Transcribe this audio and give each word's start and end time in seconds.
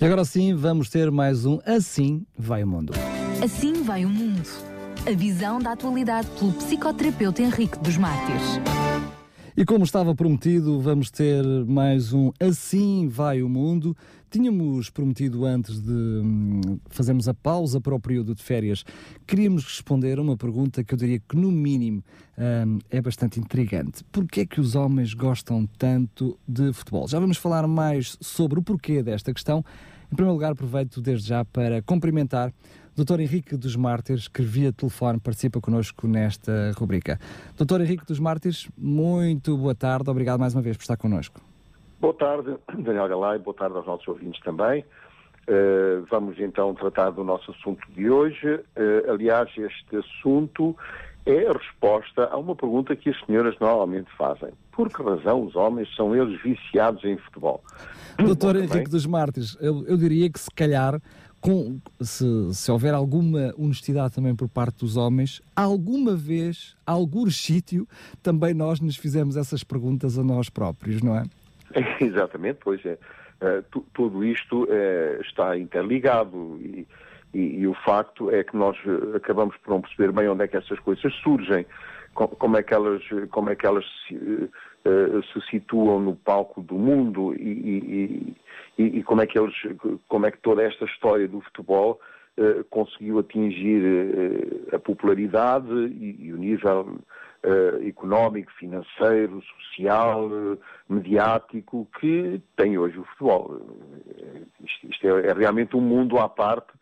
E 0.00 0.04
agora 0.04 0.24
sim, 0.24 0.52
vamos 0.56 0.88
ter 0.90 1.08
mais 1.08 1.46
um 1.46 1.60
Assim 1.64 2.26
Vai 2.36 2.64
o 2.64 2.66
Mundo. 2.66 2.92
Assim 3.40 3.84
vai 3.84 4.04
o 4.04 4.08
mundo. 4.08 4.42
A 5.06 5.12
visão 5.14 5.60
da 5.60 5.70
atualidade 5.70 6.26
pelo 6.36 6.52
psicoterapeuta 6.52 7.40
Henrique 7.40 7.78
dos 7.78 7.96
Mártires. 7.96 8.58
E 9.56 9.64
como 9.64 9.84
estava 9.84 10.16
prometido, 10.16 10.80
vamos 10.80 11.12
ter 11.12 11.44
mais 11.64 12.12
um 12.12 12.32
Assim 12.40 13.06
Vai 13.06 13.40
o 13.40 13.48
Mundo. 13.48 13.96
Tínhamos 14.28 14.90
prometido 14.90 15.44
antes 15.44 15.80
de 15.80 15.92
hum, 15.92 16.60
fazermos 16.90 17.28
a 17.28 17.34
pausa 17.34 17.80
para 17.80 17.94
o 17.94 18.00
período 18.00 18.34
de 18.34 18.42
férias, 18.42 18.84
queríamos 19.24 19.62
responder 19.62 20.18
a 20.18 20.22
uma 20.22 20.36
pergunta 20.36 20.82
que 20.82 20.92
eu 20.92 20.98
diria 20.98 21.20
que, 21.20 21.36
no 21.36 21.52
mínimo, 21.52 22.02
hum, 22.36 22.80
é 22.90 23.00
bastante 23.00 23.38
intrigante. 23.38 24.02
Porquê 24.10 24.40
é 24.40 24.46
que 24.46 24.60
os 24.60 24.74
homens 24.74 25.14
gostam 25.14 25.68
tanto 25.78 26.36
de 26.48 26.72
futebol? 26.72 27.06
Já 27.06 27.20
vamos 27.20 27.36
falar 27.36 27.64
mais 27.68 28.18
sobre 28.20 28.58
o 28.58 28.62
porquê 28.62 29.04
desta 29.04 29.32
questão. 29.32 29.64
Em 30.10 30.16
primeiro 30.16 30.34
lugar, 30.34 30.50
aproveito 30.50 31.00
desde 31.00 31.28
já 31.28 31.44
para 31.44 31.80
cumprimentar 31.80 32.52
Dr. 32.96 33.20
Henrique 33.20 33.56
dos 33.56 33.74
Mártires, 33.74 34.28
que 34.28 34.40
via 34.40 34.72
telefone 34.72 35.18
participa 35.18 35.60
connosco 35.60 36.06
nesta 36.06 36.72
rubrica. 36.76 37.18
Dr. 37.58 37.80
Henrique 37.80 38.06
dos 38.06 38.20
Mártires, 38.20 38.68
muito 38.78 39.56
boa 39.56 39.74
tarde, 39.74 40.08
obrigado 40.08 40.38
mais 40.38 40.54
uma 40.54 40.62
vez 40.62 40.76
por 40.76 40.82
estar 40.82 40.96
connosco. 40.96 41.40
Boa 42.00 42.14
tarde, 42.14 42.56
Daniel 42.78 43.08
Galay, 43.08 43.38
boa 43.38 43.56
tarde 43.56 43.76
aos 43.76 43.86
nossos 43.86 44.06
ouvintes 44.06 44.40
também. 44.42 44.84
Uh, 45.48 46.06
vamos 46.08 46.38
então 46.38 46.72
tratar 46.74 47.10
do 47.10 47.24
nosso 47.24 47.50
assunto 47.50 47.80
de 47.92 48.08
hoje. 48.08 48.54
Uh, 48.76 49.10
aliás, 49.10 49.50
este 49.58 49.96
assunto 49.96 50.76
é 51.26 51.46
a 51.46 51.52
resposta 51.52 52.26
a 52.30 52.36
uma 52.36 52.54
pergunta 52.54 52.94
que 52.94 53.10
as 53.10 53.26
senhoras 53.26 53.58
normalmente 53.58 54.10
fazem. 54.16 54.50
Por 54.72 54.88
que 54.88 55.02
razão 55.02 55.44
os 55.44 55.56
homens 55.56 55.88
são 55.96 56.14
eles 56.14 56.40
viciados 56.42 57.02
em 57.04 57.16
futebol? 57.16 57.62
Doutor 58.18 58.56
Henrique 58.56 58.90
dos 58.90 59.06
Mártires, 59.06 59.56
eu, 59.60 59.84
eu 59.86 59.96
diria 59.96 60.30
que 60.30 60.38
se 60.38 60.50
calhar 60.50 61.00
com, 61.44 61.78
se, 62.00 62.24
se, 62.54 62.72
houver 62.72 62.94
alguma 62.94 63.52
honestidade 63.58 64.14
também 64.14 64.34
por 64.34 64.48
parte 64.48 64.78
dos 64.78 64.96
homens, 64.96 65.42
alguma 65.54 66.16
vez, 66.16 66.74
algum 66.86 67.28
sítio, 67.28 67.86
também 68.22 68.54
nós 68.54 68.80
nos 68.80 68.96
fizemos 68.96 69.36
essas 69.36 69.62
perguntas 69.62 70.18
a 70.18 70.24
nós 70.24 70.48
próprios, 70.48 71.02
não 71.02 71.14
é? 71.14 71.24
Exatamente, 72.00 72.60
pois 72.64 72.80
é. 72.86 72.96
Uh, 73.42 73.82
tudo 73.92 74.24
isto 74.24 74.64
uh, 74.64 75.20
está 75.20 75.58
interligado 75.58 76.58
e, 76.62 76.86
e, 77.34 77.58
e, 77.58 77.66
o 77.66 77.74
facto 77.74 78.30
é 78.30 78.42
que 78.42 78.56
nós 78.56 78.74
eh, 78.86 79.16
acabamos 79.16 79.54
por 79.58 79.72
não 79.72 79.82
perceber 79.82 80.12
bem 80.12 80.28
onde 80.28 80.44
é 80.44 80.48
que 80.48 80.56
essas 80.56 80.78
coisas 80.78 81.12
surgem, 81.16 81.66
com, 82.14 82.28
como 82.28 82.56
é 82.56 82.62
que 82.62 82.72
elas, 82.72 83.02
como 83.30 83.50
é 83.50 83.56
que 83.56 83.66
elas 83.66 83.84
se, 84.06 84.48
uh, 84.84 85.22
se 85.32 85.40
situam 85.50 86.00
no 86.00 86.16
palco 86.16 86.62
do 86.62 86.74
mundo 86.74 87.34
e, 87.34 88.34
e, 88.78 88.98
e, 88.98 89.02
como 89.02 89.22
é 89.22 89.26
que 89.26 89.38
eles, 89.38 89.54
como 90.08 90.26
é 90.26 90.30
que 90.30 90.38
toda 90.38 90.62
esta 90.62 90.84
história 90.84 91.28
do 91.28 91.40
futebol 91.40 92.00
uh, 92.38 92.64
conseguiu 92.70 93.18
atingir 93.18 93.82
uh, 93.82 94.76
a 94.76 94.78
popularidade 94.78 95.72
e, 95.72 96.26
e 96.26 96.32
o 96.32 96.36
nível 96.36 96.98
uh, 97.44 97.86
económico, 97.88 98.50
financeiro, 98.52 99.42
social, 99.42 100.30
mediático 100.88 101.88
que 102.00 102.40
tem 102.56 102.78
hoje 102.78 102.98
o 102.98 103.04
futebol. 103.04 103.60
Isto, 104.64 104.90
isto 104.90 105.06
é, 105.06 105.26
é, 105.28 105.32
realmente 105.32 105.76
um 105.76 105.80
mundo 105.80 106.18
à 106.18 106.28
parte 106.28 106.72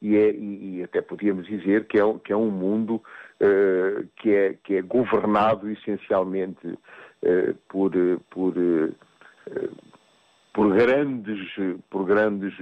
e, 0.00 0.16
é, 0.16 0.32
e, 0.32 0.82
até 0.82 1.02
podíamos 1.02 1.46
dizer 1.46 1.86
que 1.86 1.98
é, 1.98 2.18
que 2.24 2.32
é 2.32 2.36
um 2.36 2.50
mundo 2.50 3.02
que, 4.16 4.30
é, 4.30 4.54
que 4.62 4.76
é 4.76 4.82
governado 4.82 5.70
essencialmente 5.70 6.78
por, 7.68 7.92
por 8.30 8.54
por 10.52 10.74
grandes, 10.74 11.48
por 11.88 12.04
grandes 12.04 12.58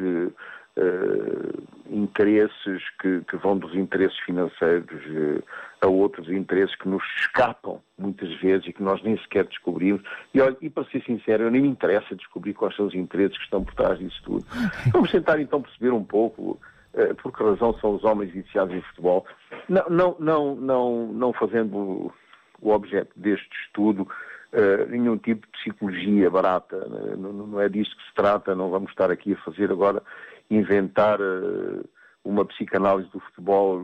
uh, 0.79 1.63
interesses 1.91 2.83
que, 3.01 3.23
que, 3.23 3.37
vão 3.37 3.59
dos 3.59 3.75
interesses 3.75 4.19
financeiros 4.21 5.05
uh, 5.07 5.43
a 5.81 5.87
outros 5.89 6.29
interesses 6.29 6.75
que 6.77 6.89
nos 6.89 7.03
escapam 7.21 7.81
muitas 7.99 8.33
vezes 8.41 8.67
e 8.69 8.73
que 8.73 8.83
nós 8.83 9.03
nem 9.03 9.17
sequer 9.19 9.45
descobrimos. 9.45 10.03
E, 10.35 10.41
olha, 10.41 10.57
e 10.61 10.69
para 10.69 10.85
ser 10.85 11.03
sincero, 11.05 11.45
eu 11.45 11.51
nem 11.51 11.63
me 11.63 11.69
interessa 11.69 12.15
descobrir 12.15 12.55
quais 12.55 12.77
são 12.77 12.87
os 12.87 12.95
interesses 12.95 13.37
que 13.37 13.45
estão 13.45 13.65
por 13.65 13.75
trás 13.75 13.99
disso 13.99 14.21
tudo. 14.25 14.45
Vamos 14.93 15.11
tentar 15.11 15.41
então 15.41 15.63
perceber 15.63 15.93
um 15.93 16.05
pouco 16.05 16.61
uh, 16.95 17.15
por 17.23 17.33
que 17.33 17.43
razão 17.43 17.75
são 17.81 17.95
os 17.95 18.05
homens 18.05 18.35
iniciados 18.35 18.75
em 18.75 18.83
futebol, 18.83 19.27
não, 19.69 19.85
não, 19.89 20.17
não, 20.19 20.55
não, 20.57 21.07
não 21.13 21.33
fazendo 21.33 22.13
o 22.61 22.71
objeto 22.71 23.11
deste 23.17 23.49
estudo 23.65 24.07
uh, 24.53 24.91
nenhum 24.91 25.17
tipo 25.19 25.47
de 25.47 25.53
psicologia 25.53 26.31
barata. 26.31 26.77
Né? 26.89 27.17
Não, 27.17 27.33
não, 27.33 27.61
é 27.61 27.69
disso 27.69 27.97
que 27.97 28.03
se 28.05 28.15
trata, 28.15 28.55
não 28.55 28.71
vamos 28.71 28.91
estar 28.91 29.11
aqui 29.11 29.33
a 29.33 29.45
fazer 29.45 29.71
agora, 29.71 30.03
inventar 30.51 31.21
uh, 31.21 31.85
uma 32.25 32.45
psicanálise 32.45 33.09
do 33.11 33.21
futebol. 33.21 33.81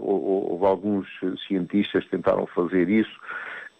Houve 0.00 0.66
alguns 0.66 1.08
cientistas 1.46 2.04
que 2.04 2.10
tentaram 2.10 2.46
fazer 2.46 2.88
isso. 2.88 3.18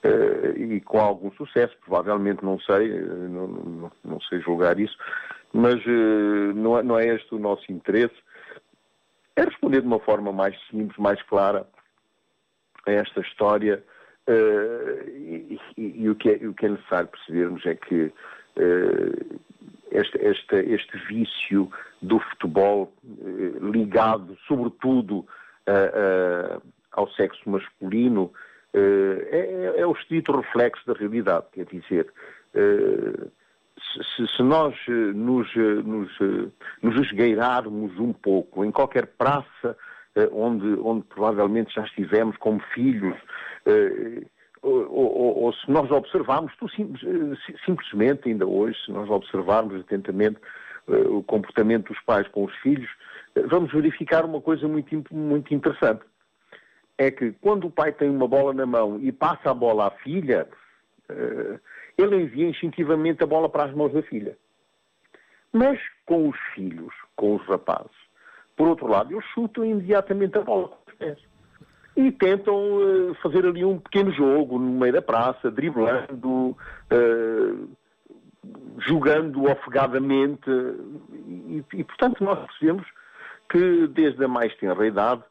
Uh, 0.05 0.59
e 0.59 0.81
com 0.81 1.01
algum 1.01 1.31
sucesso, 1.33 1.75
provavelmente 1.81 2.45
não 2.45 2.59
sei, 2.61 2.89
não, 3.01 3.47
não, 3.49 3.93
não 4.05 4.21
sei 4.21 4.39
julgar 4.41 4.79
isso, 4.79 4.97
mas 5.51 5.83
não, 6.55 6.79
é, 6.79 6.83
não 6.83 6.99
é 6.99 7.07
este 7.07 7.35
o 7.35 7.39
nosso 7.39 7.73
interesse. 7.73 8.15
É 9.35 9.45
responder 9.45 9.81
de 9.81 9.87
uma 9.87 9.99
forma 10.01 10.31
mais 10.31 10.55
simples, 10.69 10.99
mais 10.99 11.23
clara 11.23 11.67
a 12.87 12.91
esta 12.91 13.21
história 13.21 13.83
Uh, 14.27 15.07
e, 15.07 15.61
e, 15.77 16.03
e 16.03 16.09
o, 16.09 16.15
que 16.15 16.31
é, 16.31 16.47
o, 16.47 16.55
que 16.55 16.65
é, 16.65 16.71
necessário 16.71 17.09
percebermos 17.09 17.67
é 17.67 17.75
que 17.75 18.05
uh, 18.05 19.41
este, 19.91 20.17
este, 20.19 20.57
este, 20.57 20.99
vício 21.07 21.71
do 22.01 22.19
futebol 22.19 22.91
uh, 23.05 23.71
ligado, 23.71 24.37
sobretudo, 24.49 25.27
ao 26.93 27.09
sexo 27.13 27.49
masculino, 27.49 28.31
é, 28.75 29.75
é, 29.77 29.87
o 29.87 29.93
estrito 29.93 30.33
reflexo 30.33 30.87
da 30.87 30.93
realidade. 30.93 31.47
Quer 31.53 31.65
dizer, 31.65 32.13
se, 32.53 34.27
se, 34.27 34.43
nós 34.43 34.75
nos, 35.15 35.55
nos, 35.55 36.11
nos 36.83 36.97
esgueirarmos 37.07 37.99
um 37.99 38.13
pouco 38.13 38.63
em 38.63 38.71
qualquer 38.71 39.07
praça 39.07 39.75
onde, 40.33 40.67
onde 40.81 41.05
provavelmente 41.07 41.75
já 41.75 41.85
estivemos 41.85 42.37
como 42.37 42.61
filhos, 42.73 43.17
eh, 43.67 44.23
ou, 44.63 44.91
ou, 44.91 45.43
ou, 45.45 45.53
se 45.53 45.71
nós 45.71 45.91
observarmos, 45.91 46.53
eh, 46.63 47.55
simplesmente 47.67 48.29
ainda 48.29 48.47
hoje, 48.47 48.79
se 48.85 48.93
nós 48.93 49.11
observarmos 49.11 49.81
atentamente 49.81 50.39
eh, 50.89 51.09
o 51.09 51.23
comportamento 51.23 51.93
dos 51.93 52.01
pais 52.03 52.27
com 52.29 52.45
os 52.45 52.55
filhos, 52.57 52.89
vamos 53.49 53.73
verificar 53.73 54.25
uma 54.25 54.41
coisa 54.41 54.69
muito, 54.69 55.05
muito 55.13 55.53
interessante. 55.53 56.03
É 56.97 57.11
que 57.11 57.33
quando 57.41 57.67
o 57.67 57.71
pai 57.71 57.93
tem 57.93 58.09
uma 58.09 58.29
bola 58.29 58.55
na 58.55 58.65
mão 58.65 59.01
e 59.01 59.11
passa 59.11 59.51
a 59.51 59.55
bola 59.55 59.89
à 59.89 59.91
filha, 59.91 60.47
ele 61.99 62.23
envia 62.23 62.49
instintivamente 62.49 63.25
a 63.25 63.27
bola 63.27 63.49
para 63.49 63.65
as 63.65 63.75
mãos 63.75 63.93
da 63.93 64.01
filha. 64.03 64.39
Mas 65.53 65.81
com 66.07 66.29
os 66.29 66.39
filhos, 66.55 66.95
com 67.17 67.35
os 67.35 67.45
rapazes, 67.47 68.04
por 68.57 68.69
outro 68.69 68.87
lado, 68.87 69.13
eles 69.13 69.25
chutam 69.35 69.65
imediatamente 69.65 70.39
a 70.39 70.43
bola 70.43 70.69
com 70.69 70.91
os 70.91 70.97
pés 70.97 71.19
e 71.97 72.11
tentam 72.11 72.55
uh, 72.55 73.15
fazer 73.23 73.47
ali 73.47 73.65
um 73.65 73.79
pequeno 73.79 74.13
jogo 74.13 74.59
no 74.59 74.81
meio 74.81 74.93
da 74.93 75.03
praça, 75.03 75.51
driblando, 75.51 76.57
uh, 76.91 77.69
jogando 78.79 79.45
ofegadamente. 79.45 80.51
E, 81.27 81.65
e, 81.73 81.85
portanto, 81.85 82.23
nós 82.23 82.39
percebemos 82.47 82.87
que 83.49 83.87
desde 83.89 84.25
a 84.25 84.29
mais 84.29 84.55
tenra 84.57 84.87
idade 84.87 85.23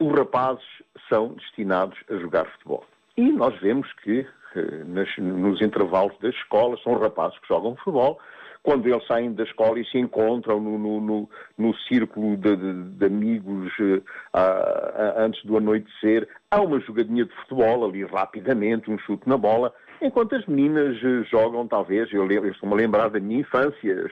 os 0.00 0.12
rapazes 0.12 0.64
são 1.08 1.34
destinados 1.34 1.98
a 2.10 2.16
jogar 2.16 2.46
futebol. 2.46 2.84
E 3.16 3.30
nós 3.30 3.56
vemos 3.60 3.92
que 4.02 4.20
uh, 4.20 4.84
nas, 4.86 5.16
nos 5.18 5.62
intervalos 5.62 6.16
das 6.18 6.34
escolas 6.34 6.82
são 6.82 6.98
rapazes 6.98 7.38
que 7.38 7.48
jogam 7.48 7.76
futebol, 7.76 8.18
quando 8.62 8.86
eles 8.86 9.06
saem 9.06 9.32
da 9.32 9.44
escola 9.44 9.78
e 9.78 9.84
se 9.86 9.98
encontram 9.98 10.60
no, 10.60 10.78
no, 10.78 11.00
no, 11.00 11.30
no 11.56 11.74
círculo 11.88 12.36
de, 12.36 12.56
de, 12.56 12.82
de 12.90 13.06
amigos 13.06 13.72
uh, 13.78 13.96
uh, 13.96 15.18
antes 15.18 15.42
do 15.44 15.56
anoitecer, 15.56 16.28
há 16.50 16.60
uma 16.60 16.80
jogadinha 16.80 17.24
de 17.24 17.34
futebol 17.36 17.84
ali 17.84 18.04
rapidamente, 18.04 18.90
um 18.90 18.98
chute 18.98 19.28
na 19.28 19.36
bola, 19.36 19.72
enquanto 20.02 20.34
as 20.34 20.44
meninas 20.46 20.96
uh, 21.02 21.24
jogam, 21.24 21.66
talvez, 21.66 22.12
eu, 22.12 22.30
eu 22.30 22.50
estou-me 22.50 22.74
a 22.74 22.78
lembrar 22.78 23.08
da 23.08 23.18
minha 23.18 23.40
infância, 23.40 24.10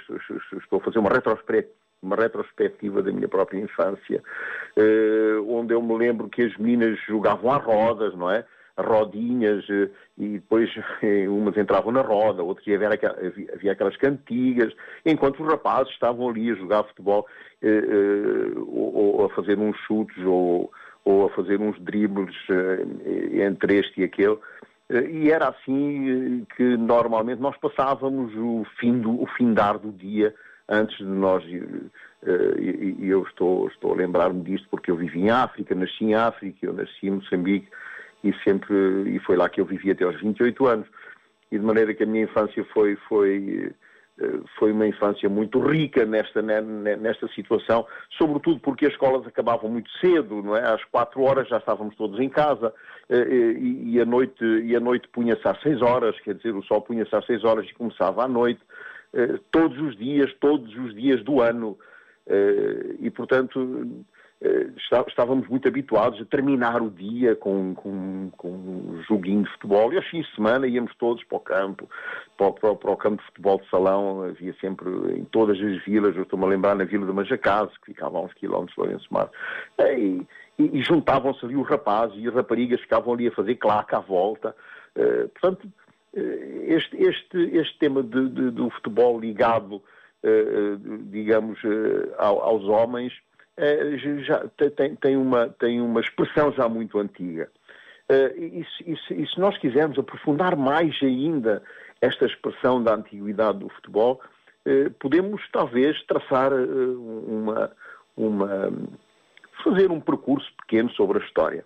estou 0.56 0.78
a 0.78 0.82
fazer 0.82 0.98
uma 0.98 1.10
retrospectiva 1.10 1.78
uma 2.00 2.14
retrospectiva 2.14 3.02
da 3.02 3.10
minha 3.10 3.26
própria 3.28 3.58
infância, 3.58 4.22
uh, 4.76 5.52
onde 5.52 5.74
eu 5.74 5.82
me 5.82 5.96
lembro 5.96 6.28
que 6.28 6.42
as 6.42 6.56
meninas 6.56 6.98
jogavam 7.08 7.50
a 7.50 7.56
rodas, 7.56 8.14
não 8.14 8.30
é? 8.30 8.44
Rodinhas 8.78 9.64
eh, 9.68 9.88
e 10.16 10.28
depois 10.34 10.70
eh, 11.02 11.28
umas 11.28 11.56
entravam 11.56 11.92
na 11.92 12.00
roda, 12.00 12.42
outras 12.42 12.66
havia, 12.68 12.88
havia 13.52 13.72
aquelas 13.72 13.96
cantigas, 13.96 14.72
enquanto 15.04 15.42
os 15.42 15.48
rapazes 15.48 15.92
estavam 15.92 16.28
ali 16.28 16.50
a 16.50 16.54
jogar 16.54 16.84
futebol 16.84 17.26
eh, 17.62 18.52
ou, 18.66 19.24
a 19.26 19.30
fazer 19.30 19.58
uns 19.58 19.76
chutes 19.78 20.16
ou, 20.24 20.70
ou 21.04 21.26
a 21.26 21.30
fazer 21.30 21.60
uns 21.60 21.78
dribles 21.80 22.36
entre 23.32 23.78
este 23.78 24.00
e 24.00 24.04
aquele. 24.04 24.38
E 24.90 25.30
era 25.30 25.48
assim 25.48 26.46
que 26.56 26.76
normalmente 26.76 27.40
nós 27.40 27.56
passávamos 27.58 28.32
o 28.36 28.64
fim 28.78 28.98
do 29.00 29.22
o 29.22 29.26
findar 29.26 29.78
do 29.78 29.92
dia 29.92 30.34
antes 30.68 30.96
de 30.98 31.04
nós, 31.04 31.44
e 31.44 33.08
eu 33.08 33.22
estou, 33.22 33.68
estou 33.68 33.92
a 33.92 33.96
lembrar-me 33.96 34.42
disto 34.42 34.66
porque 34.70 34.90
eu 34.90 34.96
vivi 34.96 35.20
em 35.20 35.30
África, 35.30 35.74
nasci 35.74 36.04
em 36.04 36.14
África, 36.14 36.64
eu 36.64 36.72
nasci 36.72 37.06
em 37.06 37.10
Moçambique 37.10 37.68
e 38.22 38.32
sempre, 38.44 38.74
e 39.14 39.18
foi 39.20 39.36
lá 39.36 39.48
que 39.48 39.60
eu 39.60 39.64
vivi 39.64 39.90
até 39.90 40.04
aos 40.04 40.20
28 40.20 40.66
anos. 40.66 40.88
E 41.50 41.58
de 41.58 41.64
maneira 41.64 41.94
que 41.94 42.02
a 42.02 42.06
minha 42.06 42.24
infância 42.24 42.64
foi, 42.72 42.96
foi, 43.08 43.72
eh, 44.20 44.40
foi 44.58 44.72
uma 44.72 44.86
infância 44.86 45.28
muito 45.28 45.60
rica 45.60 46.04
nesta, 46.04 46.42
nesta 46.42 47.28
situação, 47.28 47.86
sobretudo 48.18 48.60
porque 48.60 48.86
as 48.86 48.92
escolas 48.92 49.26
acabavam 49.26 49.70
muito 49.70 49.90
cedo, 49.98 50.42
não 50.42 50.56
é? 50.56 50.74
Às 50.74 50.84
quatro 50.84 51.22
horas 51.22 51.48
já 51.48 51.58
estávamos 51.58 51.94
todos 51.96 52.18
em 52.18 52.28
casa 52.28 52.74
eh, 53.08 53.16
eh, 53.16 53.52
e, 53.58 54.00
a 54.00 54.04
noite, 54.04 54.44
e 54.44 54.74
a 54.76 54.80
noite 54.80 55.08
punha-se 55.08 55.46
às 55.48 55.60
seis 55.62 55.80
horas, 55.80 56.18
quer 56.20 56.34
dizer, 56.34 56.54
o 56.54 56.62
sol 56.64 56.82
punha-se 56.82 57.14
às 57.14 57.24
seis 57.24 57.44
horas 57.44 57.66
e 57.66 57.74
começava 57.74 58.24
à 58.24 58.28
noite, 58.28 58.60
todos 59.50 59.78
os 59.80 59.96
dias, 59.96 60.30
todos 60.38 60.76
os 60.76 60.94
dias 60.94 61.24
do 61.24 61.40
ano. 61.40 61.78
E, 63.00 63.10
portanto, 63.10 64.04
estávamos 65.08 65.48
muito 65.48 65.66
habituados 65.66 66.20
a 66.20 66.24
terminar 66.24 66.80
o 66.80 66.90
dia 66.90 67.34
com, 67.34 67.74
com, 67.74 68.30
com 68.36 68.48
um 68.48 69.02
joguinho 69.08 69.42
de 69.42 69.50
futebol. 69.50 69.92
E 69.92 69.96
aos 69.96 70.06
fins 70.06 70.26
de 70.26 70.34
semana 70.36 70.66
íamos 70.66 70.94
todos 70.96 71.24
para 71.24 71.38
o 71.38 71.40
campo, 71.40 71.90
para, 72.36 72.52
para, 72.52 72.74
para 72.76 72.90
o 72.90 72.96
campo 72.96 73.16
de 73.16 73.26
futebol 73.26 73.60
de 73.60 73.68
salão, 73.68 74.22
havia 74.22 74.54
sempre 74.60 74.88
em 75.18 75.24
todas 75.24 75.58
as 75.60 75.84
vilas, 75.84 76.16
eu 76.16 76.22
estou-me 76.22 76.44
a 76.44 76.48
lembrar 76.48 76.76
na 76.76 76.84
vila 76.84 77.06
de 77.06 77.12
Majacase, 77.12 77.72
que 77.80 77.86
ficava 77.86 78.18
a 78.18 78.22
uns 78.22 78.34
quilómetros 78.34 78.74
de 78.74 78.80
Lourenço 78.80 79.06
Mar, 79.10 79.28
eh, 79.78 79.98
e, 79.98 80.26
e, 80.58 80.78
e 80.78 80.82
juntavam-se 80.82 81.44
ali 81.44 81.56
os 81.56 81.68
rapazes 81.68 82.16
e 82.18 82.28
as 82.28 82.34
raparigas 82.34 82.80
ficavam 82.80 83.14
ali 83.14 83.26
a 83.26 83.32
fazer 83.32 83.56
claca 83.56 83.96
à 83.96 84.00
volta. 84.00 84.54
Uh, 84.96 85.28
portanto, 85.28 85.68
este, 86.14 86.96
este, 86.96 87.38
este 87.56 87.78
tema 87.78 88.02
de, 88.02 88.28
de, 88.28 88.50
do 88.50 88.70
futebol 88.70 89.20
ligado, 89.20 89.76
uh, 89.76 90.78
digamos, 91.10 91.60
aos 92.18 92.64
homens, 92.64 93.12
eh, 93.12 93.27
já 94.22 94.44
tem, 94.76 94.94
tem, 94.96 95.16
uma, 95.16 95.48
tem 95.48 95.80
uma 95.80 96.00
expressão 96.00 96.52
já 96.52 96.68
muito 96.68 96.98
antiga. 96.98 97.50
Eh, 98.08 98.34
e, 98.36 98.66
e, 98.86 99.22
e, 99.22 99.26
se 99.26 99.38
nós 99.38 99.58
quisermos 99.58 99.98
aprofundar 99.98 100.56
mais 100.56 100.96
ainda 101.02 101.62
esta 102.00 102.24
expressão 102.24 102.82
da 102.82 102.94
antiguidade 102.94 103.58
do 103.58 103.68
futebol, 103.68 104.20
eh, 104.64 104.90
podemos 105.00 105.42
talvez 105.52 106.02
traçar 106.04 106.52
uma, 106.52 107.70
uma. 108.16 108.72
fazer 109.62 109.90
um 109.90 110.00
percurso 110.00 110.50
pequeno 110.58 110.90
sobre 110.90 111.18
a 111.18 111.26
história. 111.26 111.64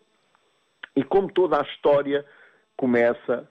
E 0.97 1.05
como 1.05 1.31
toda 1.31 1.59
a 1.59 1.63
história 1.63 2.25
começa, 2.77 3.49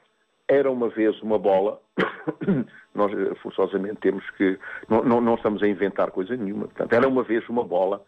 era 0.47 0.69
uma 0.69 0.89
vez 0.89 1.19
uma 1.21 1.39
bola, 1.39 1.79
nós 2.93 3.11
forçosamente 3.41 4.01
temos 4.01 4.29
que. 4.31 4.59
Não, 4.89 5.03
não, 5.03 5.21
não 5.21 5.35
estamos 5.35 5.63
a 5.63 5.67
inventar 5.67 6.11
coisa 6.11 6.35
nenhuma, 6.35 6.65
portanto, 6.65 6.93
era 6.93 7.07
uma 7.07 7.23
vez 7.23 7.47
uma 7.47 7.63
bola 7.63 8.03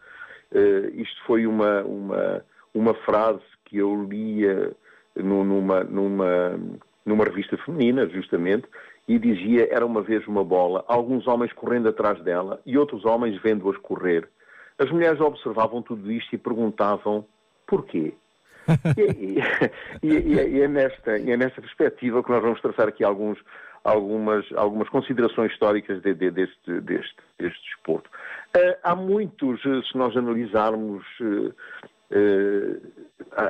isto 0.94 1.24
foi 1.26 1.46
uma, 1.46 1.82
uma, 1.82 2.44
uma 2.72 2.94
frase 2.94 3.42
que 3.64 3.78
eu 3.78 4.04
lia 4.04 4.72
numa, 5.16 5.84
numa, 5.84 6.60
numa 7.04 7.24
revista 7.24 7.56
feminina, 7.58 8.06
justamente, 8.08 8.66
e 9.06 9.18
dizia: 9.18 9.68
era 9.70 9.84
uma 9.84 10.02
vez 10.02 10.26
uma 10.26 10.44
bola, 10.44 10.84
alguns 10.88 11.26
homens 11.26 11.52
correndo 11.52 11.88
atrás 11.88 12.20
dela 12.22 12.60
e 12.64 12.76
outros 12.76 13.04
homens 13.04 13.40
vendo-as 13.42 13.76
correr. 13.78 14.28
As 14.78 14.90
mulheres 14.90 15.20
observavam 15.20 15.82
tudo 15.82 16.10
isto 16.10 16.34
e 16.34 16.38
perguntavam 16.38 17.24
porquê. 17.66 18.14
e, 18.96 19.38
e, 20.02 20.14
e, 20.14 20.56
e, 20.56 20.60
é 20.62 20.68
nesta, 20.68 21.18
e 21.18 21.30
é 21.30 21.36
nesta 21.36 21.60
perspectiva 21.60 22.22
que 22.22 22.30
nós 22.30 22.42
vamos 22.42 22.60
traçar 22.60 22.88
aqui 22.88 23.04
alguns, 23.04 23.38
algumas, 23.84 24.44
algumas 24.56 24.88
considerações 24.88 25.52
históricas 25.52 26.00
de, 26.02 26.14
de, 26.14 26.30
deste, 26.30 26.80
deste, 26.80 27.16
deste 27.38 27.62
desporto. 27.66 28.08
Uh, 28.56 28.76
há 28.82 28.96
muitos, 28.96 29.60
eh, 29.66 29.82
se 29.90 29.96
nós 29.96 30.16
analisarmos, 30.16 31.04
uh, 31.20 31.48
uh, 32.10 32.80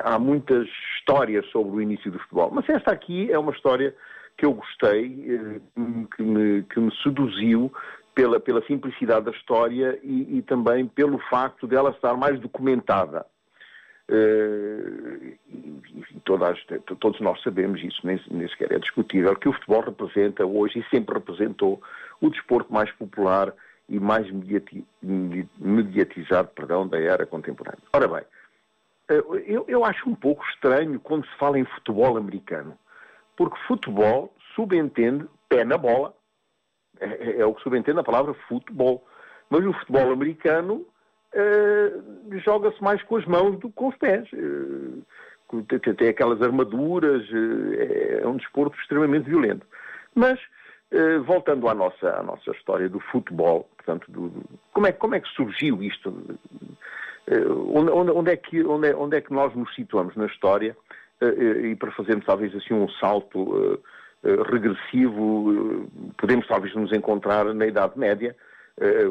há 0.03 0.19
muitas 0.19 0.67
histórias 0.97 1.45
sobre 1.51 1.77
o 1.77 1.81
início 1.81 2.11
do 2.11 2.19
futebol, 2.19 2.51
mas 2.51 2.67
esta 2.67 2.91
aqui 2.91 3.31
é 3.31 3.39
uma 3.39 3.53
história 3.53 3.95
que 4.37 4.45
eu 4.45 4.53
gostei, 4.53 5.09
que 6.15 6.21
me, 6.21 6.63
que, 6.63 6.79
me, 6.79 6.93
seduziu 7.01 7.71
pela, 8.13 8.37
pela 8.37 8.61
simplicidade 8.65 9.25
da 9.25 9.31
história 9.31 9.97
e, 10.03 10.39
e 10.39 10.41
também 10.41 10.85
pelo 10.87 11.17
facto 11.29 11.65
dela 11.65 11.91
estar 11.91 12.17
mais 12.17 12.37
documentada. 12.41 13.25
Uh, 14.07 15.35
e, 15.49 15.79
e 16.11 16.19
todas, 16.23 16.59
todos 16.99 17.19
nós 17.19 17.41
sabemos 17.41 17.83
isso, 17.83 18.05
nem, 18.05 18.21
nem 18.29 18.47
sequer 18.49 18.71
é 18.71 18.79
discutível, 18.79 19.35
que 19.35 19.49
o 19.49 19.53
futebol 19.53 19.81
representa 19.81 20.45
hoje 20.45 20.79
e 20.79 20.89
sempre 20.95 21.15
representou 21.15 21.81
o 22.21 22.29
desporto 22.29 22.71
mais 22.71 22.91
popular 22.91 23.51
e 23.89 23.99
mais 23.99 24.29
mediati, 24.29 24.85
mediatizado 25.01 26.49
perdão, 26.49 26.87
da 26.87 26.99
era 26.99 27.25
contemporânea. 27.25 27.81
Ora 27.93 28.07
bem, 28.07 28.23
eh, 29.09 29.23
eu, 29.47 29.65
eu 29.67 29.85
acho 29.85 30.09
um 30.09 30.15
pouco 30.15 30.43
estranho 30.49 30.99
quando 30.99 31.25
se 31.25 31.35
fala 31.37 31.59
em 31.59 31.65
futebol 31.65 32.17
americano, 32.17 32.77
porque 33.35 33.57
futebol 33.67 34.33
subentende 34.55 35.27
pé 35.49 35.63
na 35.63 35.77
bola, 35.77 36.15
é, 36.99 37.05
é, 37.05 37.39
é 37.41 37.45
o 37.45 37.53
que 37.53 37.61
subentende 37.61 37.99
a 37.99 38.03
palavra 38.03 38.33
futebol, 38.47 39.05
mas 39.49 39.65
o 39.65 39.73
futebol 39.73 40.11
americano 40.11 40.85
uh, 41.35 42.39
joga-se 42.39 42.81
mais 42.81 43.01
com 43.03 43.17
as 43.17 43.25
mãos 43.25 43.59
do 43.59 43.69
que 43.69 43.75
com 43.75 43.89
os 43.89 43.97
pés. 43.97 44.27
Uh, 44.33 45.03
tem, 45.97 46.09
aquelas 46.09 46.41
armaduras, 46.41 47.23
uh, 47.29 48.21
é 48.23 48.27
um 48.27 48.37
desporto 48.37 48.77
extremamente 48.79 49.29
violento. 49.29 49.65
Mas, 50.13 50.39
voltando 51.25 51.67
à 51.67 51.73
nossa, 51.73 52.09
à 52.09 52.23
nossa 52.23 52.51
história 52.51 52.87
do 52.87 53.01
futebol, 53.01 53.69
portanto, 53.75 54.09
do, 54.09 54.31
como, 54.71 54.87
é, 54.87 54.93
como 54.93 55.15
é 55.15 55.19
que 55.19 55.27
surgiu 55.29 55.83
isto? 55.83 56.09
Onde, 57.73 57.91
onde, 57.91 58.31
é 58.31 58.37
que, 58.37 58.63
onde, 58.63 58.87
é, 58.87 58.95
onde 58.95 59.17
é 59.17 59.21
que 59.21 59.33
nós 59.33 59.53
nos 59.55 59.75
situamos 59.75 60.15
na 60.15 60.27
história? 60.27 60.77
E 61.21 61.75
para 61.75 61.91
fazermos 61.91 62.25
talvez 62.25 62.55
assim 62.55 62.73
um 62.73 62.87
salto 62.87 63.77
regressivo, 64.23 65.85
podemos 66.17 66.47
talvez 66.47 66.73
nos 66.73 66.93
encontrar 66.93 67.53
na 67.53 67.67
Idade 67.67 67.99
Média, 67.99 68.33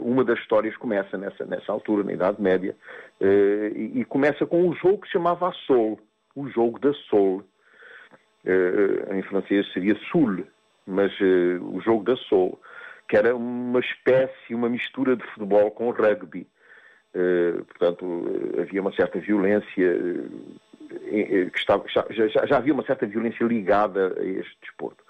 uma 0.03 0.25
das 0.25 0.39
histórias 0.41 0.77
começa 0.77 1.17
nessa, 1.17 1.45
nessa 1.47 1.73
altura, 1.73 2.05
na 2.05 2.13
Idade 2.13 2.41
Média, 2.41 2.77
eh, 3.21 3.73
e, 3.75 4.05
começa 4.05 4.45
com 4.45 4.69
um 4.69 4.75
jogo 4.75 4.99
que 4.99 5.07
se 5.07 5.13
chamava 5.13 5.49
a 5.49 5.53
Sol, 5.53 5.99
o 6.35 6.49
jogo 6.49 6.79
da 6.79 6.93
Sol. 6.93 7.43
Eh, 8.45 9.17
em 9.17 9.23
francês 9.23 9.73
seria 9.73 9.97
Sul, 10.11 10.45
mas 10.87 11.11
o 11.21 11.81
jogo 11.81 12.05
da 12.05 12.17
Sol, 12.17 12.61
que 13.09 13.17
era 13.17 13.35
uma 13.35 13.81
espécie, 13.81 14.55
uma 14.55 14.69
mistura 14.69 15.17
de 15.17 15.25
futebol 15.33 15.71
com 15.71 15.91
rugby. 15.91 16.47
portanto, 17.69 18.25
havia 18.61 18.83
uma 18.83 18.93
certa 18.93 19.19
violência, 19.19 19.99
que 21.11 21.59
estava, 21.59 21.85
já, 21.89 22.05
já 22.29 22.57
havia 22.59 22.75
uma 22.75 22.85
certa 22.85 23.07
violência 23.07 23.45
ligada 23.45 24.15
a 24.19 24.25
este 24.25 24.59
desporto. 24.61 25.03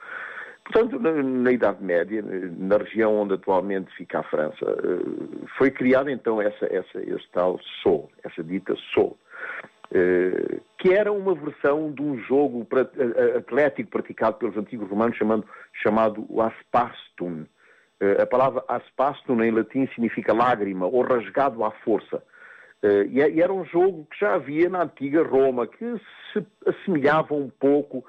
Portanto, 0.65 0.99
na, 0.99 1.13
na, 1.23 1.53
Idade 1.53 1.83
Média, 1.85 2.25
na 2.57 2.79
região 2.79 3.15
onde 3.15 3.35
atualmente 3.35 3.95
fica 3.95 4.21
a 4.21 4.23
França, 4.23 4.65
eh, 4.65 5.47
foi 5.59 5.71
criada 5.71 6.11
então 6.11 6.41
essa, 6.41 6.65
essa, 6.67 7.03
esse 7.03 7.29
tal 7.33 7.61
Sol, 7.83 8.11
essa 8.25 8.43
dita 8.43 8.75
Sol, 8.95 9.19
eh, 9.93 10.61
que 10.79 10.95
era 10.95 11.13
uma 11.13 11.35
versão 11.35 11.93
de 11.93 12.01
um 12.01 12.19
jogo 12.19 12.67
eh, 12.73 13.37
atlético 13.37 13.91
praticado 13.91 14.39
pelos 14.39 14.57
antigos 14.57 14.89
romanos 14.89 15.17
chamado, 15.17 15.45
chamado 15.83 16.27
aspastum. 16.41 17.45
A 18.21 18.27
palavra 18.27 18.63
aspastum 18.69 19.43
em 19.43 19.51
latim 19.51 19.87
significa 19.89 20.35
lágrima 20.35 20.87
ou 20.87 21.03
rasgado 21.03 21.65
à 21.65 21.71
força. 21.71 22.23
E 23.09 23.41
era 23.41 23.51
um 23.51 23.65
jogo 23.65 24.07
que 24.11 24.21
já 24.21 24.35
havia 24.35 24.69
na 24.69 24.83
antiga 24.83 25.23
Roma, 25.23 25.67
que 25.67 25.99
se 26.33 26.45
assemelhava 26.67 27.33
um 27.35 27.49
pouco 27.49 28.05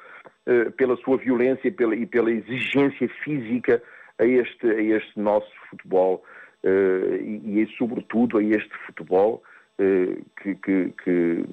pela 0.78 0.96
sua 0.98 1.18
violência 1.18 1.72
pela, 1.72 1.96
e 1.96 2.06
pela 2.06 2.32
exigência 2.32 3.10
física 3.24 3.82
a 4.20 4.26
este, 4.26 4.68
a 4.68 4.82
este 4.82 5.20
nosso 5.20 5.52
futebol 5.70 6.24
uh, 6.64 7.16
e, 7.16 7.62
e, 7.62 7.68
sobretudo, 7.78 8.38
a 8.38 8.44
este 8.44 8.72
futebol 8.86 9.44
uh, 9.80 10.26
que, 10.42 10.56
que, 10.56 10.94
que, 11.04 11.46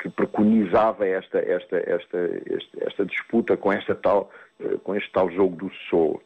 que, 0.00 0.10
preconizava 0.10 1.06
esta, 1.06 1.38
esta, 1.38 1.78
esta, 1.78 2.18
esta, 2.18 2.84
esta, 2.86 3.04
disputa 3.04 3.56
com, 3.56 3.72
esta 3.72 3.94
tal, 3.94 4.30
com 4.82 4.96
este 4.96 5.10
tal 5.12 5.30
jogo 5.30 5.54
do 5.56 5.72
Sol. 5.88 6.20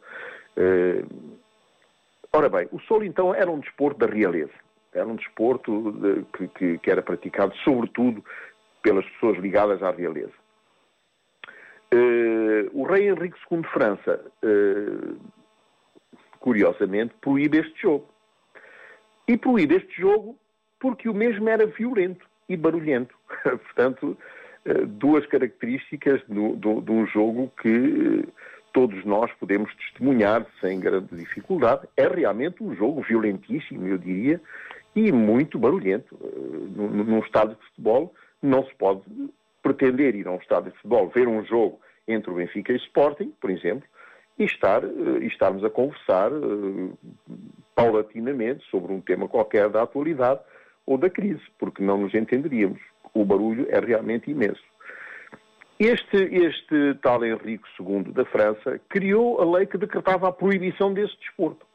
ora 2.33 2.49
bem, 2.49 2.67
o 2.71 2.79
Sol 2.81 3.03
então 3.03 3.35
era 3.35 3.51
um 3.51 3.59
desporto 3.59 3.99
da 3.99 4.11
realeza. 4.11 4.53
Era 4.93 5.05
um 5.05 5.15
desporto 5.15 5.91
de, 5.91 6.47
que, 6.57 6.79
que 6.79 6.89
era 6.89 7.03
praticado 7.03 7.55
sobretudo 7.57 8.23
pelas 8.81 9.05
pessoas 9.11 9.37
ligadas 9.37 9.83
à 9.83 9.91
realeza. 9.91 10.33
Uh, 11.93 12.69
o 12.73 12.83
rei 12.83 13.07
Henrique 13.09 13.37
II 13.49 13.61
de 13.61 13.67
França, 13.69 14.21
uh, 14.43 15.17
curiosamente, 16.39 17.13
proíbe 17.21 17.59
este 17.59 17.81
jogo. 17.81 18.07
E 19.27 19.37
proíbe 19.37 19.75
este 19.75 20.01
jogo 20.01 20.37
porque 20.79 21.07
o 21.07 21.13
mesmo 21.13 21.47
era 21.49 21.65
violento 21.65 22.25
e 22.49 22.57
barulhento. 22.57 23.15
Portanto, 23.43 24.17
uh, 24.65 24.85
duas 24.85 25.25
características 25.27 26.21
de 26.27 26.39
um 26.91 27.07
jogo 27.07 27.51
que 27.61 28.27
todos 28.73 29.03
nós 29.05 29.31
podemos 29.39 29.73
testemunhar 29.75 30.45
sem 30.59 30.79
grande 30.79 31.15
dificuldade. 31.15 31.87
É 31.95 32.07
realmente 32.07 32.61
um 32.61 32.75
jogo 32.75 33.01
violentíssimo, 33.01 33.87
eu 33.87 33.97
diria, 33.97 34.41
e 34.95 35.11
muito 35.11 35.57
barulhento. 35.57 36.15
Uh, 36.15 36.69
num 36.75 37.19
estádio 37.19 37.55
de 37.55 37.65
futebol 37.69 38.13
não 38.41 38.65
se 38.65 38.75
pode 38.75 39.01
pretender 39.67 40.15
ir 40.15 40.27
a 40.27 40.31
um 40.31 40.37
estádio 40.37 40.71
de 40.71 40.77
futebol 40.77 41.09
ver 41.09 41.27
um 41.27 41.43
jogo 41.43 41.79
entre 42.07 42.31
o 42.31 42.35
Benfica 42.35 42.71
e 42.71 42.75
o 42.75 42.79
Sporting, 42.79 43.33
por 43.41 43.49
exemplo, 43.49 43.83
e, 44.39 44.45
estar, 44.45 44.83
uh, 44.83 45.21
e 45.21 45.27
estarmos 45.27 45.63
a 45.63 45.69
conversar 45.69 46.31
uh, 46.31 46.97
paulatinamente 47.75 48.65
sobre 48.69 48.93
um 48.93 49.01
tema 49.01 49.27
qualquer 49.27 49.69
da 49.69 49.83
atualidade 49.83 50.39
ou 50.85 50.97
da 50.97 51.09
crise, 51.09 51.41
porque 51.59 51.83
não 51.83 51.97
nos 51.97 52.13
entenderíamos. 52.13 52.79
O 53.13 53.25
barulho 53.25 53.67
é 53.69 53.79
realmente 53.79 54.31
imenso. 54.31 54.63
Este, 55.79 56.17
este 56.17 56.95
tal 57.01 57.23
Henrique 57.23 57.67
II 57.79 58.11
da 58.13 58.25
França 58.25 58.79
criou 58.89 59.41
a 59.41 59.57
lei 59.57 59.65
que 59.65 59.77
decretava 59.77 60.29
a 60.29 60.31
proibição 60.31 60.93
desse 60.93 61.15
desporto. 61.19 61.65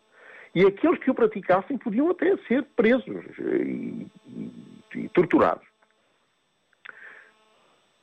E 0.55 0.65
aqueles 0.67 0.99
que 0.99 1.11
o 1.11 1.15
praticassem 1.15 1.79
podiam 1.79 2.11
até 2.11 2.37
ser 2.49 2.65
presos 2.75 3.25
e, 3.39 4.07
e, 4.27 4.51
e 4.97 5.09
torturados. 5.11 5.72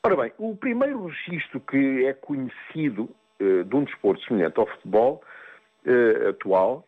Ora 0.02 0.16
bem, 0.16 0.32
o 0.38 0.56
primeiro 0.56 1.08
registro 1.08 1.60
que 1.60 2.06
é 2.06 2.14
conhecido 2.14 3.10
uh, 3.42 3.66
de 3.66 3.76
um 3.76 3.84
desporto 3.84 4.24
semelhante 4.24 4.58
ao 4.58 4.66
futebol 4.66 5.22
uh, 5.86 6.30
atual, 6.30 6.88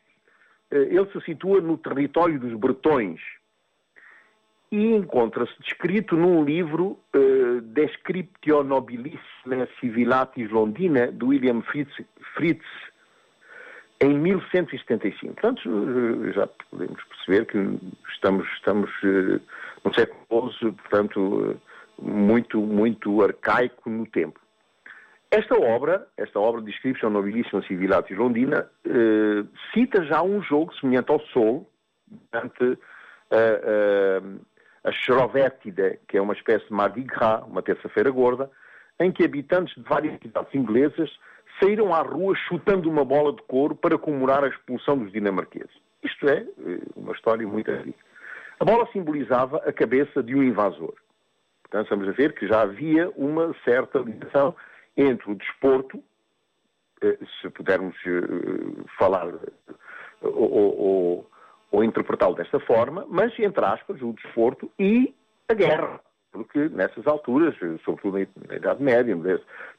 uh, 0.71 0.75
ele 0.75 1.05
se 1.11 1.19
situa 1.25 1.59
no 1.59 1.77
território 1.77 2.39
dos 2.39 2.53
bretões, 2.57 3.19
e 4.71 4.95
encontra-se 4.95 5.51
descrito 5.61 6.15
num 6.15 6.45
livro 6.45 6.97
Descriptio 7.73 8.63
Nobilissima 8.63 9.67
Civilatis 9.81 10.49
Londina, 10.49 11.11
de 11.11 11.25
William 11.25 11.61
Fritz, 11.63 11.93
Fritz, 12.35 12.63
em 13.99 14.17
1175. 14.17 15.33
Portanto, 15.33 16.31
já 16.31 16.47
podemos 16.47 17.03
perceber 17.03 17.45
que 17.47 17.57
estamos, 18.13 18.47
estamos 18.53 18.89
no 19.83 19.93
século 19.93 20.53
XII, 20.53 20.71
portanto, 20.71 21.59
muito, 22.01 22.59
muito 22.59 23.21
arcaico 23.21 23.89
no 23.89 24.05
tempo. 24.05 24.39
Esta 25.29 25.57
obra, 25.57 26.07
esta 26.17 26.39
obra 26.39 26.61
Descriptio 26.61 27.09
Nobilissima 27.09 27.61
Civilatis 27.63 28.17
Londina, 28.17 28.69
cita 29.73 30.03
já 30.03 30.21
um 30.21 30.41
jogo 30.41 30.73
semelhante 30.75 31.09
ao 31.09 31.21
Sol, 31.27 31.69
durante 32.31 32.77
a 34.83 34.91
Schrovetide, 34.91 35.99
que 36.07 36.17
é 36.17 36.21
uma 36.21 36.33
espécie 36.33 36.65
de 36.65 36.73
Mardi 36.73 37.03
Gras, 37.03 37.43
uma 37.47 37.61
terça-feira 37.61 38.11
gorda, 38.11 38.51
em 38.99 39.11
que 39.11 39.23
habitantes 39.23 39.73
de 39.75 39.87
várias 39.87 40.19
cidades 40.21 40.53
inglesas 40.53 41.09
saíram 41.59 41.93
à 41.93 42.01
rua 42.01 42.35
chutando 42.35 42.89
uma 42.89 43.05
bola 43.05 43.33
de 43.33 43.41
couro 43.43 43.75
para 43.75 43.97
comemorar 43.97 44.43
a 44.43 44.47
expulsão 44.47 44.97
dos 44.97 45.11
dinamarqueses. 45.11 45.71
Isto 46.03 46.27
é 46.27 46.39
eh, 46.39 46.79
uma 46.95 47.13
história 47.13 47.47
muito 47.47 47.69
antiga. 47.69 47.97
A 48.59 48.65
bola 48.65 48.87
simbolizava 48.91 49.57
a 49.57 49.73
cabeça 49.73 50.23
de 50.23 50.35
um 50.35 50.43
invasor. 50.43 50.93
Portanto, 51.71 51.85
estamos 51.85 52.09
a 52.09 52.11
ver 52.11 52.33
que 52.33 52.45
já 52.47 52.61
havia 52.61 53.09
uma 53.15 53.55
certa 53.63 53.99
ligação 53.99 54.53
entre 54.97 55.31
o 55.31 55.35
desporto, 55.35 56.03
eh, 57.01 57.17
se 57.41 57.49
pudermos 57.49 57.95
eh, 58.05 58.83
falar 58.99 59.33
ou, 60.21 61.29
ou 61.71 61.83
interpretá-lo 61.83 62.35
desta 62.35 62.59
forma, 62.59 63.05
mas, 63.09 63.31
entre 63.39 63.63
aspas, 63.63 64.01
o 64.01 64.11
desporto 64.11 64.69
e 64.77 65.15
a 65.47 65.53
guerra. 65.53 66.01
Porque 66.33 66.67
nessas 66.69 67.07
alturas, 67.07 67.55
sobretudo 67.85 68.19
na 68.47 68.55
Idade 68.55 68.83
Média, 68.83 69.15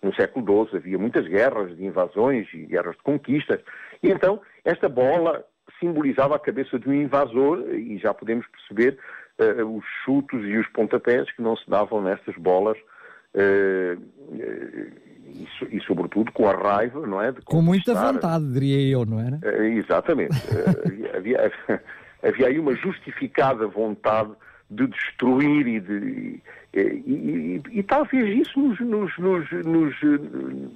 no 0.02 0.14
século 0.14 0.66
XII, 0.66 0.78
havia 0.78 0.98
muitas 0.98 1.26
guerras 1.26 1.76
de 1.76 1.84
invasões 1.84 2.48
e 2.54 2.64
guerras 2.64 2.96
de 2.96 3.02
conquistas. 3.02 3.60
E 4.02 4.10
então, 4.10 4.40
esta 4.64 4.88
bola 4.88 5.44
simbolizava 5.78 6.36
a 6.36 6.38
cabeça 6.38 6.78
de 6.78 6.88
um 6.88 6.94
invasor 6.94 7.70
e 7.74 7.98
já 7.98 8.14
podemos 8.14 8.46
perceber 8.46 8.98
os 9.38 9.84
chutos 10.04 10.44
e 10.44 10.56
os 10.56 10.68
pontapés 10.68 11.30
que 11.32 11.42
não 11.42 11.56
se 11.56 11.68
davam 11.68 12.02
nestas 12.02 12.36
bolas 12.36 12.76
uh, 13.34 13.98
uh, 13.98 14.92
e, 15.24 15.48
e, 15.70 15.80
sobretudo 15.86 16.30
com 16.32 16.48
a 16.48 16.54
raiva, 16.54 17.06
não 17.06 17.20
é? 17.20 17.32
com 17.44 17.62
muita 17.62 17.94
vontade, 17.94 18.52
diria 18.52 18.92
eu, 18.92 19.06
não 19.06 19.18
era? 19.18 19.40
Exatamente. 19.66 20.36
havia, 21.16 21.50
havia 22.22 22.46
aí 22.46 22.58
uma 22.58 22.74
justificada 22.74 23.66
vontade 23.66 24.32
de 24.70 24.86
destruir 24.86 25.66
e 25.66 25.80
de. 25.80 26.42
E, 26.74 26.80
e, 26.80 27.62
e 27.70 27.82
talvez 27.82 28.46
isso 28.46 28.58
nos, 28.58 28.80
nos, 28.80 29.18
nos, 29.18 29.96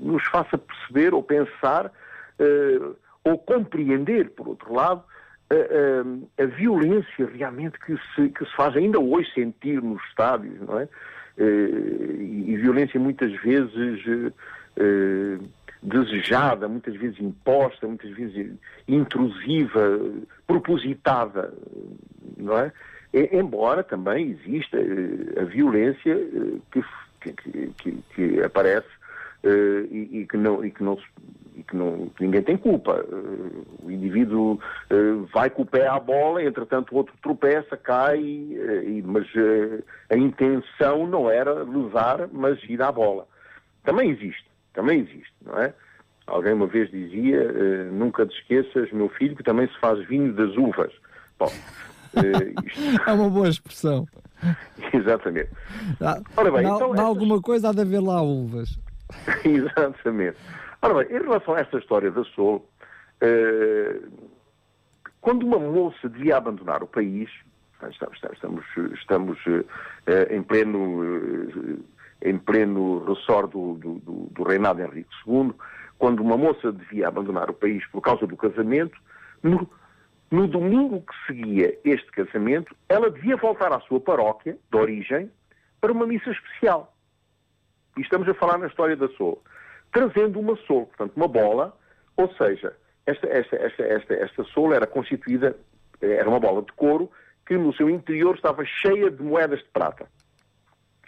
nos, 0.01 0.27
faça 0.27 0.59
perceber 0.59 1.15
ou 1.15 1.23
pensar 1.23 1.87
uh, 1.87 2.97
ou 3.25 3.39
compreender, 3.39 4.31
por 4.31 4.49
outro 4.49 4.75
lado, 4.75 5.03
a, 5.51 6.43
a, 6.43 6.47
violência 6.47 7.29
realmente 7.35 7.79
que 7.79 7.97
se, 8.15 8.29
que 8.31 8.45
se 8.45 8.57
faz 8.57 8.77
ainda 8.77 8.99
hoje 8.99 9.33
sentir 9.33 9.81
nos 9.81 10.03
estádios, 10.09 10.61
não 10.61 10.81
é? 10.81 10.89
Uh, 11.39 12.23
e 12.23 12.57
violência 12.57 12.99
muitas 12.99 13.31
vezes 13.43 14.05
uh, 14.07 15.49
desejada, 15.83 16.67
muitas 16.67 16.97
vezes 16.97 17.21
imposta, 17.21 17.87
muitas 17.87 18.11
vezes 18.11 18.53
intrusiva, 18.89 20.01
propositada, 20.47 21.53
não 22.37 22.59
é? 22.59 22.73
Embora 23.33 23.85
também 23.85 24.31
exista 24.31 24.79
a 25.41 25.45
violência 25.45 26.17
que, 26.71 26.85
que, 27.21 27.73
que, 27.79 27.93
que 28.15 28.43
aparece 28.43 28.89
e, 29.91 30.21
e, 30.21 30.27
que 30.27 30.37
não, 30.37 30.63
e 30.65 30.71
que 30.71 30.83
não, 30.83 30.99
e 31.55 31.63
que 31.63 31.77
não 31.77 32.11
ninguém 32.21 32.43
tem 32.43 32.57
culpa. 32.57 33.05
o 33.83 33.91
indivíduo 33.91 34.61
vai 35.37 35.51
com 35.51 35.61
o 35.61 35.67
pé 35.67 35.87
à 35.87 36.01
bola, 36.01 36.43
entretanto 36.43 36.95
o 36.95 36.97
outro 36.97 37.13
tropeça, 37.21 37.77
cai, 37.77 38.19
e, 38.19 39.05
mas 39.05 39.27
a 40.09 40.17
intenção 40.17 41.07
não 41.07 41.31
era 41.31 41.63
lesar, 41.63 42.27
mas 42.33 42.59
ir 42.65 42.81
à 42.81 42.91
bola. 42.91 43.29
Também 43.85 44.09
existe, 44.09 44.47
também 44.73 45.01
existe, 45.01 45.35
não 45.45 45.59
é? 45.59 45.75
Alguém 46.27 46.55
uma 46.55 46.67
vez 46.67 46.91
dizia, 46.91 47.53
uh, 47.53 47.93
nunca 47.93 48.25
te 48.25 48.35
esqueças, 48.35 48.91
meu 48.93 49.11
filho, 49.11 49.37
que 49.37 49.43
também 49.43 49.69
se 49.69 49.79
faz 49.79 50.03
vinho 50.09 50.33
das 50.33 50.57
uvas. 50.57 50.91
Bom, 51.39 51.53
isto... 52.65 52.81
é 53.07 53.13
uma 53.13 53.29
boa 53.29 53.51
expressão. 53.51 54.09
Exatamente. 54.91 55.51
Ah, 56.01 56.19
Ora 56.35 56.51
bem, 56.51 56.63
então, 56.63 56.95
essas... 56.95 57.05
alguma 57.05 57.43
coisa 57.43 57.69
há 57.69 57.73
de 57.73 57.83
haver 57.83 58.01
lá 58.01 58.23
uvas. 58.23 58.79
Exatamente. 59.45 60.39
Ora 60.81 60.95
bem, 60.95 61.15
em 61.15 61.21
relação 61.21 61.55
a 61.55 61.61
esta 61.61 61.77
história 61.77 62.11
da 62.11 62.25
Sol, 62.25 62.67
uh, 63.23 64.36
quando 65.27 65.45
uma 65.45 65.59
moça 65.59 66.09
devia 66.09 66.37
abandonar 66.37 66.85
o 66.85 66.87
país, 66.87 67.29
estamos, 67.91 68.17
estamos, 68.33 68.65
estamos 68.95 69.37
em 70.31 70.41
pleno 70.41 71.83
em 72.23 72.39
pleno 72.39 73.05
ressort 73.05 73.51
do, 73.51 73.75
do, 73.75 74.29
do, 74.31 74.43
reinado 74.45 74.79
de 74.79 74.87
Henrique 74.87 75.11
II, 75.27 75.53
quando 75.99 76.21
uma 76.21 76.37
moça 76.37 76.71
devia 76.71 77.09
abandonar 77.09 77.51
o 77.51 77.55
país 77.55 77.85
por 77.89 78.03
causa 78.03 78.25
do 78.25 78.37
casamento, 78.37 78.97
no, 79.43 79.69
no 80.31 80.47
domingo 80.47 81.03
que 81.03 81.27
seguia 81.27 81.77
este 81.85 82.09
casamento, 82.13 82.73
ela 82.89 83.11
devia 83.11 83.37
voltar 83.37 83.73
à 83.73 83.81
sua 83.81 83.99
paróquia, 83.99 84.57
de 84.71 84.79
origem, 84.79 85.29
para 85.81 85.91
uma 85.91 86.07
missa 86.07 86.31
especial. 86.31 86.95
E 87.99 88.01
estamos 88.01 88.29
a 88.29 88.35
falar 88.35 88.59
na 88.59 88.69
história 88.69 88.95
da 88.95 89.09
Sol. 89.09 89.43
Trazendo 89.91 90.39
uma 90.39 90.55
Sol, 90.69 90.87
portanto, 90.87 91.17
uma 91.17 91.27
bola, 91.27 91.77
ou 92.17 92.33
seja, 92.35 92.77
esta, 93.07 93.27
esta, 93.29 93.57
esta, 93.57 93.83
esta, 93.85 94.15
esta 94.15 94.45
Sol 94.45 94.75
era 94.75 94.87
constituída, 94.87 95.57
era 96.01 96.29
uma 96.29 96.41
bola 96.41 96.63
de 96.63 96.73
couro, 96.73 97.11
que 97.47 97.57
no 97.57 97.73
seu 97.75 97.89
interior 97.89 98.35
estava 98.35 98.65
cheia 98.65 99.11
de 99.11 99.23
moedas 99.23 99.61
de 99.61 99.69
prata. 99.73 100.07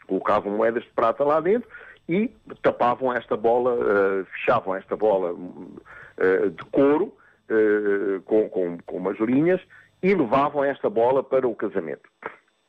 Colocavam 0.06 0.56
moedas 0.56 0.84
de 0.84 0.90
prata 0.90 1.24
lá 1.24 1.40
dentro 1.40 1.68
e 2.08 2.28
tapavam 2.62 3.12
esta 3.12 3.36
bola, 3.36 3.74
uh, 3.74 4.24
fechavam 4.26 4.74
esta 4.74 4.96
bola 4.96 5.32
uh, 5.32 6.50
de 6.50 6.64
couro 6.66 7.12
uh, 7.50 8.22
com, 8.22 8.48
com, 8.48 8.78
com 8.78 8.96
umas 8.96 9.18
linhas 9.18 9.60
e 10.02 10.14
levavam 10.14 10.64
esta 10.64 10.88
bola 10.88 11.22
para 11.22 11.46
o 11.46 11.54
casamento. 11.54 12.08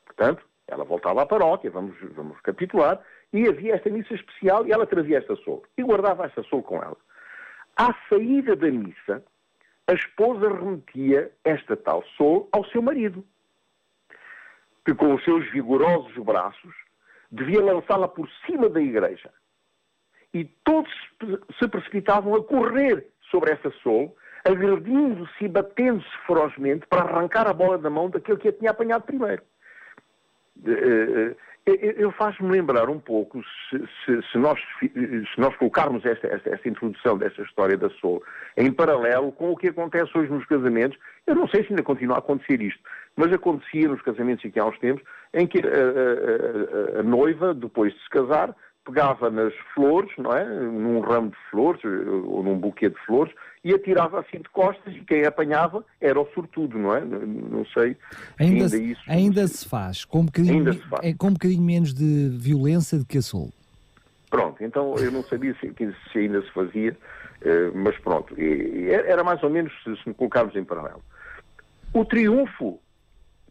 Portanto, 0.06 0.44
ela 0.68 0.84
voltava 0.84 1.22
à 1.22 1.26
paróquia, 1.26 1.72
vamos, 1.72 1.96
vamos 2.16 2.40
capitular, 2.42 3.00
e 3.32 3.48
havia 3.48 3.76
esta 3.76 3.90
missa 3.90 4.14
especial 4.14 4.66
e 4.66 4.72
ela 4.72 4.88
trazia 4.88 5.20
esta 5.20 5.36
sol 5.38 5.64
e 5.78 5.84
guardava 5.84 6.26
esta 6.26 6.44
sol 6.44 6.64
com 6.64 6.78
ela. 6.78 6.98
À 7.80 7.96
saída 8.10 8.58
da 8.58 8.70
missa, 8.70 9.24
a 9.88 9.94
esposa 9.94 10.50
remetia 10.50 11.32
esta 11.46 11.78
tal 11.78 12.04
sol 12.18 12.50
ao 12.52 12.66
seu 12.66 12.82
marido, 12.82 13.24
que 14.86 14.94
com 14.94 15.16
os 15.16 15.24
seus 15.24 15.50
vigorosos 15.50 16.14
braços 16.18 16.76
devia 17.32 17.64
lançá-la 17.64 18.10
por 18.10 18.30
cima 18.46 18.68
da 18.68 18.82
igreja. 18.82 19.32
E 20.34 20.44
todos 20.44 20.92
se 21.58 21.70
precipitavam 21.70 22.36
a 22.36 22.44
correr 22.44 23.08
sobre 23.32 23.54
essa 23.54 23.72
sol, 23.82 24.14
agredindo-se 24.44 25.46
e 25.46 25.48
batendo-se 25.48 26.18
ferozmente 26.28 26.86
para 26.86 27.04
arrancar 27.04 27.48
a 27.48 27.54
bola 27.54 27.78
da 27.78 27.90
mão 27.90 28.10
daquele 28.10 28.40
que 28.40 28.50
a 28.50 28.54
tinha 28.54 28.72
apanhado 28.72 29.06
primeiro. 29.06 29.42
Eu 31.98 32.12
faço-me 32.12 32.52
lembrar 32.52 32.90
um 32.90 33.00
pouco, 33.00 33.44
se, 33.70 33.80
se, 34.06 34.32
se, 34.32 34.38
nós, 34.38 34.60
se 34.80 35.40
nós 35.40 35.56
colocarmos 35.58 36.06
esta, 36.06 36.28
esta, 36.28 36.50
esta, 36.50 36.70
introdução 36.70 37.18
desta 37.18 37.42
história 37.42 37.78
da 37.78 37.90
Soul 37.90 38.24
em 38.58 38.72
paralelo 38.72 39.32
com 39.32 39.52
o 39.52 39.58
que 39.58 39.68
acontece 39.68 40.18
hoje 40.18 40.32
nos 40.32 40.46
casamentos, 40.46 40.98
eu 41.28 41.36
não 41.36 41.48
sei 41.48 41.64
se 41.64 41.70
ainda 41.70 41.84
continua 41.84 42.16
a 42.16 42.20
acontecer 42.20 42.62
isto, 42.62 42.82
mas 43.16 43.32
acontecia 43.34 43.88
nos 43.88 44.02
casamentos 44.02 44.46
aqui 44.46 44.60
há 44.60 44.66
uns 44.66 44.80
tempos, 44.80 45.04
em 45.34 45.46
que 45.46 45.60
a, 45.60 46.96
a, 46.96 46.98
a, 46.98 47.00
a 47.02 47.04
noiva, 47.04 47.54
depois 47.54 47.94
de 47.94 48.00
se 48.02 48.10
casar, 48.10 48.56
pegava 48.86 49.30
nas 49.30 49.54
flores, 49.74 50.12
não 50.18 50.36
é? 50.36 50.44
Num 50.46 51.00
ramo 51.00 51.30
de 51.30 51.38
flores 51.52 51.82
ou 51.84 52.44
num 52.44 52.58
buquê 52.58 52.90
de 52.90 52.98
flores 53.06 53.34
e 53.64 53.74
atirava 53.74 54.20
assim 54.20 54.38
de 54.38 54.50
costas 54.50 54.96
e 54.96 55.02
quem 55.02 55.26
apanhava 55.26 55.84
era 56.00 56.20
o 56.20 56.28
sortudo, 56.34 56.78
não 56.78 56.96
é? 56.96 57.02
Não 57.02 57.66
sei. 57.68 57.96
Ainda, 58.40 58.66
ainda, 58.66 58.78
isso, 58.78 59.02
ainda 59.08 59.48
se 59.48 59.68
faz, 59.68 60.06
com 60.06 60.22
um, 60.22 60.26
bocadinho, 60.26 60.74
se. 60.74 60.82
É, 61.02 61.14
com 61.14 61.28
um 61.28 61.34
bocadinho 61.34 61.62
menos 61.62 61.94
de 61.94 62.30
violência 62.30 62.98
do 62.98 63.06
que 63.06 63.18
a 63.18 63.22
Sol. 63.22 63.50
Pronto, 64.30 64.64
então 64.64 64.96
eu 64.98 65.12
não 65.12 65.24
sabia 65.24 65.56
se, 65.56 65.74
se 66.12 66.20
ainda 66.20 66.42
se 66.42 66.52
fazia, 66.52 66.96
eh, 67.42 67.72
mas 67.74 67.98
pronto, 67.98 68.36
era 68.38 69.24
mais 69.24 69.42
ou 69.42 69.50
menos 69.50 69.74
se, 69.84 69.96
se 70.04 70.14
colocarmos 70.14 70.56
em 70.56 70.64
paralelo. 70.64 71.02
O 71.92 72.06
triunfo 72.06 72.80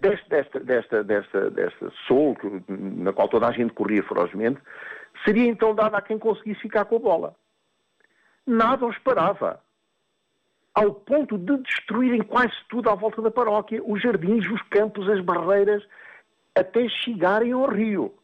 desta, 0.00 0.28
desta, 0.28 0.60
desta, 0.60 1.04
desta, 1.04 1.50
desta 1.50 1.92
Sol, 2.06 2.36
na 2.68 3.12
qual 3.12 3.28
toda 3.28 3.48
a 3.48 3.52
gente 3.52 3.72
corria 3.72 4.02
ferozmente, 4.02 4.60
seria 5.24 5.48
então 5.48 5.74
dado 5.74 5.94
a 5.94 6.02
quem 6.02 6.18
conseguisse 6.18 6.60
ficar 6.60 6.84
com 6.84 6.96
a 6.96 7.00
bola. 7.00 7.36
Nada 8.46 8.86
os 8.86 8.98
parava. 8.98 9.60
Ao 10.74 10.94
ponto 10.94 11.36
de 11.36 11.56
destruírem 11.58 12.22
quase 12.22 12.54
tudo 12.68 12.88
à 12.88 12.94
volta 12.94 13.20
da 13.20 13.30
paróquia, 13.30 13.82
os 13.84 14.00
jardins, 14.00 14.46
os 14.48 14.62
campos, 14.62 15.08
as 15.08 15.20
barreiras, 15.20 15.82
até 16.54 16.88
chegarem 16.88 17.52
ao 17.52 17.68
rio. 17.68 18.14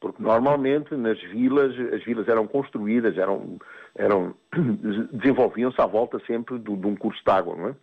Porque 0.00 0.22
normalmente 0.22 0.94
nas 0.94 1.20
vilas, 1.20 1.74
as 1.92 2.04
vilas 2.04 2.28
eram 2.28 2.46
construídas, 2.46 3.16
eram, 3.18 3.58
eram 3.96 4.34
desenvolviam-se 5.12 5.80
à 5.80 5.86
volta 5.86 6.20
sempre 6.26 6.58
de, 6.58 6.76
de 6.76 6.86
um 6.86 6.94
curso 6.94 7.22
de 7.24 7.30
água, 7.30 7.56
não 7.56 7.68
é? 7.68 7.74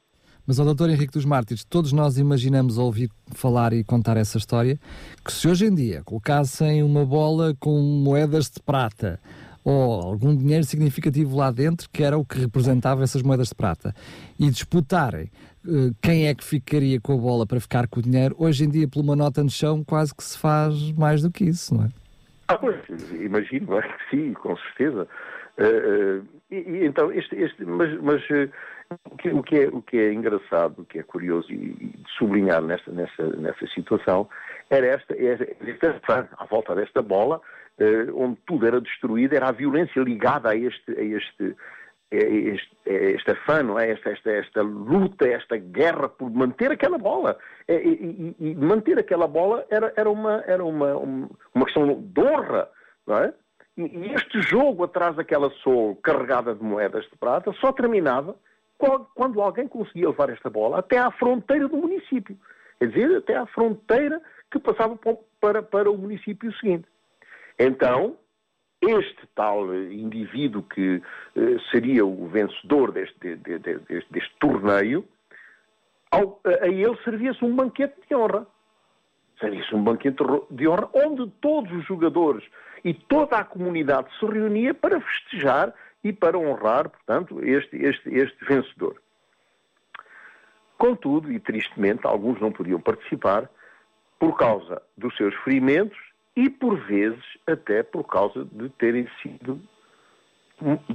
Mas 0.47 0.59
ao 0.59 0.73
Dr. 0.73 0.89
Henrique 0.89 1.13
dos 1.13 1.25
Mártires, 1.25 1.63
todos 1.63 1.91
nós 1.91 2.17
imaginamos 2.17 2.77
ouvir 2.77 3.09
falar 3.33 3.73
e 3.73 3.83
contar 3.83 4.15
essa 4.15 4.37
história, 4.37 4.79
que 5.23 5.31
se 5.31 5.47
hoje 5.47 5.65
em 5.65 5.73
dia 5.73 6.03
colocassem 6.03 6.83
uma 6.83 7.03
bola 7.03 7.55
com 7.59 7.79
moedas 7.79 8.49
de 8.49 8.59
prata 8.59 9.19
ou 9.63 10.01
algum 10.03 10.35
dinheiro 10.35 10.63
significativo 10.63 11.35
lá 11.35 11.49
dentro, 11.49 11.89
que 11.91 12.03
era 12.03 12.15
o 12.15 12.23
que 12.23 12.37
representava 12.37 13.03
essas 13.03 13.23
moedas 13.23 13.47
de 13.47 13.55
prata, 13.55 13.95
e 14.39 14.47
disputarem 14.51 15.31
uh, 15.65 15.95
quem 15.99 16.27
é 16.27 16.35
que 16.35 16.43
ficaria 16.43 17.01
com 17.01 17.13
a 17.13 17.17
bola 17.17 17.47
para 17.47 17.59
ficar 17.59 17.87
com 17.87 17.99
o 17.99 18.03
dinheiro, 18.03 18.35
hoje 18.37 18.63
em 18.63 18.69
dia, 18.69 18.87
por 18.87 19.01
uma 19.01 19.15
nota 19.15 19.43
no 19.43 19.49
chão, 19.49 19.83
quase 19.83 20.13
que 20.13 20.23
se 20.23 20.37
faz 20.37 20.91
mais 20.91 21.23
do 21.23 21.31
que 21.31 21.45
isso, 21.45 21.73
não 21.73 21.85
é? 21.85 21.89
Ah, 22.47 22.57
pois, 22.59 22.77
imagino, 23.19 23.75
acho 23.75 23.89
que 23.97 24.15
sim, 24.15 24.33
com 24.33 24.55
certeza. 24.55 25.07
Uh, 25.57 26.19
uh, 26.21 26.27
e, 26.51 26.55
e, 26.55 26.85
então, 26.85 27.11
este, 27.11 27.35
este, 27.35 27.65
mas, 27.65 27.99
mas 28.01 28.21
o 29.03 29.17
que, 29.17 29.29
o, 29.29 29.43
que 29.43 29.59
é, 29.59 29.67
o 29.67 29.81
que 29.81 29.97
é 29.97 30.13
engraçado, 30.13 30.81
o 30.81 30.85
que 30.85 30.99
é 30.99 31.03
curioso 31.03 31.51
e, 31.51 31.55
e 31.55 32.03
sublinhar 32.17 32.61
nesta, 32.61 32.91
nessa, 32.91 33.23
nessa 33.37 33.67
situação, 33.67 34.29
era 34.69 34.87
esta, 34.87 35.15
esta 35.19 36.29
à 36.37 36.45
volta 36.45 36.75
desta 36.75 37.01
bola, 37.01 37.41
eh, 37.77 38.07
onde 38.13 38.37
tudo 38.45 38.65
era 38.65 38.79
destruído, 38.79 39.33
era 39.35 39.49
a 39.49 39.51
violência 39.51 39.99
ligada 40.01 40.49
a 40.49 40.55
este, 40.55 40.91
a 40.91 41.01
este, 41.01 41.55
a 42.11 42.15
este, 42.15 42.77
a 42.87 42.93
este? 42.93 43.31
Esta, 43.91 44.09
esta, 44.09 44.31
esta 44.31 44.61
luta, 44.61 45.27
esta 45.27 45.57
guerra 45.57 46.09
por 46.09 46.29
manter 46.31 46.71
aquela 46.71 46.97
bola. 46.97 47.37
E, 47.67 47.73
e, 47.73 48.35
e 48.39 48.55
manter 48.55 48.97
aquela 48.97 49.27
bola 49.27 49.65
era, 49.69 49.91
era, 49.95 50.09
uma, 50.09 50.43
era 50.47 50.63
uma, 50.63 50.95
uma 50.97 51.65
questão 51.65 52.01
de 52.01 52.21
honra, 52.21 52.69
não 53.05 53.17
é? 53.17 53.33
E 53.77 54.13
este 54.13 54.41
jogo 54.41 54.85
atrás 54.85 55.17
daquela 55.17 55.49
sol 55.61 55.97
carregada 55.97 56.55
de 56.55 56.63
moedas 56.63 57.03
de 57.05 57.17
prata 57.17 57.51
só 57.59 57.73
terminava 57.73 58.35
quando 58.77 59.41
alguém 59.41 59.67
conseguia 59.67 60.09
levar 60.09 60.29
esta 60.29 60.49
bola 60.49 60.79
até 60.79 60.97
à 60.97 61.11
fronteira 61.11 61.67
do 61.67 61.77
município. 61.77 62.37
Quer 62.79 62.89
dizer, 62.89 63.17
até 63.17 63.35
à 63.35 63.45
fronteira 63.45 64.21
que 64.51 64.59
passava 64.59 64.97
para, 65.39 65.63
para 65.63 65.89
o 65.89 65.97
município 65.97 66.53
seguinte. 66.57 66.87
Então, 67.57 68.17
este 68.81 69.27
tal 69.33 69.73
indivíduo 69.73 70.63
que 70.63 71.01
eh, 71.35 71.57
seria 71.71 72.05
o 72.05 72.27
vencedor 72.27 72.91
deste, 72.91 73.35
de, 73.35 73.57
de, 73.59 73.59
deste, 73.79 74.11
deste 74.11 74.35
torneio, 74.39 75.05
ao, 76.11 76.39
a 76.61 76.67
ele 76.67 76.97
servia-se 77.03 77.43
um 77.43 77.55
banquete 77.55 77.95
de 78.07 78.15
honra. 78.15 78.45
Servia-se 79.39 79.73
um 79.75 79.83
banquete 79.83 80.17
de 80.51 80.67
honra 80.67 80.89
onde 80.93 81.29
todos 81.41 81.71
os 81.71 81.85
jogadores 81.85 82.43
e 82.83 82.93
toda 82.93 83.37
a 83.37 83.43
comunidade 83.43 84.07
se 84.19 84.25
reunia 84.25 84.73
para 84.73 85.01
festejar 85.01 85.73
e 86.05 86.13
para 86.13 86.37
honrar, 86.37 86.87
portanto, 86.87 87.43
este, 87.43 87.77
este, 87.77 88.13
este 88.13 88.45
vencedor. 88.45 89.01
Contudo, 90.77 91.31
e 91.31 91.39
tristemente, 91.39 92.05
alguns 92.05 92.39
não 92.39 92.51
podiam 92.51 92.79
participar 92.79 93.49
por 94.19 94.37
causa 94.37 94.79
dos 94.95 95.17
seus 95.17 95.33
ferimentos 95.37 95.97
e, 96.35 96.47
por 96.47 96.77
vezes, 96.85 97.23
até 97.47 97.81
por 97.81 98.03
causa 98.03 98.45
de 98.45 98.69
terem 98.69 99.09
sido, 99.19 99.59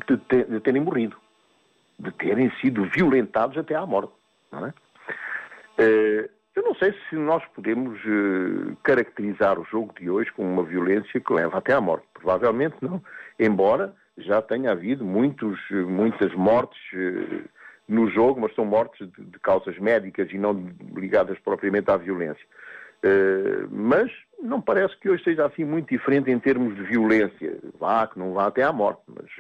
de, 0.07 0.17
ter, 0.29 0.45
de 0.47 0.61
terem 0.61 0.81
morrido, 0.81 1.17
de 1.99 2.13
terem 2.13 2.49
sido 2.61 2.85
violentados 2.85 3.59
até 3.59 3.75
à 3.75 3.85
morte. 3.85 4.13
Não 4.53 4.67
é? 4.67 4.75
Eh, 5.79 6.31
eu 6.55 6.63
não 6.63 6.75
sei 6.77 6.95
se 7.09 7.17
nós 7.17 7.45
podemos 7.55 7.99
uh, 8.05 8.77
caracterizar 8.85 9.59
o 9.59 9.65
jogo 9.65 9.93
de 9.99 10.09
hoje 10.09 10.31
como 10.33 10.49
uma 10.49 10.63
violência 10.63 11.21
que 11.21 11.33
leva 11.33 11.59
até 11.59 11.73
à 11.73 11.81
morte. 11.81 12.07
Provavelmente 12.15 12.77
não. 12.81 13.03
Embora 13.39 13.93
já 14.25 14.41
tenha 14.43 14.73
havido 14.73 15.05
muitos, 15.05 15.59
muitas 15.71 16.35
mortes 16.35 16.81
uh, 16.93 17.49
no 17.89 18.09
jogo, 18.11 18.41
mas 18.41 18.55
são 18.55 18.65
mortes 18.65 19.07
de, 19.11 19.25
de, 19.25 19.39
causas 19.41 19.79
médicas 19.79 20.31
e 20.33 20.39
não 20.39 20.71
ligadas 20.95 21.39
propriamente 21.41 21.91
à 21.91 21.97
violência. 21.97 22.45
Uh, 23.05 23.69
mas 23.71 24.11
não 24.43 24.61
parece 24.61 24.97
que 24.99 25.09
hoje 25.09 25.25
seja 25.25 25.47
assim 25.47 25.65
muito 25.65 25.89
diferente 25.89 26.31
em 26.31 26.39
termos 26.39 26.75
de 26.77 26.83
violência. 26.83 27.59
Vá, 27.79 28.07
que 28.07 28.19
não 28.19 28.33
vá 28.33 28.47
até 28.47 28.63
à 28.63 28.73
morte. 28.73 29.03
Mas, 29.09 29.31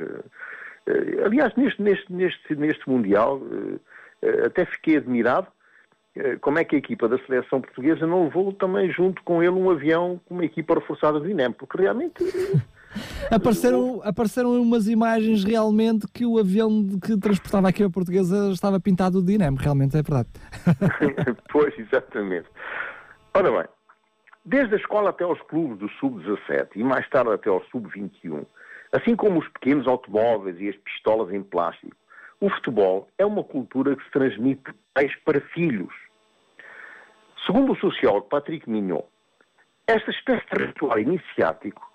aliás, 1.25 1.55
neste, 1.57 1.81
neste, 1.81 2.13
neste, 2.13 2.55
neste 2.57 2.89
Mundial, 2.89 3.41
até 4.45 4.65
fiquei 4.65 4.97
admirado 4.97 5.49
eh, 6.17 6.37
como 6.41 6.59
é 6.59 6.65
que 6.65 6.75
a 6.75 6.79
equipa 6.79 7.09
da 7.09 7.19
seleção 7.19 7.61
portuguesa 7.61 8.07
não 8.07 8.25
levou 8.25 8.53
também 8.53 8.91
junto 8.91 9.23
com 9.23 9.43
ele 9.43 9.53
um 9.53 9.71
avião 9.71 10.21
com 10.27 10.35
uma 10.35 10.45
equipa 10.45 10.75
reforçada 10.75 11.21
do 11.21 11.29
INEM, 11.29 11.53
porque 11.53 11.79
realmente... 11.81 12.25
apareceram, 13.31 14.01
apareceram 14.05 14.61
umas 14.61 14.89
imagens 14.89 15.45
realmente 15.45 16.07
que 16.13 16.27
o 16.27 16.39
avião 16.39 16.89
que 17.01 17.17
transportava 17.17 17.69
a 17.69 17.71
equipa 17.71 17.91
portuguesa 17.91 18.51
estava 18.53 18.81
pintado 18.81 19.23
de 19.23 19.35
INEM, 19.35 19.55
realmente 19.57 19.97
é 19.97 20.03
verdade. 20.03 20.29
pois, 21.51 21.77
exatamente. 21.79 22.49
Ora 23.35 23.51
bem, 23.51 23.69
desde 24.45 24.75
a 24.75 24.79
escola 24.79 25.11
até 25.11 25.25
aos 25.25 25.41
clubes 25.43 25.79
do 25.79 25.89
Sub-17 25.89 26.71
e 26.77 26.83
mais 26.83 27.09
tarde 27.09 27.33
até 27.33 27.49
ao 27.49 27.63
Sub-21, 27.67 28.45
assim 28.93 29.15
como 29.15 29.39
os 29.39 29.49
pequenos 29.49 29.87
automóveis 29.87 30.61
e 30.61 30.69
as 30.69 30.77
pistolas 30.77 31.33
em 31.33 31.43
plástico, 31.43 31.97
o 32.41 32.49
futebol 32.51 33.09
é 33.19 33.25
uma 33.25 33.45
cultura 33.45 33.95
que 33.95 34.05
se 34.05 34.11
transmite 34.11 34.73
pais 34.95 35.15
para 35.25 35.41
filhos. 35.41 35.93
Segundo 37.47 37.73
o 37.73 37.77
sociólogo 37.77 38.29
Patrick 38.29 38.69
Mignon, 38.69 39.03
esta 39.87 40.11
espécie 40.11 40.47
de 40.53 40.67
ritual 40.67 40.99
iniciático 40.99 41.90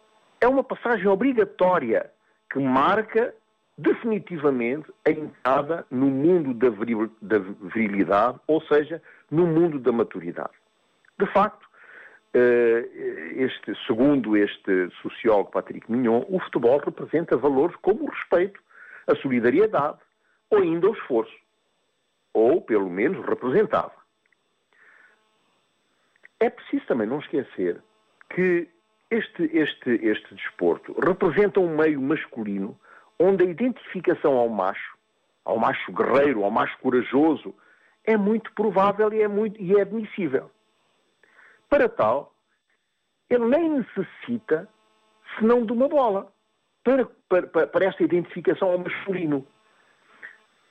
é 0.45 0.47
uma 0.47 0.63
passagem 0.63 1.07
obrigatória 1.07 2.11
que 2.51 2.59
marca 2.59 3.33
definitivamente 3.75 4.93
a 5.03 5.09
entrada 5.09 5.85
no 5.89 6.05
mundo 6.05 6.53
da, 6.53 7.39
virilidade, 7.73 8.39
ou 8.45 8.61
seja, 8.61 9.01
no 9.31 9.47
mundo 9.47 9.79
da 9.79 9.91
maturidade. 9.91 10.53
De 11.19 11.25
facto, 11.33 11.67
eh, 12.35 12.87
este, 13.37 13.73
segundo 13.87 14.37
este 14.37 14.89
sociólogo 15.01 15.49
Patrick 15.49 15.91
Mignon, 15.91 16.23
o 16.29 16.39
futebol 16.39 16.77
representa 16.77 17.35
valores 17.35 17.75
como 17.77 18.03
o 18.03 18.09
respeito, 18.11 18.61
a 19.07 19.15
solidariedade, 19.15 19.97
ou 20.51 20.59
ainda 20.59 20.91
o 20.91 20.93
esforço, 20.93 21.35
ou 22.33 22.61
pelo 22.61 22.89
menos 22.89 23.25
representava. 23.25 23.95
É 26.39 26.51
preciso 26.51 26.85
também 26.85 27.07
não 27.07 27.19
esquecer 27.19 27.81
que 28.29 28.69
este, 29.09 29.43
este, 29.55 29.89
este 30.05 30.35
desporto 30.35 30.95
representa 30.99 31.59
um 31.59 31.75
meio 31.75 32.01
masculino 32.01 32.79
onde 33.19 33.43
a 33.43 33.47
identificação 33.47 34.37
ao 34.37 34.49
macho, 34.49 34.97
ao 35.43 35.57
macho 35.57 35.91
guerreiro, 35.91 36.43
ao 36.43 36.51
macho 36.51 36.77
corajoso, 36.79 37.53
é 38.03 38.17
muito 38.17 38.51
provável 38.53 39.11
e 39.13 39.21
é, 39.21 39.27
muito, 39.27 39.61
e 39.61 39.75
é 39.75 39.81
admissível. 39.81 40.51
Para 41.69 41.89
tal, 41.89 42.33
ele 43.29 43.45
nem 43.45 43.69
necessita 43.69 44.67
senão 45.37 45.65
de 45.65 45.71
uma 45.71 45.87
bola 45.87 46.31
para, 46.83 47.05
para, 47.27 47.67
para 47.67 47.85
esta 47.85 48.03
identificação 48.03 48.69
ao 48.69 48.77
masculino. 48.77 49.45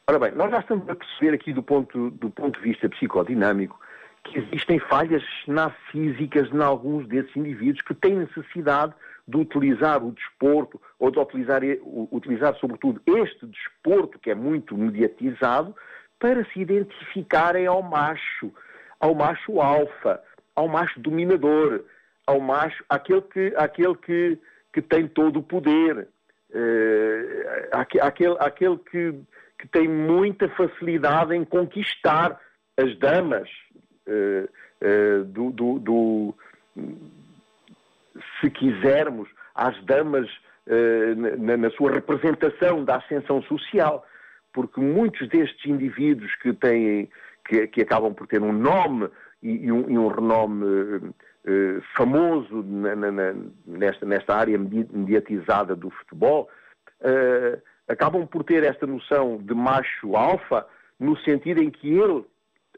Ora 0.06 0.18
bem, 0.18 0.32
nós 0.32 0.50
já 0.50 0.60
estamos 0.60 0.88
a 0.88 0.94
perceber 0.94 1.34
aqui 1.34 1.52
do 1.52 1.62
ponto, 1.62 2.10
do 2.10 2.30
ponto 2.30 2.58
de 2.60 2.68
vista 2.68 2.88
psicodinâmico 2.88 3.80
que 4.24 4.38
existem 4.38 4.78
falhas 4.78 5.22
narcísicas 5.46 6.50
em 6.52 6.62
alguns 6.62 7.06
desses 7.06 7.34
indivíduos 7.36 7.82
que 7.82 7.94
têm 7.94 8.16
necessidade 8.16 8.94
de 9.26 9.36
utilizar 9.36 10.04
o 10.04 10.12
desporto 10.12 10.80
ou 10.98 11.10
de 11.10 11.18
utilizar, 11.18 11.62
utilizar 12.10 12.54
sobretudo 12.56 13.00
este 13.06 13.46
desporto 13.46 14.18
que 14.18 14.30
é 14.30 14.34
muito 14.34 14.76
mediatizado 14.76 15.74
para 16.18 16.44
se 16.46 16.60
identificarem 16.60 17.66
ao 17.66 17.82
macho, 17.82 18.52
ao 18.98 19.14
macho 19.14 19.60
alfa, 19.60 20.22
ao 20.54 20.68
macho 20.68 21.00
dominador, 21.00 21.84
ao 22.26 22.40
macho, 22.40 22.84
aquele 22.88 23.22
que, 23.22 23.52
aquele 23.56 23.94
que, 23.96 24.38
que 24.72 24.82
tem 24.82 25.06
todo 25.06 25.40
o 25.40 25.42
poder, 25.42 26.08
uh, 26.50 27.68
aquele, 28.00 28.36
aquele 28.40 28.78
que, 28.78 29.14
que 29.58 29.68
tem 29.68 29.88
muita 29.88 30.48
facilidade 30.50 31.34
em 31.34 31.44
conquistar 31.44 32.40
as 32.76 32.98
damas 32.98 33.48
do, 35.26 35.50
do, 35.50 35.78
do, 35.78 36.34
se 38.40 38.50
quisermos, 38.50 39.28
às 39.54 39.82
damas 39.84 40.28
na, 41.38 41.56
na 41.56 41.70
sua 41.70 41.92
representação 41.92 42.84
da 42.84 42.96
ascensão 42.96 43.42
social, 43.42 44.06
porque 44.52 44.80
muitos 44.80 45.28
destes 45.28 45.64
indivíduos 45.66 46.34
que 46.36 46.52
têm 46.52 47.08
que, 47.46 47.66
que 47.68 47.82
acabam 47.82 48.14
por 48.14 48.26
ter 48.26 48.42
um 48.42 48.52
nome 48.52 49.08
e, 49.42 49.66
e, 49.66 49.72
um, 49.72 49.90
e 49.90 49.98
um, 49.98 50.08
renome 50.08 51.14
famoso 51.94 52.62
na, 52.62 52.96
na, 52.96 53.34
nesta, 53.66 54.06
nesta 54.06 54.34
área 54.34 54.58
mediatizada 54.58 55.76
do 55.76 55.90
futebol, 55.90 56.48
acabam 57.86 58.26
por 58.26 58.44
ter 58.44 58.64
esta 58.64 58.86
noção 58.86 59.38
de 59.38 59.54
macho 59.54 60.16
alfa 60.16 60.66
no 60.98 61.16
sentido 61.18 61.62
em 61.62 61.70
que 61.70 61.88
ele 61.88 62.24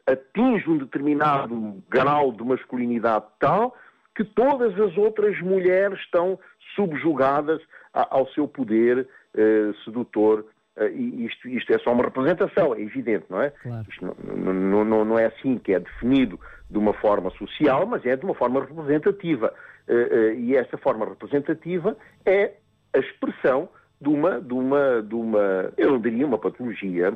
atinge 0.07 0.69
um 0.69 0.77
determinado 0.77 1.83
grau 1.89 2.31
de 2.31 2.43
masculinidade 2.43 3.25
tal 3.39 3.75
que 4.15 4.23
todas 4.23 4.79
as 4.79 4.97
outras 4.97 5.39
mulheres 5.41 5.99
estão 5.99 6.39
subjugadas 6.75 7.61
ao 7.93 8.27
seu 8.29 8.47
poder 8.47 9.07
uh, 9.35 9.73
sedutor. 9.83 10.45
Uh, 10.75 10.87
e 10.87 11.25
isto, 11.25 11.47
isto, 11.47 11.71
é 11.73 11.77
só 11.79 11.91
uma 11.91 12.03
representação, 12.03 12.73
é 12.73 12.81
evidente, 12.81 13.25
não 13.29 13.41
é? 13.41 13.51
Claro. 13.51 13.85
Isto 13.89 14.05
não, 14.05 14.53
não, 14.53 14.85
não, 14.85 15.05
não, 15.05 15.19
é 15.19 15.25
assim 15.25 15.57
que 15.57 15.73
é 15.73 15.79
definido 15.79 16.39
de 16.69 16.77
uma 16.77 16.93
forma 16.93 17.29
social, 17.31 17.85
mas 17.85 18.05
é 18.05 18.15
de 18.15 18.25
uma 18.25 18.33
forma 18.33 18.61
representativa. 18.61 19.53
Uh, 19.87 20.33
e 20.33 20.55
esta 20.55 20.77
forma 20.77 21.05
representativa 21.05 21.95
é 22.25 22.53
a 22.93 22.99
expressão 22.99 23.69
de 23.99 24.09
uma, 24.09 24.39
de 24.39 24.53
uma, 24.53 25.01
de 25.01 25.15
uma, 25.15 25.73
eu 25.75 25.91
não 25.91 25.99
diria 25.99 26.25
uma 26.25 26.37
patologia, 26.37 27.11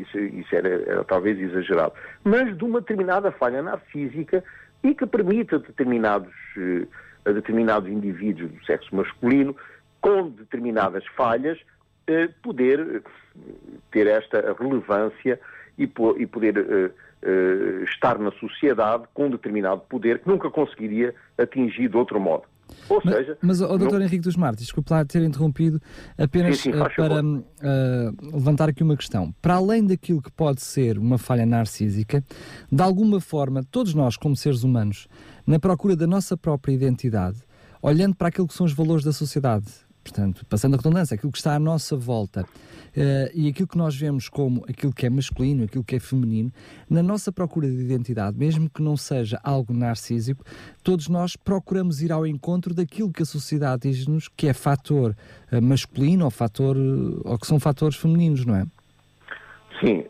isso, 0.00 0.18
isso 0.18 0.54
era, 0.54 0.68
era, 0.68 1.04
talvez 1.04 1.38
exagerado, 1.38 1.92
mas 2.24 2.56
de 2.56 2.64
uma 2.64 2.80
determinada 2.80 3.30
falha 3.30 3.62
narcísica 3.62 4.42
e 4.82 4.94
que 4.94 5.06
permite 5.06 5.56
determinados, 5.58 6.34
eh, 6.58 6.86
a 7.24 7.32
determinados 7.32 7.88
indivíduos 7.88 8.50
do 8.50 8.64
sexo 8.64 8.94
masculino, 8.94 9.56
com 10.00 10.28
determinadas 10.28 11.06
falhas, 11.16 11.58
eh, 12.06 12.28
poder 12.42 12.80
eh, 12.80 13.00
ter 13.92 14.08
esta 14.08 14.54
relevância 14.58 15.40
e 15.78 15.86
poder 15.86 16.92
estar 17.88 18.16
na 18.18 18.30
sociedade 18.32 19.04
com 19.12 19.28
determinado 19.28 19.80
poder 19.88 20.20
que 20.20 20.28
nunca 20.28 20.48
conseguiria 20.50 21.12
atingir 21.36 21.88
de 21.88 21.96
outro 21.96 22.20
modo. 22.20 22.44
Ou 22.88 23.00
mas, 23.04 23.14
seja. 23.14 23.38
Mas, 23.40 23.60
o 23.60 23.78
doutor 23.78 23.98
não... 23.98 24.06
Henrique 24.06 24.24
dos 24.24 24.36
Martins, 24.36 24.64
desculpe 24.64 24.92
lá 24.92 25.04
ter 25.04 25.22
interrompido, 25.22 25.80
apenas 26.18 26.58
sim, 26.58 26.72
sim, 26.72 26.78
uh, 26.78 26.88
para 26.94 27.22
uh, 27.22 28.36
levantar 28.36 28.68
aqui 28.68 28.82
uma 28.82 28.96
questão. 28.96 29.34
Para 29.40 29.54
além 29.54 29.86
daquilo 29.86 30.20
que 30.20 30.30
pode 30.30 30.60
ser 30.62 30.98
uma 30.98 31.18
falha 31.18 31.46
narcísica, 31.46 32.24
de 32.70 32.82
alguma 32.82 33.20
forma, 33.20 33.62
todos 33.70 33.94
nós, 33.94 34.16
como 34.16 34.36
seres 34.36 34.62
humanos, 34.62 35.08
na 35.46 35.58
procura 35.58 35.96
da 35.96 36.06
nossa 36.06 36.36
própria 36.36 36.72
identidade, 36.72 37.38
olhando 37.80 38.14
para 38.14 38.28
aquilo 38.28 38.48
que 38.48 38.54
são 38.54 38.66
os 38.66 38.72
valores 38.72 39.04
da 39.04 39.12
sociedade, 39.12 39.66
portanto, 40.04 40.44
passando 40.46 40.74
a 40.74 40.76
redundância, 40.76 41.14
aquilo 41.14 41.32
que 41.32 41.38
está 41.38 41.54
à 41.54 41.58
nossa 41.58 41.96
volta 41.96 42.42
uh, 42.42 43.30
e 43.34 43.48
aquilo 43.48 43.66
que 43.66 43.78
nós 43.78 43.96
vemos 43.96 44.28
como 44.28 44.62
aquilo 44.68 44.92
que 44.92 45.06
é 45.06 45.10
masculino, 45.10 45.64
aquilo 45.64 45.82
que 45.82 45.96
é 45.96 46.00
feminino, 46.00 46.52
na 46.88 47.02
nossa 47.02 47.32
procura 47.32 47.66
de 47.66 47.82
identidade, 47.82 48.38
mesmo 48.38 48.68
que 48.68 48.82
não 48.82 48.96
seja 48.96 49.40
algo 49.42 49.72
narcísico, 49.72 50.44
todos 50.84 51.08
nós 51.08 51.34
procuramos 51.34 52.02
ir 52.02 52.12
ao 52.12 52.26
encontro 52.26 52.74
daquilo 52.74 53.10
que 53.10 53.22
a 53.22 53.26
sociedade 53.26 53.88
diz-nos 53.88 54.28
que 54.28 54.46
é 54.46 54.52
fator 54.52 55.16
uh, 55.50 55.62
masculino 55.62 56.26
ou, 56.26 56.30
fator, 56.30 56.76
uh, 56.76 57.22
ou 57.24 57.38
que 57.38 57.46
são 57.46 57.58
fatores 57.58 57.96
femininos, 57.96 58.44
não 58.44 58.54
é? 58.54 58.66
Sim, 59.80 60.04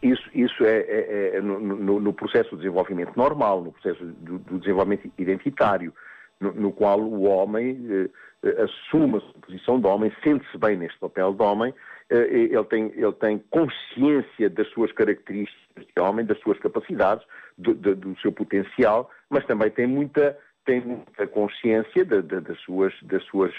isso, 0.00 0.22
isso 0.32 0.64
é, 0.64 0.78
é, 0.78 1.36
é 1.36 1.40
no, 1.40 1.98
no, 1.98 2.12
processo 2.12 2.50
de 2.50 2.58
desenvolvimento 2.58 3.16
normal, 3.16 3.64
no 3.64 3.72
processo 3.72 4.04
do, 4.04 4.38
do 4.38 4.58
desenvolvimento 4.60 5.10
identitário, 5.18 5.92
no, 6.40 6.52
no, 6.52 6.72
qual 6.72 7.00
o 7.00 7.22
homem 7.24 8.10
eh, 8.42 8.62
assume 8.62 9.16
a 9.16 9.20
sua 9.20 9.40
posição 9.40 9.80
de 9.80 9.86
homem, 9.86 10.12
sente-se 10.22 10.56
bem 10.58 10.76
neste 10.76 10.98
papel 10.98 11.32
de 11.34 11.42
homem, 11.42 11.74
eh, 12.10 12.28
ele 12.30 12.64
tem, 12.64 12.92
ele 12.94 13.12
tem 13.12 13.38
consciência 13.50 14.48
das 14.48 14.68
suas 14.68 14.92
características 14.92 15.84
de 15.94 16.02
homem, 16.02 16.24
das 16.24 16.38
suas 16.40 16.58
capacidades, 16.58 17.26
do, 17.56 17.74
do, 17.74 17.94
do 17.94 18.20
seu 18.20 18.32
potencial, 18.32 19.10
mas 19.28 19.44
também 19.46 19.70
tem 19.70 19.86
muita, 19.86 20.38
tem 20.64 20.80
muita 20.80 21.26
consciência 21.26 22.04
de, 22.04 22.22
de, 22.22 22.40
das, 22.40 22.58
suas, 22.60 22.94
das 23.02 23.24
suas 23.24 23.52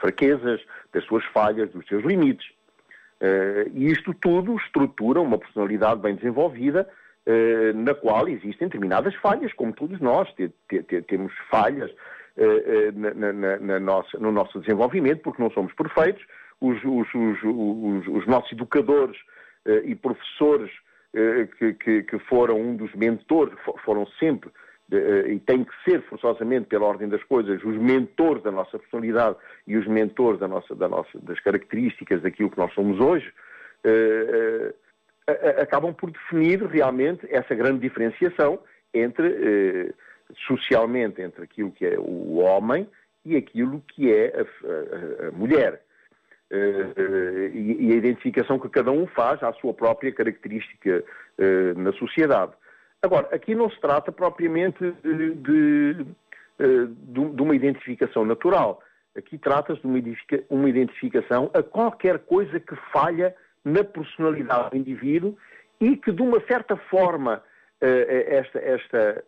fraquezas, 0.00 0.60
das 0.92 1.04
suas 1.04 1.24
falhas, 1.26 1.70
dos 1.70 1.86
seus 1.86 2.04
limites. 2.04 2.46
Uh, 3.20 3.68
e 3.74 3.90
isto 3.90 4.14
tudo 4.14 4.56
estrutura 4.56 5.20
uma 5.20 5.36
personalidade 5.36 6.00
bem 6.00 6.14
desenvolvida, 6.14 6.88
uh, 7.26 7.76
na 7.76 7.94
qual 7.94 8.26
existem 8.28 8.68
determinadas 8.68 9.14
falhas, 9.16 9.52
como 9.52 9.74
todos 9.74 10.00
nós 10.00 10.32
temos 11.06 11.32
falhas, 11.50 11.90
eh, 11.90 11.94
eh, 11.94 11.96
na, 12.94 13.32
na, 13.32 13.56
na 13.58 13.80
nossa, 13.80 14.18
no 14.18 14.32
nosso 14.32 14.60
desenvolvimento, 14.60 15.22
porque 15.22 15.42
não 15.42 15.50
somos 15.50 15.72
perfeitos. 15.74 16.24
Os, 16.60 16.76
os, 16.84 17.08
os, 17.14 18.06
os 18.06 18.26
nossos 18.26 18.52
educadores 18.52 19.16
eh, 19.64 19.82
e 19.84 19.94
professores 19.94 20.70
que, 21.58 21.72
que, 21.74 22.02
que, 22.04 22.18
foram 22.20 22.60
um 22.60 22.76
dos 22.76 22.94
mentores, 22.94 23.52
foram 23.84 24.06
sempre 24.18 24.50
e 25.26 25.38
têm 25.40 25.64
que 25.64 25.72
ser 25.84 26.02
forçosamente, 26.02 26.66
pela 26.66 26.86
ordem 26.86 27.08
das 27.08 27.22
coisas, 27.24 27.62
os 27.64 27.76
mentores 27.76 28.42
da 28.42 28.50
nossa 28.50 28.78
personalidade 28.78 29.36
e 29.66 29.76
os 29.76 29.86
mentores 29.86 30.38
da 30.38 30.46
nossa, 30.46 30.74
da 30.74 30.88
nossa, 30.88 31.18
das 31.20 31.40
características 31.40 32.22
daquilo 32.22 32.50
que 32.50 32.58
nós 32.58 32.72
somos 32.74 33.00
hoje, 33.00 33.32
acabam 35.60 35.94
por 35.94 36.10
definir 36.10 36.62
realmente 36.64 37.26
essa 37.30 37.54
grande 37.54 37.80
diferenciação 37.80 38.58
entre 38.92 39.94
socialmente 40.46 41.20
entre 41.20 41.44
aquilo 41.44 41.70
que 41.70 41.86
é 41.86 41.98
o 41.98 42.38
homem 42.38 42.86
e 43.24 43.36
aquilo 43.36 43.82
que 43.88 44.12
é 44.12 44.32
a, 44.34 45.26
a, 45.26 45.28
a 45.28 45.30
mulher. 45.32 45.82
Uh, 46.52 47.46
e, 47.54 47.76
e, 47.86 47.92
a 47.92 47.96
identificação 47.96 48.58
que 48.58 48.68
cada 48.68 48.90
um 48.90 49.06
faz 49.06 49.40
à 49.40 49.52
sua 49.52 49.72
própria 49.72 50.10
característica 50.10 51.04
uh, 51.38 51.78
na 51.78 51.92
sociedade. 51.92 52.52
Agora, 53.00 53.28
aqui 53.32 53.54
não 53.54 53.70
se 53.70 53.80
trata 53.80 54.10
propriamente 54.10 54.92
de, 55.02 55.34
de, 55.36 56.06
de 56.58 57.42
uma 57.42 57.54
identificação 57.54 58.24
natural. 58.24 58.82
Aqui 59.16 59.38
trata-se 59.38 59.80
de 59.80 59.86
uma, 59.86 59.98
uma 60.50 60.68
identificação 60.68 61.50
a 61.54 61.62
qualquer 61.62 62.18
coisa 62.18 62.58
que 62.58 62.74
falha 62.92 63.34
na 63.64 63.84
personalidade 63.84 64.70
do 64.70 64.76
indivíduo 64.76 65.38
e 65.80 65.96
que, 65.96 66.10
de 66.12 66.20
uma 66.20 66.40
certa 66.46 66.76
forma, 66.76 67.42
esta, 67.80 68.58
esta, 68.58 69.24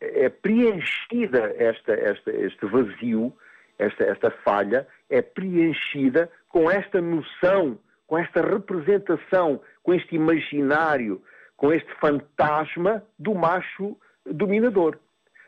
é 0.00 0.28
preenchida 0.28 1.54
esta, 1.58 1.92
esta, 1.92 2.30
este 2.30 2.66
vazio, 2.66 3.32
esta, 3.78 4.04
esta 4.04 4.30
falha, 4.44 4.86
é 5.08 5.20
preenchida 5.22 6.30
com 6.48 6.70
esta 6.70 7.00
noção, 7.00 7.78
com 8.06 8.18
esta 8.18 8.42
representação, 8.42 9.60
com 9.82 9.94
este 9.94 10.16
imaginário, 10.16 11.22
com 11.56 11.72
este 11.72 11.92
fantasma 12.00 13.02
do 13.18 13.34
macho 13.34 13.96
dominador. 14.24 14.98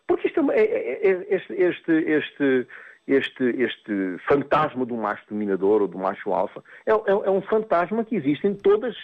Porque 0.07 0.29
isto 0.29 0.51
é, 0.53 0.61
é, 0.61 1.11
é, 1.11 1.35
este, 1.35 1.55
este, 1.55 1.93
este, 1.93 2.69
este, 3.07 3.45
este 3.63 4.19
fantasma 4.29 4.85
do 4.85 4.97
macho 4.97 5.25
dominador 5.29 5.83
ou 5.83 5.89
do 5.89 5.99
macho 5.99 6.33
alfa 6.33 6.63
é, 6.87 6.93
é, 6.93 6.95
é 6.95 7.31
um 7.31 7.43
fantasma 7.43 8.05
que 8.05 8.17
existe 8.17 8.47
em, 8.47 8.55
todas, 8.55 8.97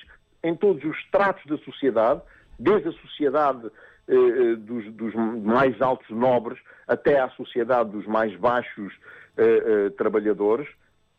em 0.42 0.54
todos 0.54 0.84
os 0.84 1.04
tratos 1.10 1.44
da 1.46 1.56
sociedade, 1.58 2.20
desde 2.58 2.88
a 2.88 2.92
sociedade 2.92 3.70
eh, 4.08 4.14
eh, 4.14 4.56
dos, 4.56 4.90
dos, 4.94 5.14
mais 5.14 5.80
altos 5.82 6.08
nobres 6.08 6.58
até 6.86 7.20
à 7.20 7.28
sociedade 7.30 7.90
dos 7.90 8.06
mais 8.06 8.34
baixos 8.36 8.90
eh, 9.36 9.42
eh 9.44 9.90
trabalhadores, 9.90 10.66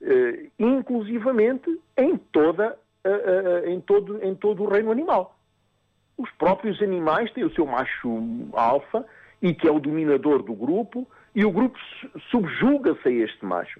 eh, 0.02 0.47
inclusivamente 0.58 1.80
em, 1.95 2.17
toda, 2.17 2.75
em, 3.65 3.80
todo, 3.82 4.19
em 4.23 4.34
todo 4.34 4.63
o 4.63 4.67
reino 4.67 4.91
animal. 4.91 5.38
Os 6.17 6.32
próprios 6.32 6.82
animais 6.82 7.32
têm 7.32 7.43
o 7.43 7.54
seu 7.54 7.67
macho 7.67 8.49
alfa 8.54 9.06
e 9.39 9.54
que 9.54 9.67
é 9.67 9.71
o 9.71 9.80
dominador 9.80 10.41
do 10.41 10.56
grupo 10.56 11.08
e 11.36 11.45
o 11.45 11.52
grupo 11.52 11.78
subjuga-se 12.32 13.08
a 13.08 13.12
este 13.12 13.45
macho. 13.45 13.80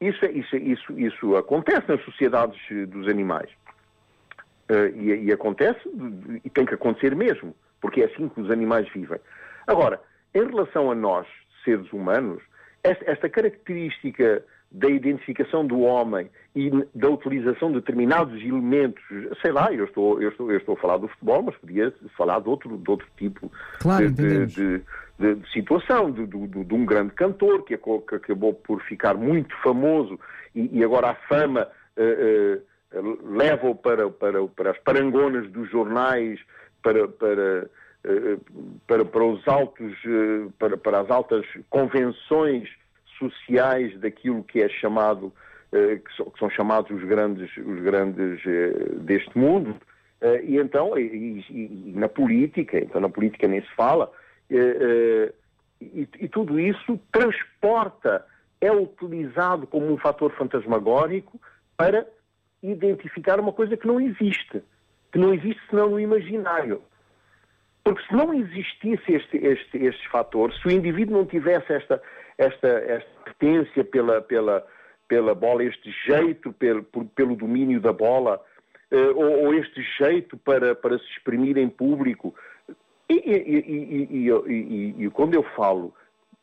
Isso, 0.00 0.24
isso, 0.26 0.56
isso, 0.56 0.98
isso 0.98 1.36
acontece 1.36 1.88
nas 1.88 2.04
sociedades 2.04 2.60
dos 2.88 3.08
animais. 3.08 3.50
Uh, 4.70 4.94
e, 4.94 5.24
e, 5.24 5.32
acontece, 5.32 5.80
e 6.44 6.50
tem 6.50 6.66
que 6.66 6.74
acontecer 6.74 7.16
mesmo, 7.16 7.54
porque 7.80 8.02
é 8.02 8.04
assim 8.04 8.28
que 8.28 8.40
os 8.40 8.50
animais 8.50 8.86
vivem. 8.92 9.18
Agora, 9.66 9.98
em 10.34 10.44
relação 10.44 10.90
a 10.90 10.94
nós, 10.94 11.26
seres 11.64 11.90
humanos, 11.92 12.42
esta, 12.82 13.28
característica 13.28 14.42
da 14.70 14.88
identificação 14.88 15.66
do 15.66 15.80
homem 15.80 16.30
e 16.54 16.70
da 16.94 17.08
utilização 17.08 17.68
de 17.68 17.76
determinados 17.76 18.40
elementos, 18.42 19.02
sei 19.40 19.52
lá, 19.52 19.72
eu 19.72 19.86
estou, 19.86 20.20
eu 20.20 20.28
estou, 20.30 20.52
eu 20.52 20.58
estou 20.58 20.74
a 20.74 20.80
falar 20.80 20.98
do 20.98 21.08
futebol, 21.08 21.42
mas 21.42 21.56
podia 21.56 21.92
falar 22.16 22.40
de 22.40 22.48
outro, 22.48 22.76
de 22.76 22.90
outro 22.90 23.06
tipo 23.16 23.50
claro, 23.78 24.10
de, 24.10 24.46
de, 24.46 24.82
de, 25.18 25.34
de, 25.34 25.52
situação, 25.52 26.10
de, 26.10 26.20
um 26.74 26.84
grande 26.84 27.14
cantor 27.14 27.64
que, 27.64 27.76
que, 27.76 28.14
acabou 28.14 28.52
por 28.52 28.82
ficar 28.82 29.14
muito 29.14 29.54
famoso 29.62 30.20
e, 30.54 30.78
e 30.78 30.84
agora 30.84 31.10
a 31.10 31.14
fama 31.14 31.66
uh, 31.96 32.56
uh, 32.58 32.62
leva-o 32.92 33.74
para, 33.74 34.10
para, 34.10 34.46
para 34.48 34.70
as 34.70 34.78
parangonas 34.78 35.50
dos 35.50 35.70
jornais, 35.70 36.40
para, 36.82 37.06
para, 37.08 37.70
uh, 38.04 38.78
para, 38.86 39.04
para 39.04 39.24
os 39.24 39.46
altos, 39.46 39.94
para, 40.58 40.76
para 40.76 41.00
as 41.00 41.10
altas 41.10 41.44
convenções 41.68 42.68
sociais 43.18 43.98
daquilo 44.00 44.42
que 44.44 44.62
é 44.62 44.68
chamado, 44.68 45.32
eh, 45.72 45.96
que 45.96 46.38
são 46.38 46.48
chamados 46.48 46.90
os 46.90 47.06
grandes, 47.06 47.54
os 47.56 47.82
grandes 47.82 48.40
eh, 48.46 48.72
deste 49.00 49.36
mundo, 49.36 49.76
eh, 50.20 50.42
e 50.44 50.56
então, 50.56 50.96
e, 50.98 51.44
e, 51.50 51.92
na 51.94 52.08
política, 52.08 52.78
então 52.78 53.00
na 53.00 53.08
política 53.08 53.46
nem 53.48 53.60
se 53.60 53.74
fala, 53.74 54.10
e, 54.50 56.08
e 56.18 56.28
tudo 56.28 56.58
isso 56.58 56.98
transporta, 57.12 58.24
é 58.60 58.72
utilizado 58.72 59.66
como 59.66 59.92
um 59.92 59.98
fator 59.98 60.32
fantasmagórico 60.32 61.38
para 61.76 62.06
identificar 62.62 63.38
uma 63.40 63.52
coisa 63.52 63.76
que 63.76 63.86
não 63.86 64.00
existe, 64.00 64.62
que 65.12 65.18
não 65.18 65.32
existe 65.32 65.60
senão 65.68 65.90
no 65.90 66.00
imaginário. 66.00 66.82
Porque 67.84 68.02
se 68.06 68.12
não 68.12 68.34
existisse 68.34 69.12
este, 69.12 69.38
este, 69.38 69.78
estes 69.78 70.04
fatores, 70.06 70.60
se 70.60 70.68
o 70.68 70.70
indivíduo 70.70 71.16
não 71.16 71.24
tivesse 71.24 71.72
esta, 71.72 72.02
esta, 72.36 72.68
esta 72.68 73.10
potência 73.24 73.84
pela, 73.84 74.20
pela, 74.20 74.66
pela 75.06 75.34
bola, 75.34 75.64
este 75.64 75.90
jeito 76.06 76.52
pelo, 76.52 76.82
pelo 76.82 77.34
domínio 77.34 77.80
da 77.80 77.92
bola, 77.92 78.42
uh, 78.92 79.16
ou, 79.16 79.46
ou, 79.46 79.54
este 79.54 79.82
jeito 79.98 80.36
para, 80.36 80.74
para 80.74 80.98
se 80.98 81.04
exprimir 81.12 81.56
em 81.56 81.68
público. 81.68 82.34
E, 83.08 83.14
e, 83.14 84.28
e, 84.28 85.04
e, 85.04 85.10
quando 85.10 85.32
eu 85.32 85.42
falo 85.56 85.94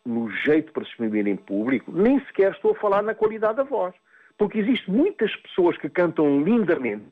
no 0.03 0.31
jeito 0.31 0.71
para 0.71 0.83
se 0.83 0.89
exprimir 0.89 1.27
em 1.27 1.35
público, 1.35 1.91
nem 1.91 2.19
sequer 2.25 2.53
estou 2.53 2.71
a 2.71 2.75
falar 2.75 3.03
na 3.03 3.13
qualidade 3.13 3.57
da 3.57 3.63
voz. 3.63 3.93
Porque 4.37 4.59
existem 4.59 4.93
muitas 4.93 5.33
pessoas 5.37 5.77
que 5.77 5.89
cantam 5.89 6.43
lindamente, 6.43 7.05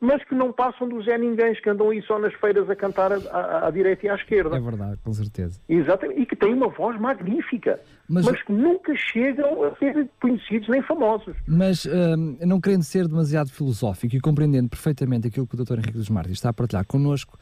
mas 0.00 0.22
que 0.24 0.34
não 0.34 0.52
passam 0.52 0.88
do 0.88 1.02
Zé 1.02 1.16
Ninguém, 1.16 1.54
que 1.54 1.70
andam 1.70 1.90
aí 1.90 2.02
só 2.02 2.18
nas 2.18 2.34
feiras 2.34 2.68
a 2.68 2.76
cantar 2.76 3.12
à, 3.12 3.66
à, 3.66 3.70
direita 3.70 4.06
e 4.06 4.08
à 4.08 4.14
esquerda. 4.14 4.56
É 4.56 4.60
verdade, 4.60 4.98
com 5.02 5.12
certeza. 5.12 5.60
Exatamente, 5.68 6.20
e 6.20 6.26
que 6.26 6.36
têm 6.36 6.52
uma 6.52 6.68
voz 6.68 7.00
magnífica, 7.00 7.80
mas, 8.08 8.26
mas 8.26 8.42
que 8.42 8.52
nunca 8.52 8.94
chegam 8.94 9.64
a 9.64 9.74
ser 9.76 10.08
conhecidos 10.20 10.68
nem 10.68 10.82
famosos. 10.82 11.34
Mas, 11.48 11.86
hum, 11.86 12.36
não 12.42 12.60
querendo 12.60 12.82
ser 12.82 13.08
demasiado 13.08 13.50
filosófico 13.50 14.14
e 14.14 14.20
compreendendo 14.20 14.68
perfeitamente 14.68 15.28
aquilo 15.28 15.46
que 15.46 15.54
o 15.54 15.64
Dr. 15.64 15.78
Henrique 15.78 15.98
dos 15.98 16.10
Martins 16.10 16.34
está 16.36 16.50
a 16.50 16.52
partilhar 16.52 16.86
connosco, 16.86 17.38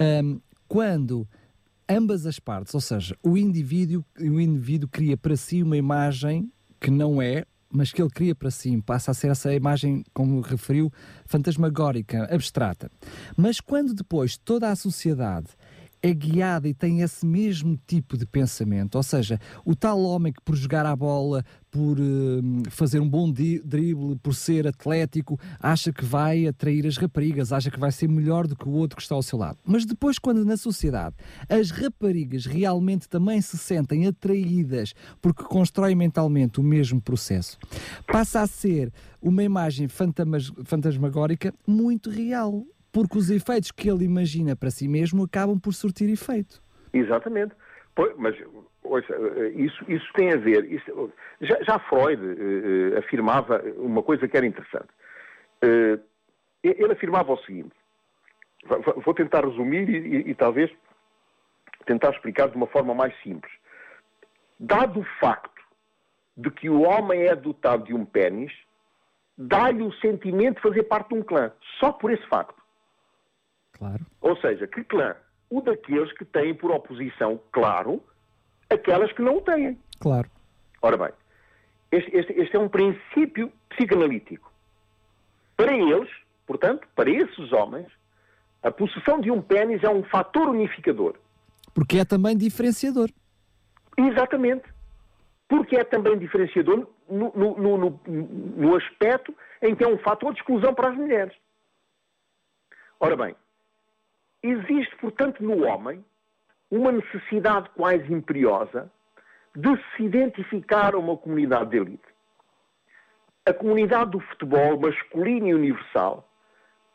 hum, 0.00 0.40
quando 0.66 1.28
ambas 1.88 2.24
as 2.24 2.38
partes, 2.38 2.74
ou 2.74 2.80
seja, 2.80 3.14
o 3.22 3.36
indivíduo, 3.36 4.04
o 4.18 4.40
indivíduo 4.40 4.88
cria 4.88 5.16
para 5.16 5.36
si 5.36 5.62
uma 5.62 5.76
imagem 5.76 6.50
que 6.80 6.90
não 6.90 7.20
é 7.20 7.44
mas 7.72 7.92
que 7.92 8.02
ele 8.02 8.10
cria 8.10 8.34
para 8.34 8.50
si, 8.50 8.80
passa 8.82 9.10
a 9.10 9.14
ser 9.14 9.30
essa 9.30 9.54
imagem, 9.54 10.04
como 10.12 10.40
referiu, 10.40 10.92
fantasmagórica, 11.26 12.28
abstrata. 12.32 12.90
Mas 13.36 13.60
quando 13.60 13.94
depois 13.94 14.36
toda 14.36 14.70
a 14.70 14.76
sociedade 14.76 15.48
é 16.02 16.14
guiada 16.14 16.68
e 16.68 16.74
tem 16.74 17.02
esse 17.02 17.26
mesmo 17.26 17.78
tipo 17.86 18.16
de 18.16 18.26
pensamento. 18.26 18.94
Ou 18.94 19.02
seja, 19.02 19.38
o 19.64 19.74
tal 19.74 20.00
homem 20.02 20.32
que 20.32 20.40
por 20.42 20.56
jogar 20.56 20.86
a 20.86 20.96
bola, 20.96 21.44
por 21.70 21.98
uh, 21.98 22.70
fazer 22.70 23.00
um 23.00 23.08
bom 23.08 23.30
drible, 23.30 24.16
por 24.22 24.34
ser 24.34 24.66
atlético, 24.66 25.38
acha 25.60 25.92
que 25.92 26.04
vai 26.04 26.46
atrair 26.46 26.86
as 26.86 26.96
raparigas, 26.96 27.52
acha 27.52 27.70
que 27.70 27.78
vai 27.78 27.92
ser 27.92 28.08
melhor 28.08 28.46
do 28.46 28.56
que 28.56 28.68
o 28.68 28.72
outro 28.72 28.96
que 28.96 29.02
está 29.02 29.14
ao 29.14 29.22
seu 29.22 29.38
lado. 29.38 29.58
Mas 29.64 29.84
depois, 29.84 30.18
quando 30.18 30.44
na 30.44 30.56
sociedade 30.56 31.14
as 31.48 31.70
raparigas 31.70 32.46
realmente 32.46 33.08
também 33.08 33.40
se 33.40 33.58
sentem 33.58 34.06
atraídas 34.06 34.94
porque 35.20 35.44
constroem 35.44 35.94
mentalmente 35.94 36.60
o 36.60 36.62
mesmo 36.62 37.00
processo, 37.00 37.58
passa 38.06 38.40
a 38.40 38.46
ser 38.46 38.92
uma 39.20 39.42
imagem 39.42 39.86
fantasmagórica 39.88 41.54
muito 41.66 42.10
real 42.10 42.64
porque 42.92 43.18
os 43.18 43.30
efeitos 43.30 43.70
que 43.70 43.88
ele 43.88 44.04
imagina 44.04 44.56
para 44.56 44.70
si 44.70 44.88
mesmo 44.88 45.24
acabam 45.24 45.58
por 45.58 45.72
surtir 45.72 46.10
efeito. 46.10 46.62
Exatamente. 46.92 47.54
Pois, 47.94 48.14
mas 48.16 48.36
ouça, 48.82 49.14
isso, 49.54 49.84
isso 49.88 50.12
tem 50.14 50.32
a 50.32 50.36
ver. 50.36 50.64
Isso, 50.70 51.12
já, 51.40 51.62
já, 51.62 51.78
Freud 51.78 52.22
uh, 52.22 52.98
afirmava 52.98 53.62
uma 53.76 54.02
coisa 54.02 54.26
que 54.26 54.36
era 54.36 54.46
interessante. 54.46 54.88
Uh, 55.62 56.00
ele 56.62 56.92
afirmava 56.92 57.32
o 57.32 57.38
seguinte: 57.38 57.74
vou 59.04 59.14
tentar 59.14 59.44
resumir 59.44 59.88
e, 59.88 59.96
e, 59.96 60.30
e 60.30 60.34
talvez 60.34 60.70
tentar 61.86 62.10
explicar 62.10 62.48
de 62.48 62.56
uma 62.56 62.66
forma 62.66 62.94
mais 62.94 63.14
simples. 63.22 63.52
Dado 64.58 65.00
o 65.00 65.06
facto 65.20 65.50
de 66.36 66.50
que 66.50 66.68
o 66.68 66.82
homem 66.82 67.22
é 67.22 67.34
dotado 67.34 67.84
de 67.84 67.94
um 67.94 68.04
pênis, 68.04 68.52
dá-lhe 69.36 69.82
o 69.82 69.92
sentimento 69.94 70.56
de 70.56 70.62
fazer 70.62 70.82
parte 70.84 71.08
de 71.08 71.14
um 71.14 71.22
clã, 71.22 71.52
só 71.78 71.92
por 71.92 72.12
esse 72.12 72.26
facto. 72.28 72.59
Claro. 73.80 74.04
Ou 74.20 74.36
seja, 74.36 74.66
que 74.66 74.84
clã? 74.84 75.16
O 75.48 75.62
daqueles 75.62 76.12
que 76.12 76.24
têm 76.24 76.54
por 76.54 76.70
oposição, 76.70 77.40
claro, 77.50 78.02
aquelas 78.68 79.10
que 79.12 79.22
não 79.22 79.38
o 79.38 79.40
têm. 79.40 79.80
Claro. 79.98 80.30
Ora 80.82 80.98
bem, 80.98 81.10
este, 81.90 82.14
este, 82.14 82.32
este 82.34 82.56
é 82.56 82.58
um 82.58 82.68
princípio 82.68 83.50
psicanalítico. 83.70 84.52
Para 85.56 85.74
eles, 85.74 86.10
portanto, 86.46 86.86
para 86.94 87.10
esses 87.10 87.52
homens, 87.52 87.90
a 88.62 88.70
possessão 88.70 89.18
de 89.18 89.30
um 89.30 89.40
pênis 89.40 89.82
é 89.82 89.88
um 89.88 90.04
fator 90.04 90.50
unificador. 90.50 91.16
Porque 91.72 91.98
é 91.98 92.04
também 92.04 92.36
diferenciador. 92.36 93.08
Exatamente. 93.96 94.64
Porque 95.48 95.76
é 95.76 95.84
também 95.84 96.18
diferenciador 96.18 96.86
no, 97.08 97.32
no, 97.34 97.78
no, 97.78 98.00
no 98.06 98.76
aspecto 98.76 99.34
em 99.62 99.74
que 99.74 99.82
é 99.82 99.88
um 99.88 99.98
fator 99.98 100.34
de 100.34 100.40
exclusão 100.40 100.74
para 100.74 100.90
as 100.90 100.96
mulheres. 100.96 101.34
Ora 103.00 103.16
bem, 103.16 103.34
Existe, 104.42 104.96
portanto, 104.96 105.42
no 105.42 105.66
homem 105.66 106.04
uma 106.70 106.92
necessidade 106.92 107.68
quase 107.70 108.12
imperiosa 108.12 108.90
de 109.54 109.76
se 109.94 110.04
identificar 110.04 110.94
a 110.94 110.98
uma 110.98 111.16
comunidade 111.16 111.70
de 111.70 111.76
elite. 111.78 112.08
A 113.44 113.52
comunidade 113.52 114.12
do 114.12 114.20
futebol 114.20 114.78
masculino 114.78 115.48
e 115.48 115.54
universal, 115.54 116.28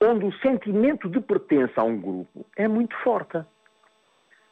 onde 0.02 0.26
o 0.26 0.34
sentimento 0.40 1.10
de 1.10 1.20
pertença 1.20 1.82
a 1.82 1.84
um 1.84 2.00
grupo 2.00 2.46
é 2.56 2.68
muito 2.68 2.96
forte. 2.98 3.44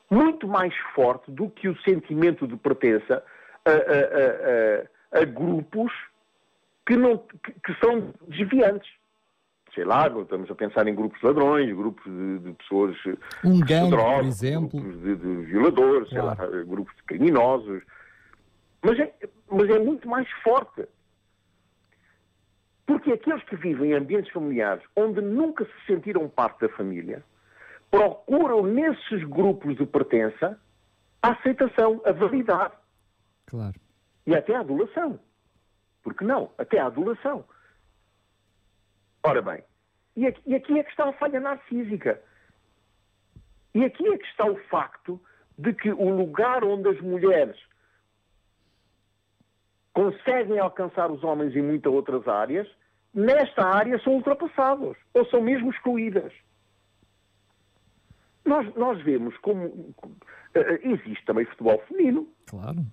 Muito 0.09 0.47
mais 0.47 0.75
forte 0.93 1.31
do 1.31 1.49
que 1.49 1.67
o 1.67 1.81
sentimento 1.81 2.45
de 2.47 2.57
pertença 2.57 3.23
a, 3.65 3.71
a, 3.71 5.19
a, 5.19 5.21
a 5.21 5.25
grupos 5.25 5.91
que, 6.85 6.95
não, 6.95 7.17
que, 7.17 7.53
que 7.53 7.73
são 7.83 8.13
desviantes 8.27 8.91
sei 9.73 9.85
lá, 9.85 10.07
estamos 10.07 10.49
a 10.49 10.55
pensar 10.55 10.87
em 10.87 10.95
grupos 10.95 11.21
ladrões, 11.21 11.75
grupos 11.75 12.03
de, 12.03 12.39
de 12.39 12.53
pessoas 12.53 12.95
um 13.43 13.59
gangue, 13.59 13.91
drogas, 13.91 14.39
por 14.39 14.45
exemplo. 14.45 14.81
grupos 14.81 15.01
de, 15.01 15.15
de 15.15 15.35
violadores, 15.45 16.09
claro. 16.09 16.35
sei 16.35 16.47
lá, 16.47 16.63
grupos 16.63 16.95
de 16.95 17.03
criminosos. 17.03 17.83
Mas 18.81 18.99
é, 18.99 19.13
mas 19.49 19.69
é 19.69 19.79
muito 19.79 20.07
mais 20.07 20.29
forte. 20.43 20.87
Porque 22.85 23.11
aqueles 23.11 23.43
que 23.45 23.55
vivem 23.55 23.91
em 23.91 23.93
ambientes 23.93 24.31
familiares 24.31 24.83
onde 24.95 25.21
nunca 25.21 25.65
se 25.65 25.85
sentiram 25.87 26.27
parte 26.27 26.61
da 26.61 26.69
família, 26.69 27.23
procuram 27.89 28.63
nesses 28.63 29.23
grupos 29.23 29.77
de 29.77 29.85
pertença 29.85 30.59
a 31.21 31.31
aceitação, 31.31 32.01
a 32.05 32.11
validade. 32.11 32.73
Claro. 33.45 33.79
E 34.27 34.35
até 34.35 34.55
a 34.55 34.59
adulação. 34.59 35.19
Porque 36.03 36.25
não? 36.25 36.51
Até 36.57 36.79
a 36.79 36.87
adulação. 36.87 37.45
Ora 39.23 39.41
bem, 39.41 39.63
e 40.15 40.27
aqui, 40.27 40.41
e 40.45 40.55
aqui 40.55 40.79
é 40.79 40.83
que 40.83 40.89
está 40.91 41.09
a 41.09 41.13
falha 41.13 41.39
narcísica. 41.39 42.21
E 43.73 43.83
aqui 43.83 44.07
é 44.07 44.17
que 44.17 44.25
está 44.25 44.45
o 44.45 44.57
facto 44.67 45.19
de 45.57 45.73
que 45.73 45.91
o 45.91 46.09
lugar 46.09 46.63
onde 46.63 46.89
as 46.89 46.99
mulheres 47.01 47.57
conseguem 49.93 50.59
alcançar 50.59 51.11
os 51.11 51.23
homens 51.23 51.55
em 51.55 51.61
muitas 51.61 51.91
outras 51.91 52.27
áreas, 52.27 52.67
nesta 53.13 53.63
área 53.63 53.99
são 53.99 54.13
ultrapassados 54.13 54.97
ou 55.13 55.25
são 55.27 55.41
mesmo 55.41 55.71
excluídas. 55.71 56.33
Nós, 58.43 58.75
nós 58.75 59.01
vemos 59.03 59.37
como 59.37 59.67
uh, 59.67 59.93
existe 60.81 61.23
também 61.25 61.45
futebol 61.45 61.81
feminino. 61.87 62.27
Claro. 62.47 62.85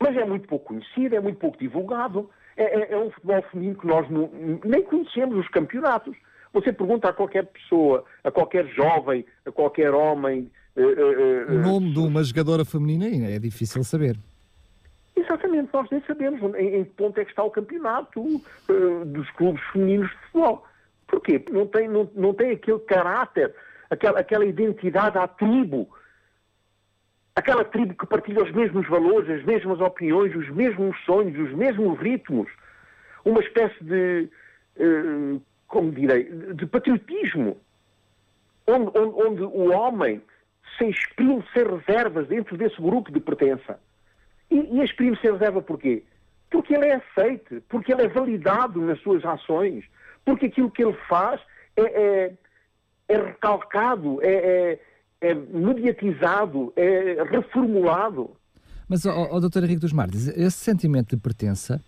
Mas 0.00 0.16
é 0.16 0.24
muito 0.24 0.48
pouco 0.48 0.66
conhecido, 0.66 1.14
é 1.14 1.20
muito 1.20 1.38
pouco 1.38 1.58
divulgado. 1.58 2.30
É, 2.56 2.64
é, 2.64 2.92
é 2.92 2.98
um 2.98 3.10
futebol 3.10 3.42
feminino 3.50 3.76
que 3.76 3.86
nós 3.86 4.08
não, 4.10 4.30
nem 4.64 4.82
conhecemos 4.82 5.36
os 5.38 5.48
campeonatos. 5.48 6.16
Você 6.52 6.72
pergunta 6.72 7.08
a 7.08 7.12
qualquer 7.12 7.46
pessoa, 7.46 8.04
a 8.22 8.30
qualquer 8.30 8.66
jovem, 8.68 9.24
a 9.44 9.50
qualquer 9.50 9.92
homem. 9.92 10.50
Uh, 10.76 10.82
uh, 10.82 11.52
o 11.52 11.58
nome 11.58 11.92
de 11.92 11.98
uma 11.98 12.22
jogadora 12.22 12.64
feminina 12.64 13.28
é 13.28 13.38
difícil 13.38 13.82
saber. 13.82 14.16
Exatamente, 15.16 15.70
nós 15.72 15.88
nem 15.90 16.00
sabemos 16.02 16.40
em, 16.56 16.76
em 16.76 16.84
que 16.84 16.90
ponto 16.90 17.18
é 17.18 17.24
que 17.24 17.30
está 17.30 17.42
o 17.42 17.50
campeonato 17.50 18.20
uh, 18.20 19.04
dos 19.04 19.28
clubes 19.32 19.62
femininos 19.72 20.10
de 20.10 20.16
futebol. 20.26 20.64
Porquê? 21.08 21.44
Não 21.50 21.66
tem, 21.66 21.88
não, 21.88 22.10
não 22.14 22.34
tem 22.34 22.52
aquele 22.52 22.80
caráter, 22.80 23.54
aquela, 23.90 24.20
aquela 24.20 24.44
identidade 24.44 25.18
à 25.18 25.26
tribo. 25.26 25.88
Aquela 27.36 27.64
tribo 27.64 27.94
que 27.94 28.06
partilha 28.06 28.42
os 28.42 28.52
mesmos 28.52 28.88
valores, 28.88 29.28
as 29.28 29.44
mesmas 29.44 29.80
opiniões, 29.80 30.34
os 30.36 30.48
mesmos 30.50 30.96
sonhos, 31.04 31.36
os 31.36 31.52
mesmos 31.56 31.98
ritmos. 31.98 32.50
Uma 33.24 33.40
espécie 33.40 33.82
de, 33.82 34.28
uh, 34.76 35.42
como 35.66 35.90
direi, 35.90 36.24
de 36.24 36.66
patriotismo. 36.66 37.56
Onde, 38.66 38.96
onde, 38.96 39.22
onde 39.22 39.42
o 39.42 39.72
homem 39.72 40.22
se 40.78 40.88
exprime 40.88 41.44
sem 41.52 41.64
reservas 41.64 42.28
dentro 42.28 42.56
desse 42.56 42.80
grupo 42.80 43.10
de 43.10 43.20
pertença. 43.20 43.78
E, 44.50 44.56
e 44.56 44.84
exprime 44.84 45.18
sem 45.20 45.32
reserva 45.32 45.60
porquê? 45.60 46.04
Porque 46.50 46.74
ele 46.74 46.86
é 46.86 46.94
aceite, 46.94 47.60
porque 47.68 47.92
ele 47.92 48.02
é 48.02 48.08
validado 48.08 48.80
nas 48.80 49.00
suas 49.00 49.24
ações, 49.24 49.84
porque 50.24 50.46
aquilo 50.46 50.70
que 50.70 50.84
ele 50.84 50.96
faz 51.08 51.40
é, 51.76 51.82
é, 51.82 52.32
é 53.08 53.16
recalcado, 53.16 54.22
é, 54.22 54.32
é, 54.32 54.80
é, 55.20 55.34
mediatizado, 55.34 56.72
é 56.76 57.22
reformulado. 57.24 58.30
Mas, 58.88 59.06
ó, 59.06 59.28
ó 59.30 59.40
doutor 59.40 59.64
Henrique 59.64 59.80
dos 59.80 59.92
Martins, 59.92 60.28
esse 60.28 60.58
sentimento 60.58 61.16
de 61.16 61.22
pertença, 61.22 61.80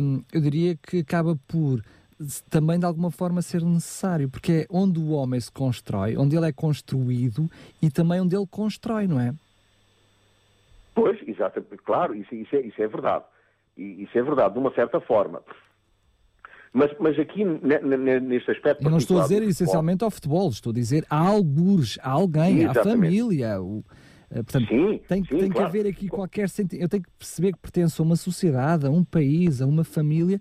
hum, 0.00 0.22
eu 0.32 0.40
diria 0.40 0.76
que 0.76 0.98
acaba 0.98 1.36
por 1.48 1.82
também 2.48 2.78
de 2.78 2.86
alguma 2.86 3.10
forma 3.10 3.42
ser 3.42 3.62
necessário, 3.62 4.28
porque 4.28 4.52
é 4.52 4.66
onde 4.70 4.98
o 5.00 5.10
homem 5.10 5.40
se 5.40 5.50
constrói, 5.50 6.16
onde 6.16 6.36
ele 6.36 6.46
é 6.46 6.52
construído 6.52 7.50
e 7.82 7.90
também 7.90 8.20
onde 8.20 8.36
ele 8.36 8.46
constrói, 8.46 9.06
não 9.06 9.20
é? 9.20 9.34
Pois, 10.94 11.18
exatamente, 11.26 11.76
claro, 11.84 12.14
isso, 12.14 12.34
isso, 12.34 12.54
é, 12.54 12.60
isso 12.60 12.80
é 12.80 12.86
verdade. 12.86 13.24
Isso 13.76 14.16
é 14.16 14.22
verdade, 14.22 14.54
de 14.54 14.60
uma 14.60 14.72
certa 14.72 15.00
forma. 15.00 15.42
Mas, 16.76 16.90
mas 16.98 17.16
aqui, 17.20 17.44
neste 17.44 18.50
aspecto. 18.50 18.82
Eu 18.84 18.90
não 18.90 18.98
estou 18.98 19.20
a 19.20 19.22
dizer 19.22 19.44
essencialmente 19.44 20.02
ao 20.02 20.10
futebol, 20.10 20.48
estou 20.48 20.72
a 20.72 20.74
dizer 20.74 21.06
a 21.08 21.16
algures, 21.16 21.96
a 22.02 22.10
alguém, 22.10 22.66
à 22.66 22.74
família. 22.74 23.62
O, 23.62 23.84
eh, 24.28 24.42
portanto, 24.42 24.66
sim, 24.66 25.00
tem, 25.06 25.22
sim, 25.22 25.28
tem 25.28 25.50
claro. 25.50 25.52
que 25.52 25.60
haver 25.60 25.86
aqui 25.86 26.08
qualquer 26.08 26.48
sentido. 26.48 26.82
Eu 26.82 26.88
tenho 26.88 27.04
que 27.04 27.10
perceber 27.16 27.52
que 27.52 27.60
pertenço 27.60 28.02
a 28.02 28.04
uma 28.04 28.16
sociedade, 28.16 28.88
a 28.88 28.90
um 28.90 29.04
país, 29.04 29.62
a 29.62 29.66
uma 29.66 29.84
família, 29.84 30.40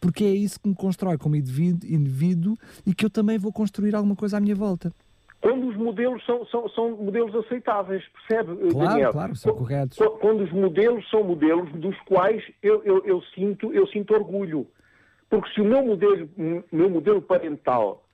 porque 0.00 0.22
é 0.22 0.30
isso 0.30 0.60
que 0.60 0.68
me 0.68 0.76
constrói 0.76 1.18
como 1.18 1.34
indivíduo, 1.34 1.90
indivíduo 1.90 2.54
e 2.86 2.94
que 2.94 3.04
eu 3.04 3.10
também 3.10 3.36
vou 3.36 3.52
construir 3.52 3.96
alguma 3.96 4.14
coisa 4.14 4.36
à 4.36 4.40
minha 4.40 4.54
volta. 4.54 4.92
Quando 5.40 5.66
os 5.66 5.76
modelos 5.76 6.24
são, 6.24 6.46
são, 6.46 6.68
são 6.68 6.96
modelos 6.96 7.34
aceitáveis, 7.34 8.04
percebe, 8.28 8.52
eh, 8.52 8.70
claro, 8.70 8.90
Daniel? 8.90 9.10
Claro, 9.12 9.34
são 9.34 9.52
corretos. 9.56 9.98
Quando 10.20 10.44
os 10.44 10.52
modelos 10.52 11.10
são 11.10 11.24
modelos 11.24 11.68
dos 11.72 11.98
quais 12.02 12.44
eu, 12.62 12.80
eu, 12.84 13.04
eu, 13.04 13.20
sinto, 13.34 13.72
eu 13.72 13.88
sinto 13.88 14.14
orgulho. 14.14 14.68
Porque 15.34 15.52
se 15.52 15.60
o 15.60 15.64
meu 15.64 15.84
modelo, 15.84 16.30
meu 16.70 16.88
modelo 16.88 17.20
parental, 17.20 18.04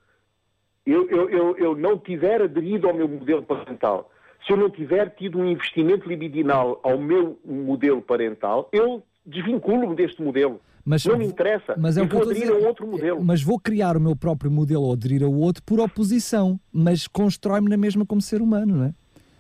eu, 0.87 1.07
eu, 1.11 1.29
eu, 1.29 1.57
eu 1.59 1.77
não 1.77 1.99
tiver 1.99 2.41
aderido 2.41 2.89
ao 2.89 2.95
meu 2.95 3.07
modelo 3.07 3.43
parental, 3.43 4.11
se 4.47 4.55
eu 4.55 4.57
não 4.57 4.71
tiver 4.71 5.11
tido 5.11 5.39
um 5.39 5.45
investimento 5.45 6.09
libidinal 6.09 6.81
ao 6.83 6.99
meu 6.99 7.39
modelo 7.45 8.01
parental, 8.01 8.71
eu 8.73 9.03
desvinculo-me 9.27 9.95
deste 9.95 10.23
modelo. 10.23 10.63
Mas, 10.83 11.05
não 11.05 11.19
me 11.19 11.27
interessa. 11.27 11.75
Mas 11.77 11.99
é 11.99 12.01
eu 12.01 12.09
vou 12.09 12.23
aderir 12.23 12.51
a, 12.51 12.55
a 12.55 12.57
outro 12.57 12.87
modelo. 12.87 13.23
Mas 13.23 13.43
vou 13.43 13.61
criar 13.61 13.99
o 13.99 14.01
meu 14.01 14.17
próprio 14.17 14.51
modelo 14.51 14.85
ou 14.85 14.95
aderir 14.95 15.23
a 15.23 15.29
outro 15.29 15.63
por 15.63 15.79
oposição, 15.79 16.59
mas 16.73 17.07
constrói-me 17.07 17.69
na 17.69 17.77
mesma 17.77 18.07
como 18.07 18.23
ser 18.23 18.41
humano, 18.41 18.77
não 18.79 18.85
é? 18.87 18.95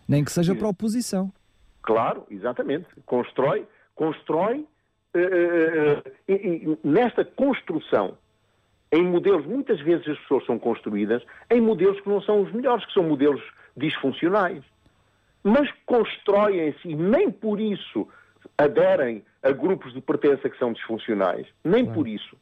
Nem 0.06 0.22
que 0.22 0.30
seja 0.30 0.54
para 0.54 0.68
oposição. 0.68 1.32
Claro, 1.80 2.26
exatamente. 2.30 2.88
Constrói, 3.06 3.66
constrói 3.94 4.66
e, 5.14 6.32
e, 6.32 6.78
nesta 6.84 7.24
construção, 7.24 8.16
em 8.92 9.02
modelos, 9.02 9.46
muitas 9.46 9.80
vezes 9.80 10.08
as 10.08 10.18
pessoas 10.18 10.44
são 10.46 10.58
construídas 10.58 11.22
em 11.50 11.60
modelos 11.60 12.00
que 12.00 12.08
não 12.08 12.20
são 12.20 12.42
os 12.42 12.52
melhores, 12.52 12.84
que 12.86 12.92
são 12.92 13.04
modelos 13.04 13.42
disfuncionais. 13.76 14.62
Mas 15.42 15.70
constroem-se 15.86 16.88
e 16.88 16.94
nem 16.94 17.30
por 17.30 17.60
isso 17.60 18.06
aderem 18.58 19.24
a 19.42 19.52
grupos 19.52 19.92
de 19.94 20.00
pertença 20.00 20.50
que 20.50 20.58
são 20.58 20.72
disfuncionais, 20.72 21.46
nem 21.64 21.86
por 21.86 22.06
isso. 22.06 22.36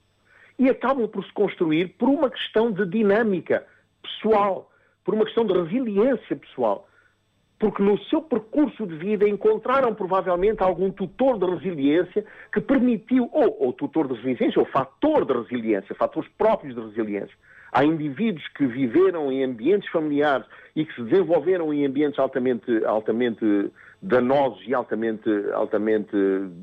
E 0.59 0.69
acabam 0.69 1.07
por 1.07 1.25
se 1.25 1.33
construir 1.33 1.89
por 1.99 2.09
uma 2.09 2.29
questão 2.29 2.73
de 2.73 2.85
dinâmica 2.87 3.65
pessoal, 4.03 4.71
por 5.05 5.15
uma 5.15 5.25
questão 5.25 5.47
de 5.47 5.53
resiliência 5.53 6.35
pessoal 6.35 6.88
porque 7.59 7.83
no 7.83 7.99
seu 8.05 8.23
percurso 8.23 8.87
de 8.87 8.97
vida 8.97 9.29
encontraram 9.29 9.95
provavelmente 9.95 10.63
algum 10.63 10.91
tutor 10.91 11.39
de 11.39 11.47
resiliência 11.47 12.25
que 12.53 12.61
permitiu, 12.61 13.29
ou, 13.33 13.57
ou 13.61 13.73
tutor 13.73 14.07
de 14.07 14.15
resiliência, 14.15 14.61
ou 14.61 14.67
fator 14.67 15.25
de 15.25 15.33
resiliência, 15.33 15.95
fatores 15.95 16.31
próprios 16.39 16.75
de 16.75 16.81
resiliência. 16.81 17.37
Há 17.73 17.85
indivíduos 17.85 18.47
que 18.49 18.65
viveram 18.67 19.31
em 19.31 19.45
ambientes 19.45 19.91
familiares 19.91 20.47
e 20.75 20.85
que 20.85 20.95
se 20.95 21.03
desenvolveram 21.03 21.75
em 21.75 21.85
ambientes 21.85 22.19
altamente, 22.19 22.85
altamente 22.85 23.71
danosos 24.01 24.63
e 24.67 24.73
altamente, 24.73 25.29
altamente 25.53 26.17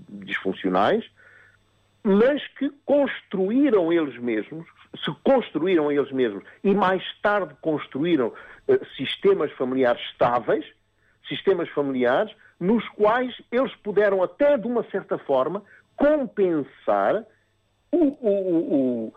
disfuncionais, 0.09 1.05
mas 2.01 2.47
que 2.57 2.71
construíram 2.85 3.91
eles 3.91 4.17
mesmos, 4.17 4.65
se 5.03 5.11
construíram 5.23 5.91
eles 5.91 6.11
mesmos 6.11 6.43
e 6.63 6.73
mais 6.73 7.03
tarde 7.21 7.53
construíram 7.61 8.27
uh, 8.27 8.85
sistemas 8.95 9.51
familiares 9.53 10.01
estáveis, 10.11 10.65
sistemas 11.27 11.69
familiares, 11.69 12.33
nos 12.59 12.87
quais 12.89 13.33
eles 13.51 13.73
puderam, 13.77 14.23
até 14.23 14.57
de 14.57 14.67
uma 14.67 14.83
certa 14.89 15.17
forma, 15.17 15.63
compensar 15.95 17.25
o, 17.91 18.05
o, 18.05 18.75
o, 19.07 19.13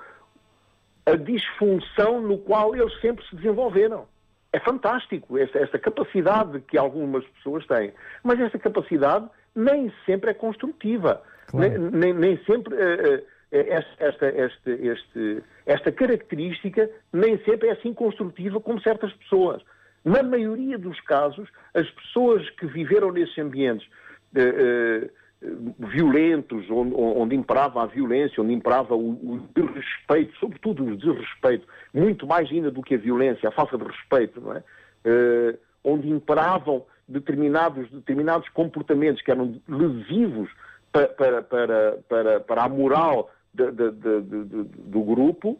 a 1.06 1.16
disfunção 1.16 2.20
no 2.20 2.38
qual 2.38 2.74
eles 2.74 2.98
sempre 3.00 3.24
se 3.26 3.36
desenvolveram. 3.36 4.06
É 4.52 4.60
fantástico 4.60 5.36
esta, 5.36 5.58
esta 5.58 5.78
capacidade 5.78 6.60
que 6.60 6.78
algumas 6.78 7.24
pessoas 7.28 7.66
têm. 7.66 7.92
Mas 8.22 8.40
esta 8.40 8.58
capacidade 8.58 9.28
nem 9.54 9.92
sempre 10.06 10.30
é 10.30 10.34
construtiva. 10.34 11.22
Claro. 11.48 11.90
Nem, 11.90 12.12
nem, 12.12 12.36
sempre. 12.44 12.74
Uh, 12.74 13.24
esta, 13.50 14.26
esta, 14.26 14.70
este, 14.70 15.42
esta 15.64 15.90
característica 15.90 16.90
nem 17.12 17.38
sempre 17.44 17.68
é 17.68 17.72
assim 17.72 17.94
construtiva 17.94 18.60
como 18.60 18.80
certas 18.80 19.12
pessoas. 19.14 19.62
Na 20.04 20.22
maioria 20.22 20.78
dos 20.78 21.00
casos, 21.00 21.48
as 21.74 21.88
pessoas 21.90 22.48
que 22.50 22.66
viveram 22.66 23.12
nesses 23.12 23.36
ambientes 23.38 23.86
uh, 24.34 25.06
uh, 25.06 25.88
violentos, 25.88 26.68
onde, 26.70 26.94
onde, 26.94 27.36
imperava 27.36 27.82
a 27.82 27.86
violência, 27.86 28.42
onde 28.42 28.52
imperava 28.52 28.94
o, 28.94 29.10
o 29.10 29.48
desrespeito, 29.54 30.36
sobretudo 30.38 30.84
o 30.84 30.96
desrespeito, 30.96 31.66
muito 31.92 32.26
mais 32.26 32.50
ainda 32.50 32.70
do 32.70 32.82
que 32.82 32.94
a 32.94 32.98
violência, 32.98 33.48
a 33.48 33.52
falta 33.52 33.76
de 33.76 33.84
respeito, 33.84 34.40
não 34.40 34.54
é? 34.54 34.62
Uh, 35.04 35.58
onde 35.84 36.08
imperavam 36.08 36.84
determinados, 37.06 37.90
determinados 37.90 38.48
comportamentos 38.50 39.22
que 39.22 39.30
eram 39.30 39.60
lesivos 39.68 40.50
para, 40.92 41.08
para, 41.08 41.42
para, 41.42 41.98
para, 42.08 42.40
para 42.40 42.64
a 42.64 42.68
moral 42.68 43.30
de, 43.54 43.70
de, 43.70 43.90
de, 43.92 44.64
do 44.64 45.02
grupo, 45.02 45.58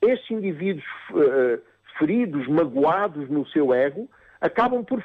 esses 0.00 0.30
indivíduos 0.30 0.84
feridos, 1.98 2.46
magoados 2.48 3.28
no 3.28 3.46
seu 3.48 3.72
ego, 3.74 4.08
acabam 4.40 4.84
por, 4.84 5.02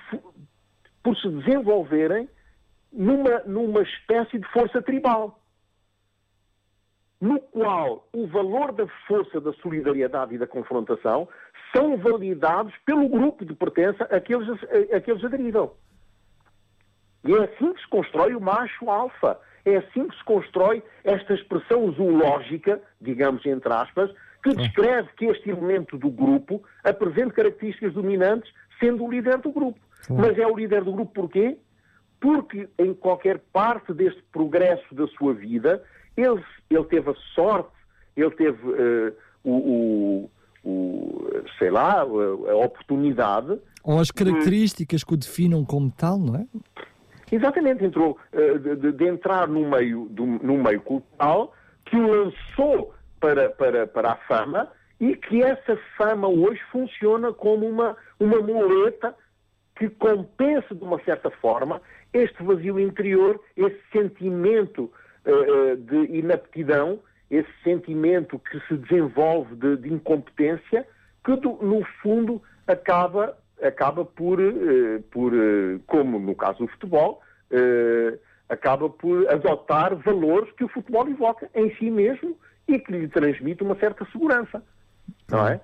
por 1.03 1.17
se 1.17 1.29
desenvolverem 1.29 2.29
numa, 2.91 3.39
numa 3.45 3.81
espécie 3.81 4.37
de 4.37 4.47
força 4.49 4.81
tribal, 4.81 5.39
no 7.19 7.39
qual 7.39 8.07
o 8.13 8.27
valor 8.27 8.71
da 8.71 8.87
força 9.07 9.39
da 9.39 9.53
solidariedade 9.53 10.35
e 10.35 10.37
da 10.37 10.47
confrontação 10.47 11.27
são 11.73 11.97
validados 11.97 12.73
pelo 12.85 13.07
grupo 13.07 13.45
de 13.45 13.53
pertença 13.53 14.03
a 14.05 14.19
que 14.19 14.33
eles, 14.33 14.49
a, 14.49 14.97
a 14.97 15.01
que 15.01 15.11
eles 15.11 15.23
aderiram. 15.23 15.71
E 17.23 17.33
é 17.33 17.43
assim 17.43 17.73
que 17.73 17.81
se 17.81 17.87
constrói 17.87 18.35
o 18.35 18.41
macho 18.41 18.89
alfa. 18.89 19.39
É 19.63 19.77
assim 19.77 20.07
que 20.07 20.17
se 20.17 20.23
constrói 20.23 20.83
esta 21.03 21.35
expressão 21.35 21.91
zoológica, 21.91 22.81
digamos 22.99 23.45
entre 23.45 23.71
aspas, 23.71 24.11
que 24.43 24.55
descreve 24.55 25.09
que 25.17 25.25
este 25.25 25.49
elemento 25.49 25.97
do 25.97 26.09
grupo 26.09 26.63
apresenta 26.83 27.33
características 27.33 27.93
dominantes, 27.93 28.51
sendo 28.79 29.03
o 29.03 29.11
líder 29.11 29.37
do 29.37 29.51
grupo. 29.51 29.79
Mas 30.09 30.37
é 30.37 30.47
o 30.47 30.55
líder 30.55 30.83
do 30.83 30.91
grupo 30.91 31.13
porquê? 31.13 31.57
Porque 32.19 32.67
em 32.77 32.93
qualquer 32.93 33.39
parte 33.51 33.93
deste 33.93 34.21
progresso 34.31 34.93
da 34.93 35.07
sua 35.07 35.33
vida, 35.33 35.83
ele, 36.17 36.43
ele 36.69 36.83
teve 36.85 37.09
a 37.09 37.15
sorte, 37.35 37.71
ele 38.15 38.31
teve 38.31 38.67
uh, 38.67 39.13
o, 39.43 40.29
o, 40.63 40.69
o, 40.69 41.27
sei 41.57 41.69
lá, 41.69 42.01
a, 42.01 42.01
a 42.01 42.55
oportunidade. 42.55 43.59
Ou 43.83 43.99
as 43.99 44.11
características 44.11 44.99
de... 45.01 45.05
que 45.05 45.13
o 45.13 45.17
definam 45.17 45.63
como 45.63 45.91
tal, 45.91 46.17
não 46.19 46.35
é? 46.35 46.45
Exatamente, 47.31 47.85
entrou 47.85 48.17
uh, 48.33 48.59
de, 48.59 48.91
de, 48.91 49.07
entrar 49.07 49.47
no 49.47 49.69
meio, 49.69 50.07
do, 50.09 50.25
no 50.25 50.57
meio 50.57 50.81
cultural 50.81 51.53
que 51.85 51.95
o 51.95 52.07
lançou 52.07 52.93
para, 53.21 53.49
para, 53.51 53.87
para 53.87 54.11
a 54.13 54.15
fama 54.27 54.67
e 54.99 55.15
que 55.15 55.41
essa 55.41 55.77
fama 55.97 56.27
hoje 56.27 56.59
funciona 56.71 57.31
como 57.31 57.67
uma, 57.67 57.95
uma 58.19 58.41
muleta 58.41 59.15
que 59.77 59.87
compensa 59.89 60.75
de 60.75 60.83
uma 60.83 61.01
certa 61.03 61.31
forma 61.31 61.81
este 62.11 62.43
vazio 62.43 62.79
interior, 62.79 63.39
esse 63.55 63.79
sentimento 63.91 64.91
uh, 65.25 65.77
de 65.77 66.17
inaptidão, 66.17 66.99
esse 67.29 67.49
sentimento 67.63 68.37
que 68.37 68.59
se 68.67 68.75
desenvolve 68.75 69.55
de, 69.55 69.77
de 69.77 69.93
incompetência, 69.93 70.85
que 71.23 71.35
do, 71.37 71.53
no 71.61 71.85
fundo 72.01 72.41
acaba, 72.67 73.37
acaba 73.61 74.03
por, 74.03 74.39
uh, 74.41 75.01
por 75.09 75.33
uh, 75.33 75.79
como 75.87 76.19
no 76.19 76.35
caso 76.35 76.59
do 76.59 76.67
futebol, 76.67 77.21
acaba 78.47 78.89
por 78.89 79.29
adotar 79.29 79.93
valores 79.95 80.49
que 80.53 80.63
o 80.63 80.69
futebol 80.69 81.05
evoca 81.09 81.49
em 81.53 81.73
si 81.75 81.91
mesmo 81.91 82.37
e 82.67 82.79
que 82.79 82.91
lhe 82.91 83.07
transmite 83.07 83.63
uma 83.63 83.75
certa 83.75 84.05
segurança. 84.11 84.63
Não 85.29 85.47
é? 85.47 85.61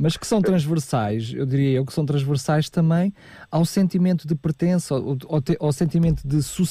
mas 0.00 0.16
que 0.16 0.26
são 0.26 0.40
transversais, 0.40 1.30
eu 1.34 1.44
diria 1.44 1.76
eu, 1.76 1.84
que 1.84 1.92
são 1.92 2.06
transversais 2.06 2.70
também 2.70 3.12
ao 3.50 3.66
sentimento 3.66 4.26
de 4.26 4.34
pertença, 4.34 4.94
ao, 4.94 5.10
ao, 5.10 5.42
ao 5.60 5.72
sentimento 5.74 6.26
de 6.26 6.42
so, 6.42 6.64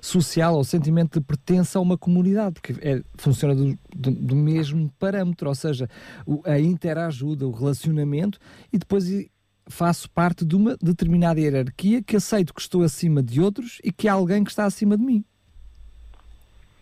social, 0.00 0.54
ao 0.54 0.64
sentimento 0.64 1.20
de 1.20 1.26
pertença 1.26 1.78
a 1.78 1.82
uma 1.82 1.98
comunidade, 1.98 2.58
que 2.62 2.72
é, 2.80 3.02
funciona 3.18 3.54
do, 3.54 3.78
do, 3.94 4.10
do, 4.10 4.34
mesmo 4.34 4.90
parâmetro, 4.98 5.46
ou 5.46 5.54
seja, 5.54 5.90
o, 6.24 6.40
a 6.46 6.58
interajuda, 6.58 7.46
o 7.46 7.52
relacionamento, 7.52 8.38
e 8.72 8.78
depois 8.78 9.04
faço 9.66 10.10
parte 10.10 10.42
de 10.46 10.56
uma 10.56 10.74
determinada 10.80 11.38
hierarquia 11.38 12.02
que 12.02 12.16
aceito 12.16 12.54
que 12.54 12.62
estou 12.62 12.82
acima 12.82 13.22
de 13.22 13.42
outros 13.42 13.78
e 13.84 13.92
que 13.92 14.08
há 14.08 14.14
alguém 14.14 14.42
que 14.42 14.48
está 14.48 14.64
acima 14.64 14.96
de 14.96 15.04
mim. 15.04 15.22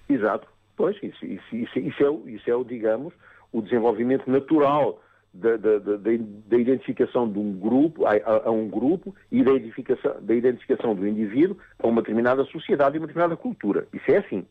Exato. 0.08 0.46
Pois, 0.76 0.96
isso, 1.02 1.24
isso, 1.24 1.56
isso, 1.56 1.78
isso 1.78 2.02
é, 2.04 2.10
o, 2.10 2.28
isso 2.28 2.50
é 2.50 2.64
digamos, 2.64 3.14
o 3.52 3.62
desenvolvimento 3.62 4.30
natural 4.30 5.00
da, 5.32 5.56
da, 5.56 5.78
da, 5.78 5.96
da, 5.96 6.56
identificação 6.56 7.30
de 7.30 7.38
um 7.38 7.52
grupo 7.58 8.06
a, 8.06 8.12
a, 8.46 8.50
um 8.50 8.68
grupo 8.68 9.14
e 9.30 9.42
da 9.42 9.52
identificação, 9.52 10.16
da 10.20 10.34
identificação 10.34 10.94
do 10.94 11.06
indivíduo 11.06 11.56
a 11.78 11.86
uma 11.86 12.00
determinada 12.00 12.44
sociedade 12.44 12.96
e 12.96 12.98
uma 12.98 13.06
determinada 13.06 13.36
cultura. 13.36 13.86
Isso 13.92 14.10
é 14.10 14.18
assim. 14.18 14.46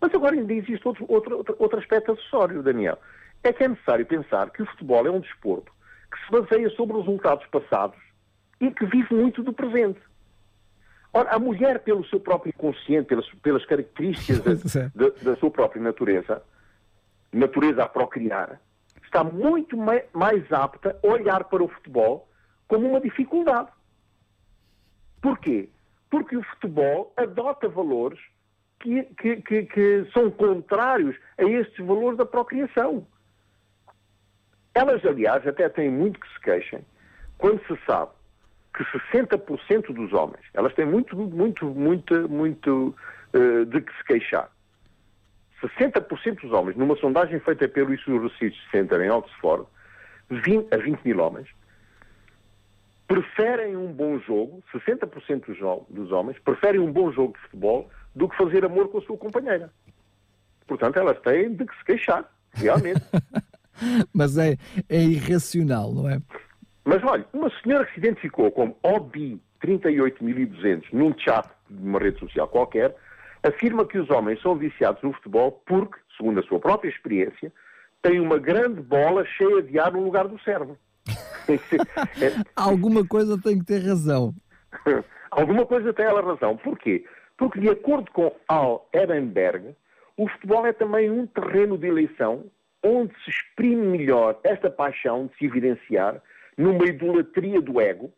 Mas 0.00 0.14
agora 0.14 0.34
ainda 0.34 0.52
existe 0.52 0.86
outro, 0.86 1.04
outro, 1.08 1.56
outro 1.58 1.78
aspecto 1.78 2.12
acessório, 2.12 2.62
Daniel. 2.62 2.98
É 3.42 3.52
que 3.52 3.64
é 3.64 3.68
necessário 3.68 4.06
pensar 4.06 4.50
que 4.50 4.62
o 4.62 4.66
futebol 4.66 5.06
é 5.06 5.10
um 5.10 5.20
desporto 5.20 5.72
que 6.10 6.24
se 6.24 6.30
baseia 6.30 6.70
sobre 6.70 6.96
resultados 6.96 7.46
passados 7.46 7.98
e 8.60 8.70
que 8.70 8.86
vive 8.86 9.14
muito 9.14 9.42
do 9.42 9.52
presente. 9.52 10.00
Ora, 11.18 11.30
a 11.30 11.38
mulher, 11.40 11.80
pelo 11.80 12.06
seu 12.06 12.20
próprio 12.20 12.50
inconsciente, 12.56 13.08
pelas, 13.08 13.28
pelas 13.42 13.66
características 13.66 14.62
da, 14.62 14.82
da, 14.94 15.08
da 15.20 15.36
sua 15.36 15.50
própria 15.50 15.82
natureza, 15.82 16.40
natureza 17.32 17.82
a 17.82 17.88
procriar, 17.88 18.60
está 19.02 19.24
muito 19.24 19.76
mais 19.76 20.52
apta 20.52 20.96
a 21.02 21.06
olhar 21.08 21.42
para 21.44 21.64
o 21.64 21.68
futebol 21.68 22.28
como 22.68 22.88
uma 22.88 23.00
dificuldade. 23.00 23.68
Porquê? 25.20 25.68
Porque 26.08 26.36
o 26.36 26.42
futebol 26.44 27.12
adota 27.16 27.68
valores 27.68 28.20
que, 28.78 29.02
que, 29.02 29.42
que, 29.42 29.62
que 29.64 30.08
são 30.12 30.30
contrários 30.30 31.16
a 31.36 31.42
estes 31.42 31.84
valores 31.84 32.16
da 32.16 32.26
procriação. 32.26 33.04
Elas, 34.72 35.04
aliás, 35.04 35.44
até 35.44 35.68
têm 35.68 35.90
muito 35.90 36.20
que 36.20 36.32
se 36.32 36.40
queixem 36.42 36.86
quando 37.36 37.60
se 37.66 37.76
sabe 37.84 38.12
que 38.74 38.84
60% 38.84 39.92
dos 39.92 40.12
homens, 40.12 40.44
elas 40.54 40.72
têm 40.74 40.86
muito, 40.86 41.16
muito, 41.16 41.66
muito, 41.66 42.28
muito 42.28 42.94
uh, 43.34 43.64
de 43.66 43.80
que 43.80 43.96
se 43.96 44.04
queixar. 44.04 44.50
60% 45.62 46.40
dos 46.42 46.52
homens, 46.52 46.76
numa 46.76 46.96
sondagem 46.96 47.40
feita 47.40 47.68
pelo 47.68 47.92
Instituto 47.92 48.28
Research 48.28 48.56
Center 48.70 49.00
em 49.00 49.10
Oxford, 49.10 49.66
20, 50.30 50.72
a 50.72 50.76
20 50.76 51.02
mil 51.04 51.18
homens, 51.20 51.48
preferem 53.08 53.76
um 53.76 53.92
bom 53.92 54.18
jogo, 54.20 54.62
60% 54.72 55.46
dos, 55.46 55.86
dos 55.88 56.12
homens 56.12 56.38
preferem 56.40 56.80
um 56.80 56.92
bom 56.92 57.10
jogo 57.10 57.32
de 57.32 57.40
futebol 57.40 57.90
do 58.14 58.28
que 58.28 58.36
fazer 58.36 58.64
amor 58.64 58.88
com 58.88 58.98
a 58.98 59.02
sua 59.02 59.16
companheira. 59.16 59.72
Portanto, 60.66 60.98
elas 60.98 61.18
têm 61.20 61.54
de 61.54 61.64
que 61.64 61.76
se 61.76 61.84
queixar, 61.84 62.30
realmente. 62.52 63.00
Mas 64.12 64.36
é, 64.36 64.56
é 64.88 65.02
irracional, 65.02 65.92
não 65.92 66.08
é? 66.08 66.20
Mas 66.88 67.04
olha, 67.04 67.24
uma 67.34 67.50
senhora 67.62 67.84
que 67.84 67.92
se 67.92 67.98
identificou 67.98 68.50
como 68.50 68.74
OBI38200 68.82 70.84
num 70.90 71.12
chat 71.18 71.46
de 71.68 71.86
uma 71.86 71.98
rede 71.98 72.18
social 72.18 72.48
qualquer, 72.48 72.96
afirma 73.42 73.84
que 73.84 73.98
os 73.98 74.08
homens 74.08 74.40
são 74.40 74.56
viciados 74.56 75.02
no 75.02 75.12
futebol 75.12 75.62
porque, 75.66 76.00
segundo 76.16 76.40
a 76.40 76.42
sua 76.44 76.58
própria 76.58 76.88
experiência, 76.88 77.52
têm 78.00 78.20
uma 78.20 78.38
grande 78.38 78.80
bola 78.80 79.22
cheia 79.26 79.60
de 79.60 79.78
ar 79.78 79.92
no 79.92 80.02
lugar 80.02 80.26
do 80.28 80.40
cérebro. 80.40 80.78
Alguma 82.56 83.06
coisa 83.06 83.38
tem 83.38 83.58
que 83.58 83.66
ter 83.66 83.80
razão. 83.80 84.32
Alguma 85.30 85.66
coisa 85.66 85.92
tem 85.92 86.06
ela 86.06 86.22
razão. 86.22 86.56
Porquê? 86.56 87.04
Porque, 87.36 87.60
de 87.60 87.68
acordo 87.68 88.10
com 88.12 88.34
Al 88.48 88.88
Ehrenberg, 88.94 89.76
o 90.16 90.26
futebol 90.26 90.64
é 90.64 90.72
também 90.72 91.10
um 91.10 91.26
terreno 91.26 91.76
de 91.76 91.86
eleição 91.86 92.46
onde 92.82 93.12
se 93.24 93.28
exprime 93.28 93.88
melhor 93.88 94.40
esta 94.42 94.70
paixão 94.70 95.26
de 95.26 95.36
se 95.36 95.44
evidenciar 95.44 96.22
numa 96.58 96.84
idolatria 96.86 97.62
do 97.62 97.80
ego 97.80 98.12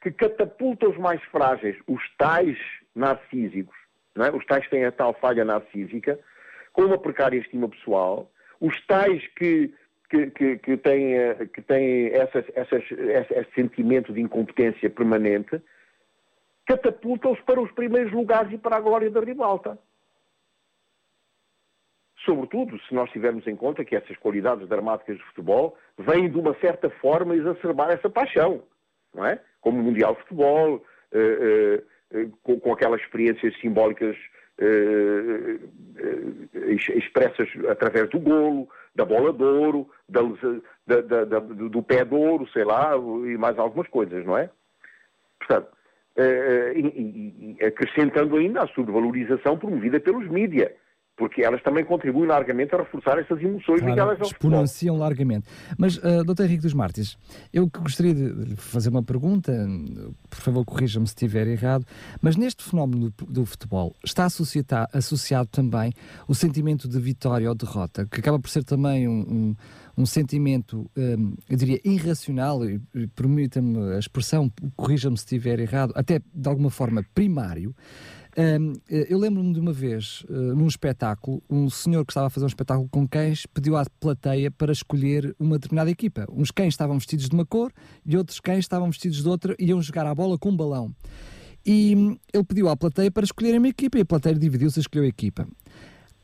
que 0.00 0.10
catapulta 0.10 0.88
os 0.88 0.96
mais 0.96 1.22
frágeis, 1.24 1.76
os 1.86 2.02
tais 2.16 2.58
narcísicos, 2.94 3.76
é? 4.16 4.34
os 4.34 4.44
tais 4.46 4.64
que 4.64 4.70
têm 4.70 4.84
a 4.84 4.90
tal 4.90 5.14
falha 5.14 5.44
narcísica, 5.44 6.18
com 6.72 6.82
uma 6.82 6.98
precária 6.98 7.38
estima 7.38 7.68
pessoal, 7.68 8.32
os 8.58 8.74
tais 8.86 9.24
que, 9.36 9.72
que, 10.10 10.30
que, 10.30 10.58
que 10.58 10.76
têm, 10.78 11.14
eh, 11.14 11.46
que 11.52 11.60
têm 11.62 12.06
essas, 12.08 12.44
essas, 12.54 12.82
esse 12.90 13.54
sentimento 13.54 14.12
de 14.12 14.20
incompetência 14.20 14.90
permanente, 14.90 15.60
catapultam-os 16.66 17.40
para 17.40 17.60
os 17.60 17.70
primeiros 17.72 18.12
lugares 18.12 18.52
e 18.52 18.58
para 18.58 18.76
a 18.76 18.80
glória 18.80 19.10
da 19.10 19.20
ribalta. 19.20 19.78
Sobretudo 22.24 22.78
se 22.82 22.94
nós 22.94 23.10
tivermos 23.10 23.46
em 23.46 23.56
conta 23.56 23.84
que 23.84 23.96
essas 23.96 24.16
qualidades 24.18 24.68
dramáticas 24.68 25.16
de 25.16 25.24
futebol 25.24 25.76
vêm 25.98 26.30
de 26.30 26.38
uma 26.38 26.54
certa 26.60 26.88
forma 26.88 27.34
exacerbar 27.34 27.90
essa 27.90 28.08
paixão, 28.08 28.62
não 29.14 29.26
é? 29.26 29.40
Como 29.60 29.80
o 29.80 29.82
Mundial 29.82 30.14
de 30.14 30.22
Futebol, 30.22 30.84
eh, 31.12 31.18
eh, 31.18 31.82
eh, 32.12 32.28
com, 32.42 32.60
com, 32.60 32.72
aquelas 32.72 33.00
experiências 33.00 33.58
simbólicas 33.60 34.16
eh, 34.58 35.58
eh, 35.96 36.74
expressas 36.94 37.48
através 37.68 38.08
do 38.10 38.20
golo, 38.20 38.68
da 38.94 39.04
bola 39.04 39.32
de 39.32 39.42
ouro, 39.42 39.88
da, 40.08 40.20
da, 41.00 41.24
da, 41.24 41.38
do 41.40 41.82
pé 41.82 42.04
de 42.04 42.14
ouro, 42.14 42.46
sei 42.52 42.64
lá, 42.64 42.94
e 42.96 43.36
mais 43.36 43.58
algumas 43.58 43.88
coisas, 43.88 44.24
não 44.24 44.36
é? 44.36 44.48
Portanto, 45.38 45.68
acrescentando 47.66 48.36
ainda 48.36 48.62
a 48.62 48.68
subvalorização 48.68 49.58
promovida 49.58 49.98
pelos 49.98 50.28
mídias 50.28 50.70
porque 51.16 51.42
elas 51.42 51.62
também 51.62 51.84
contribuem 51.84 52.26
largamente 52.26 52.74
a 52.74 52.78
reforçar 52.78 53.18
essas 53.18 53.40
emoções 53.40 53.80
claro, 53.80 53.86
ligadas 53.86 54.20
ao 54.20 54.26
exponenciam 54.26 54.94
futebol. 54.94 54.98
largamente. 54.98 55.48
Mas, 55.76 55.96
uh, 55.98 56.24
Dr. 56.24 56.44
Henrique 56.44 56.62
dos 56.62 56.74
Martins, 56.74 57.18
eu 57.52 57.68
gostaria 57.68 58.14
de 58.14 58.56
fazer 58.56 58.88
uma 58.88 59.02
pergunta, 59.02 59.52
por 60.28 60.40
favor 60.40 60.64
corrija-me 60.64 61.06
se 61.06 61.12
estiver 61.12 61.46
errado, 61.46 61.86
mas 62.20 62.36
neste 62.36 62.64
fenómeno 62.64 63.10
do, 63.10 63.26
do 63.26 63.46
futebol 63.46 63.94
está 64.04 64.24
associado, 64.24 64.88
associado, 64.92 65.48
também 65.48 65.92
o 66.26 66.34
sentimento 66.34 66.88
de 66.88 66.98
vitória 66.98 67.48
ou 67.48 67.54
derrota, 67.54 68.06
que 68.06 68.20
acaba 68.20 68.38
por 68.38 68.48
ser 68.48 68.64
também 68.64 69.06
um, 69.06 69.20
um, 69.20 69.56
um 69.98 70.06
sentimento, 70.06 70.90
um, 70.96 71.34
eu 71.48 71.56
diria, 71.56 71.80
irracional, 71.84 72.64
e, 72.64 72.80
permita-me 73.14 73.94
a 73.94 73.98
expressão, 73.98 74.50
corrija-me 74.76 75.16
se 75.16 75.24
estiver 75.24 75.60
errado, 75.60 75.92
até 75.94 76.20
de 76.34 76.48
alguma 76.48 76.70
forma 76.70 77.04
primário, 77.14 77.74
um, 78.36 78.72
eu 78.88 79.18
lembro-me 79.18 79.52
de 79.52 79.60
uma 79.60 79.72
vez, 79.72 80.24
uh, 80.28 80.54
num 80.54 80.66
espetáculo, 80.66 81.42
um 81.50 81.68
senhor 81.68 82.04
que 82.04 82.12
estava 82.12 82.28
a 82.28 82.30
fazer 82.30 82.46
um 82.46 82.48
espetáculo 82.48 82.88
com 82.90 83.06
cães 83.06 83.44
pediu 83.46 83.76
à 83.76 83.84
plateia 84.00 84.50
para 84.50 84.72
escolher 84.72 85.34
uma 85.38 85.58
determinada 85.58 85.90
equipa. 85.90 86.26
Uns 86.32 86.50
cães 86.50 86.72
estavam 86.72 86.98
vestidos 86.98 87.28
de 87.28 87.34
uma 87.34 87.44
cor 87.44 87.72
e 88.06 88.16
outros 88.16 88.40
cães 88.40 88.60
estavam 88.60 88.88
vestidos 88.90 89.22
de 89.22 89.28
outra 89.28 89.54
e 89.58 89.66
iam 89.66 89.82
jogar 89.82 90.06
a 90.06 90.14
bola 90.14 90.38
com 90.38 90.50
um 90.50 90.56
balão. 90.56 90.94
E 91.64 91.94
hum, 91.94 92.16
ele 92.32 92.44
pediu 92.44 92.68
à 92.68 92.76
plateia 92.76 93.10
para 93.10 93.24
escolher 93.24 93.56
uma 93.58 93.68
equipa 93.68 93.98
e 93.98 94.00
a 94.00 94.06
plateia 94.06 94.34
dividiu-se 94.34 94.78
e 94.78 94.80
escolheu 94.80 95.04
a 95.04 95.08
equipa. 95.08 95.46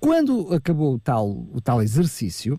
Quando 0.00 0.54
acabou 0.54 0.94
o 0.94 0.98
tal, 0.98 1.28
o 1.52 1.60
tal 1.60 1.82
exercício, 1.82 2.58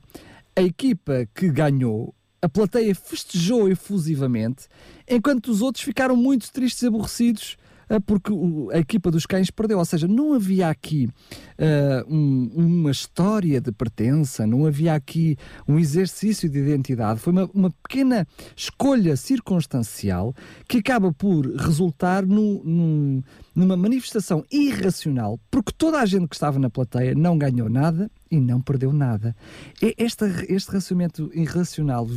a 0.55 0.61
equipa 0.61 1.27
que 1.33 1.49
ganhou 1.49 2.13
a 2.41 2.47
plateia 2.47 2.95
festejou 2.95 3.67
efusivamente, 3.67 4.67
enquanto 5.07 5.49
os 5.49 5.61
outros 5.61 5.83
ficaram 5.83 6.15
muito 6.15 6.51
tristes 6.51 6.83
e 6.83 6.87
aborrecidos 6.87 7.57
porque 8.05 8.31
a 8.73 8.77
equipa 8.77 9.09
dos 9.09 9.25
cães 9.25 9.49
perdeu. 9.49 9.79
Ou 9.79 9.85
seja, 9.85 10.07
não 10.07 10.33
havia 10.33 10.69
aqui 10.69 11.09
uh, 11.57 12.13
um, 12.13 12.51
uma 12.53 12.91
história 12.91 13.61
de 13.61 13.71
pertença, 13.71 14.45
não 14.45 14.65
havia 14.65 14.93
aqui 14.93 15.37
um 15.67 15.79
exercício 15.79 16.49
de 16.49 16.59
identidade. 16.59 17.19
Foi 17.19 17.31
uma, 17.31 17.49
uma 17.53 17.71
pequena 17.71 18.27
escolha 18.55 19.15
circunstancial 19.15 20.35
que 20.67 20.77
acaba 20.77 21.13
por 21.13 21.47
resultar 21.55 22.25
no, 22.25 23.23
numa 23.55 23.77
manifestação 23.77 24.43
irracional, 24.51 25.39
porque 25.49 25.71
toda 25.75 25.99
a 25.99 26.05
gente 26.05 26.27
que 26.27 26.35
estava 26.35 26.59
na 26.59 26.69
plateia 26.69 27.15
não 27.15 27.37
ganhou 27.37 27.69
nada 27.69 28.11
e 28.31 28.39
não 28.39 28.61
perdeu 28.61 28.93
nada. 28.93 29.35
Este, 29.81 30.25
este 30.49 30.71
raciocínio 30.71 31.09
irracional 31.33 32.07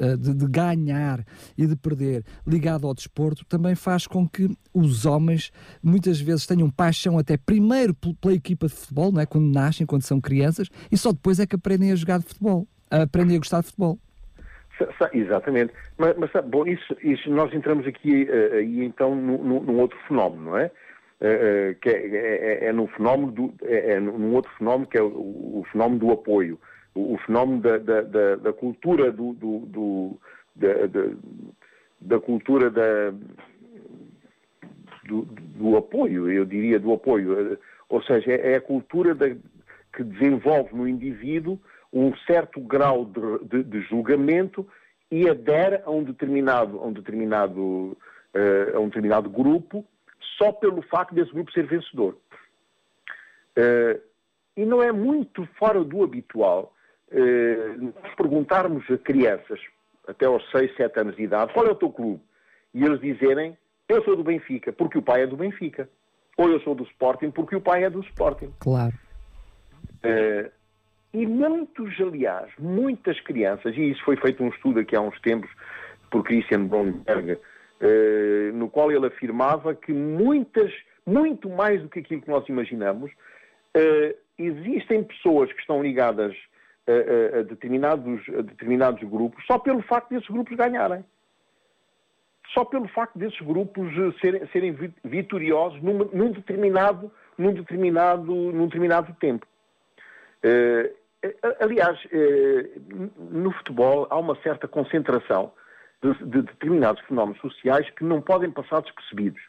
eh, 0.00 0.16
de, 0.16 0.34
de, 0.34 0.46
ganhar 0.46 1.24
e 1.56 1.66
de 1.66 1.76
perder 1.76 2.24
ligado 2.46 2.86
ao 2.86 2.94
desporto 2.94 3.44
também 3.44 3.74
faz 3.74 4.06
com 4.06 4.28
que 4.28 4.48
os 4.74 5.06
homens 5.06 5.52
muitas 5.82 6.20
vezes 6.20 6.46
tenham 6.46 6.70
paixão 6.70 7.18
até 7.18 7.36
primeiro 7.36 7.94
pela 7.94 8.34
equipa 8.34 8.66
de 8.66 8.74
futebol, 8.74 9.12
não 9.12 9.20
é? 9.20 9.26
quando 9.26 9.52
nascem, 9.52 9.86
quando 9.86 10.02
são 10.02 10.20
crianças, 10.20 10.68
e 10.90 10.96
só 10.96 11.12
depois 11.12 11.38
é 11.38 11.46
que 11.46 11.56
aprendem 11.56 11.92
a 11.92 11.96
jogar 11.96 12.18
de 12.18 12.26
futebol, 12.26 12.66
aprendem 12.90 13.36
a 13.36 13.38
gostar 13.38 13.60
de 13.60 13.66
futebol. 13.66 13.98
Exatamente. 15.12 15.72
Mas, 15.98 16.16
mas 16.16 16.30
bom, 16.46 16.66
isso, 16.66 16.96
isso, 17.02 17.30
nós 17.30 17.52
entramos 17.52 17.86
aqui 17.86 18.24
uh, 18.24 18.54
aí 18.54 18.84
então 18.84 19.14
num 19.14 19.78
outro 19.78 19.98
fenómeno, 20.08 20.42
não 20.50 20.56
é? 20.56 20.70
Uh, 21.20 21.74
que 21.82 21.90
é, 21.90 22.06
é, 22.06 22.64
é, 22.64 22.72
num 22.72 22.86
fenómeno 22.86 23.30
do, 23.30 23.54
é, 23.64 23.92
é, 23.92 24.00
num 24.00 24.34
outro 24.34 24.50
fenómeno 24.56 24.86
que 24.86 24.96
é 24.96 25.02
o, 25.02 25.06
o 25.06 25.66
fenómeno 25.70 25.98
do 25.98 26.12
apoio, 26.12 26.58
o, 26.94 27.12
o 27.14 27.18
fenómeno 27.18 27.60
da, 27.60 27.76
da, 27.76 28.00
da, 28.00 28.36
da, 28.36 28.52
cultura 28.54 29.12
do, 29.12 29.34
do, 29.34 29.58
do 29.66 30.20
da, 30.56 30.68
da, 32.00 32.20
cultura 32.20 32.70
da, 32.70 33.10
do, 35.06 35.26
do, 35.26 35.76
apoio, 35.76 36.30
eu 36.30 36.46
diria 36.46 36.80
do 36.80 36.90
apoio, 36.90 37.58
ou 37.90 38.02
seja, 38.02 38.32
é, 38.32 38.52
é 38.52 38.56
a 38.56 38.60
cultura 38.62 39.14
que 39.94 40.02
desenvolve 40.02 40.74
no 40.74 40.88
indivíduo 40.88 41.60
um 41.92 42.14
certo 42.26 42.60
grau 42.60 43.04
de, 43.04 43.44
de, 43.46 43.64
de 43.64 43.80
julgamento 43.82 44.66
e 45.10 45.28
adere 45.28 45.82
a 45.84 45.90
um 45.90 46.02
determinado, 46.04 46.78
a 46.78 46.86
um 46.86 46.92
determinado, 46.92 47.60
uh, 47.60 48.76
a 48.76 48.80
um 48.80 48.86
determinado 48.86 49.28
grupo 49.28 49.84
só 50.40 50.52
pelo 50.52 50.82
facto 50.82 51.14
desse 51.14 51.32
grupo 51.32 51.52
ser 51.52 51.66
vencedor. 51.66 52.16
Uh, 53.58 54.00
e 54.56 54.64
não 54.64 54.82
é 54.82 54.90
muito 54.90 55.46
fora 55.58 55.82
do 55.84 56.02
habitual 56.02 56.74
uh, 57.12 57.92
perguntarmos 58.16 58.88
a 58.90 58.96
crianças, 58.98 59.60
até 60.08 60.26
aos 60.26 60.48
6, 60.50 60.76
7 60.76 61.00
anos 61.00 61.16
de 61.16 61.22
idade, 61.22 61.52
qual 61.52 61.66
é 61.66 61.70
o 61.70 61.74
teu 61.74 61.90
clube? 61.90 62.22
E 62.72 62.84
eles 62.84 63.00
dizerem, 63.00 63.56
eu 63.88 64.02
sou 64.04 64.16
do 64.16 64.24
Benfica, 64.24 64.72
porque 64.72 64.98
o 64.98 65.02
pai 65.02 65.22
é 65.22 65.26
do 65.26 65.36
Benfica. 65.36 65.88
Ou 66.36 66.48
eu 66.48 66.60
sou 66.60 66.74
do 66.74 66.84
Sporting, 66.84 67.30
porque 67.30 67.56
o 67.56 67.60
pai 67.60 67.84
é 67.84 67.90
do 67.90 68.00
Sporting. 68.00 68.52
Claro. 68.60 68.94
Uh, 70.04 70.50
e 71.12 71.26
muitos, 71.26 72.00
aliás, 72.00 72.50
muitas 72.58 73.20
crianças, 73.20 73.76
e 73.76 73.90
isso 73.90 74.02
foi 74.04 74.16
feito 74.16 74.42
um 74.42 74.48
estudo 74.48 74.80
aqui 74.80 74.96
há 74.96 75.00
uns 75.00 75.20
tempos 75.20 75.50
por 76.10 76.22
Christian 76.24 76.66
Bromberg, 76.66 77.38
no 78.54 78.68
qual 78.68 78.92
ele 78.92 79.06
afirmava 79.06 79.74
que 79.74 79.92
muitas, 79.92 80.72
muito 81.06 81.48
mais 81.48 81.80
do 81.82 81.88
que 81.88 82.00
aquilo 82.00 82.20
que 82.20 82.28
nós 82.28 82.46
imaginamos, 82.48 83.10
eh, 83.74 84.16
existem 84.38 85.04
pessoas 85.04 85.52
que 85.52 85.60
estão 85.60 85.82
ligadas 85.82 86.34
a, 86.86 87.38
a, 87.38 87.42
determinados, 87.42 88.28
a 88.30 88.42
determinados 88.42 89.02
grupos 89.08 89.44
só 89.46 89.58
pelo 89.58 89.82
facto 89.82 90.10
desses 90.10 90.28
grupos 90.28 90.56
ganharem. 90.56 91.04
Só 92.52 92.64
pelo 92.64 92.88
facto 92.88 93.16
desses 93.16 93.40
grupos 93.40 93.92
eh, 93.96 94.12
serem, 94.20 94.46
serem 94.48 94.92
vitoriosos 95.04 95.80
num, 95.80 95.98
num, 96.12 96.32
determinado, 96.32 97.12
num, 97.38 97.52
determinado, 97.52 98.34
num 98.34 98.66
determinado 98.66 99.14
tempo. 99.20 99.46
Uh, 100.42 101.00
aliás, 101.60 102.02
uh, 102.06 103.10
no 103.30 103.52
futebol 103.52 104.06
há 104.10 104.18
uma 104.18 104.34
certa 104.42 104.66
concentração 104.66 105.52
de, 106.02 106.12
de 106.24 106.42
determinados 106.42 107.02
fenómenos 107.02 107.40
sociais 107.40 107.88
que 107.90 108.04
não 108.04 108.20
podem 108.20 108.50
passar 108.50 108.80
despercebidos. 108.82 109.40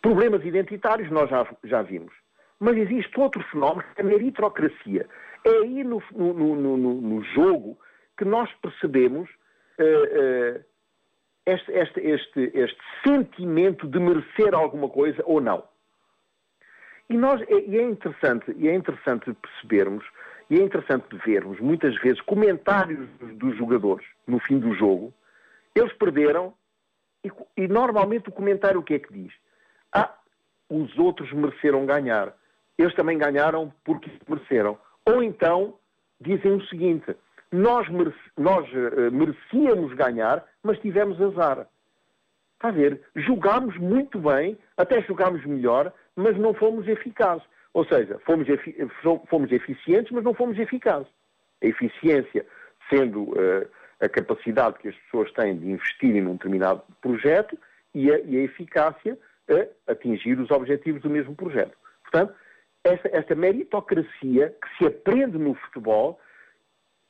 Problemas 0.00 0.44
identitários 0.44 1.10
nós 1.10 1.30
já, 1.30 1.46
já 1.64 1.82
vimos. 1.82 2.12
Mas 2.60 2.76
existe 2.76 3.18
outro 3.18 3.42
fenómeno, 3.50 3.84
que 3.94 4.00
é 4.00 4.04
a 4.04 4.06
meritocracia. 4.06 5.08
É 5.44 5.50
aí 5.50 5.82
no, 5.82 6.02
no, 6.12 6.56
no, 6.56 6.76
no 6.76 7.22
jogo 7.24 7.78
que 8.16 8.24
nós 8.24 8.50
percebemos 8.62 9.28
uh, 9.78 10.58
uh, 10.58 10.64
este, 11.46 11.72
este, 11.72 12.00
este, 12.00 12.50
este, 12.54 12.80
sentimento 13.02 13.86
de 13.86 13.98
merecer 13.98 14.54
alguma 14.54 14.88
coisa 14.88 15.22
ou 15.26 15.40
não. 15.40 15.64
E, 17.10 17.16
nós, 17.16 17.42
e, 17.48 17.76
é 17.76 17.82
interessante, 17.82 18.54
e 18.56 18.68
é 18.68 18.74
interessante 18.74 19.32
percebermos, 19.34 20.04
e 20.48 20.58
é 20.58 20.62
interessante 20.62 21.04
vermos, 21.24 21.60
muitas 21.60 21.94
vezes, 22.00 22.20
comentários 22.22 23.08
dos 23.34 23.56
jogadores 23.56 24.06
no 24.26 24.38
fim 24.38 24.58
do 24.58 24.74
jogo, 24.74 25.12
eles 25.74 25.92
perderam 25.94 26.54
e, 27.24 27.30
e, 27.56 27.68
normalmente 27.68 28.28
o 28.28 28.32
comentário 28.32 28.80
o 28.80 28.82
que 28.82 28.94
é 28.94 28.98
que 28.98 29.12
diz? 29.12 29.32
Ah, 29.92 30.14
os 30.68 30.96
outros 30.98 31.32
mereceram 31.32 31.86
ganhar. 31.86 32.34
Eles 32.76 32.94
também 32.94 33.16
ganharam 33.16 33.72
porque 33.84 34.10
mereceram. 34.28 34.78
Ou 35.06 35.22
então 35.22 35.78
dizem 36.20 36.52
o 36.52 36.66
seguinte: 36.66 37.16
nós, 37.50 37.86
nós 38.36 38.68
uh, 38.72 39.10
merecíamos 39.12 39.94
ganhar, 39.94 40.44
mas 40.62 40.78
tivemos 40.80 41.20
azar. 41.20 41.66
Está 42.54 42.68
a 42.68 42.72
ver? 42.72 43.00
Jogámos 43.14 43.76
muito 43.76 44.18
bem, 44.18 44.58
até 44.76 45.02
jogámos 45.02 45.44
melhor, 45.44 45.92
mas 46.16 46.36
não 46.36 46.54
fomos 46.54 46.88
eficazes. 46.88 47.44
Ou 47.72 47.84
seja, 47.84 48.18
fomos, 48.24 48.48
efi 48.48 48.76
fomos 49.28 49.50
eficientes, 49.50 50.12
mas 50.12 50.24
não 50.24 50.34
fomos 50.34 50.58
eficazes. 50.58 51.08
A 51.62 51.66
eficiência 51.66 52.46
sendo 52.88 53.24
uh, 53.24 53.68
a 54.00 54.08
capacidade 54.08 54.78
que 54.78 54.88
as 54.88 54.96
pessoas 54.96 55.32
têm 55.32 55.56
de 55.56 55.70
investirem 55.70 56.22
num 56.22 56.34
determinado 56.34 56.82
projeto 57.00 57.58
e 57.94 58.10
a, 58.10 58.18
e 58.20 58.36
a 58.36 58.42
eficácia 58.42 59.18
a 59.86 59.92
atingir 59.92 60.38
os 60.38 60.50
objetivos 60.50 61.02
do 61.02 61.10
mesmo 61.10 61.34
projeto. 61.34 61.76
Portanto, 62.02 62.34
esta, 62.82 63.08
esta 63.16 63.34
meritocracia 63.34 64.54
que 64.62 64.78
se 64.78 64.86
aprende 64.86 65.38
no 65.38 65.54
futebol 65.54 66.20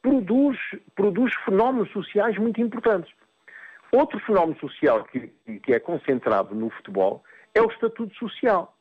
produz, 0.03 0.59
produz 0.95 1.35
fenómenos 1.45 1.91
sociais 1.91 2.37
muito 2.39 2.61
importantes. 2.61 3.13
Outro 3.91 4.19
fenómeno 4.21 4.59
social 4.59 5.05
que, 5.05 5.33
que 5.63 5.73
é 5.73 5.81
concentrado 5.81 6.55
no 6.55 6.69
futebol 6.71 7.25
é 7.55 7.63
o 7.63 7.71
estatuto 7.71 8.15
social. 8.17 8.77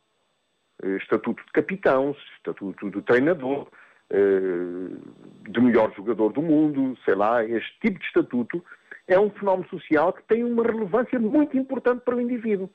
Estatuto 0.84 1.44
de 1.46 1.52
capitão, 1.52 2.16
estatuto 2.38 2.90
de 2.90 3.02
treinador, 3.04 3.68
eh, 3.72 3.83
de 4.14 5.62
melhor 5.62 5.94
jogador 5.96 6.32
do 6.34 6.42
mundo, 6.42 6.98
sei 7.04 7.16
lá, 7.16 7.44
este 7.44 7.80
tipo 7.80 8.00
de 8.00 8.06
estatuto 8.06 8.64
é 9.08 9.20
um 9.20 9.30
fenómeno 9.32 9.68
social 9.70 10.14
que 10.14 10.24
tem 10.24 10.44
uma 10.44 10.64
relevância 10.64 11.20
muito 11.20 11.58
importante 11.58 12.02
para 12.02 12.16
o 12.16 12.22
indivíduo. 12.22 12.70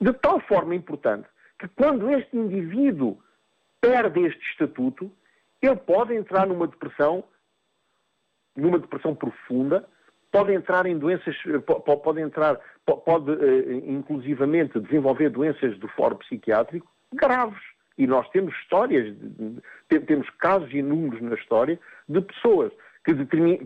De 0.00 0.12
tal 0.12 0.40
forma 0.40 0.74
importante 0.74 1.26
que 1.58 1.66
quando 1.68 2.10
este 2.10 2.36
indivíduo 2.36 3.18
perde 3.80 4.20
este 4.20 4.40
estatuto, 4.50 5.10
ele 5.60 5.76
pode 5.76 6.14
entrar 6.14 6.46
numa 6.46 6.68
depressão, 6.68 7.24
numa 8.56 8.78
depressão 8.78 9.14
profunda, 9.14 9.88
pode 10.30 10.52
entrar 10.52 10.86
em 10.86 10.96
doenças, 10.96 11.34
pode 12.04 12.20
entrar, 12.20 12.60
pode 12.84 13.32
eh, 13.32 13.74
inclusivamente 13.90 14.78
desenvolver 14.78 15.30
doenças 15.30 15.76
do 15.78 15.88
foro 15.88 16.16
psiquiátrico 16.16 16.86
graves. 17.12 17.58
E 17.98 18.06
nós 18.06 18.28
temos 18.30 18.54
histórias, 18.54 19.14
temos 20.06 20.30
casos 20.38 20.72
inúmeros 20.72 21.20
na 21.20 21.34
história 21.34 21.78
de 22.08 22.20
pessoas 22.20 22.72
que, 23.04 23.12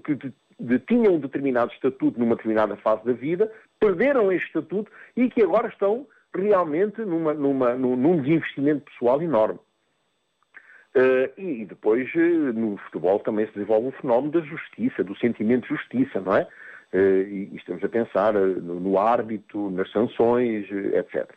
que 0.00 0.32
de, 0.58 0.78
tinham 0.80 1.14
um 1.14 1.20
determinado 1.20 1.72
estatuto 1.72 2.18
numa 2.18 2.36
determinada 2.36 2.76
fase 2.76 3.04
da 3.04 3.12
vida, 3.12 3.52
perderam 3.78 4.32
este 4.32 4.46
estatuto 4.46 4.90
e 5.16 5.28
que 5.28 5.42
agora 5.42 5.68
estão 5.68 6.06
realmente 6.34 7.00
numa, 7.02 7.34
numa, 7.34 7.74
num 7.74 8.22
desinvestimento 8.22 8.90
pessoal 8.90 9.20
enorme. 9.20 9.58
Uh, 10.94 11.40
e, 11.40 11.64
depois, 11.64 12.08
uh, 12.14 12.52
no 12.52 12.76
futebol 12.76 13.18
também 13.20 13.46
se 13.46 13.52
desenvolve 13.52 13.88
um 13.88 13.92
fenómeno 13.92 14.32
da 14.32 14.40
justiça, 14.40 15.02
do 15.02 15.16
sentimento 15.16 15.62
de 15.62 15.70
justiça, 15.70 16.20
não 16.20 16.36
é? 16.36 16.46
Uh, 16.92 17.22
e, 17.26 17.48
e, 17.52 17.56
estamos 17.56 17.82
a 17.82 17.88
pensar 17.88 18.34
no, 18.34 18.78
no 18.78 18.98
árbitro, 18.98 19.70
nas 19.70 19.90
sanções, 19.90 20.70
etc. 20.70 21.30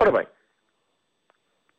Ora 0.00 0.10
bem, 0.10 0.26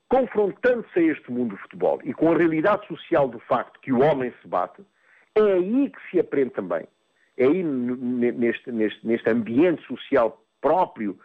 confrontando-se 0.10 1.00
a 1.00 1.04
este 1.04 1.32
mundo 1.32 1.52
do 1.52 1.62
futebol 1.62 2.00
e 2.04 2.14
com 2.14 2.34
a 2.34 2.38
realidade 2.38 2.86
social 2.88 3.30
do 3.30 3.40
facto 3.40 3.80
que 3.80 3.94
o 3.94 4.02
homem 4.02 4.34
se 4.42 4.48
bate, 4.48 4.84
é 5.36 5.42
aí 5.42 5.90
que 5.90 6.10
se 6.10 6.20
aprende 6.20 6.50
também. 6.50 6.88
É 7.38 7.46
aí 7.46 7.64
neste, 7.64 8.72
neste, 8.72 9.06
neste 9.06 9.30
ambiente 9.30 9.86
social 9.86 10.44
próprio, 10.60 11.18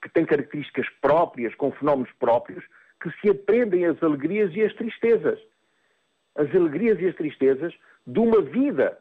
que 0.00 0.08
tem 0.08 0.24
características 0.24 0.88
próprias, 1.00 1.54
com 1.56 1.72
fenómenos 1.72 2.10
próprios, 2.12 2.64
que 3.02 3.10
se 3.20 3.28
aprendem 3.28 3.84
as 3.84 4.00
alegrias 4.02 4.54
e 4.54 4.62
as 4.62 4.72
tristezas. 4.74 5.38
As 6.36 6.48
alegrias 6.54 7.00
e 7.00 7.06
as 7.06 7.16
tristezas 7.16 7.74
de 8.06 8.20
uma 8.20 8.40
vida 8.40 8.98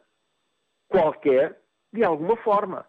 qualquer, 0.90 1.60
de 1.94 2.04
alguma 2.04 2.36
forma. 2.38 2.86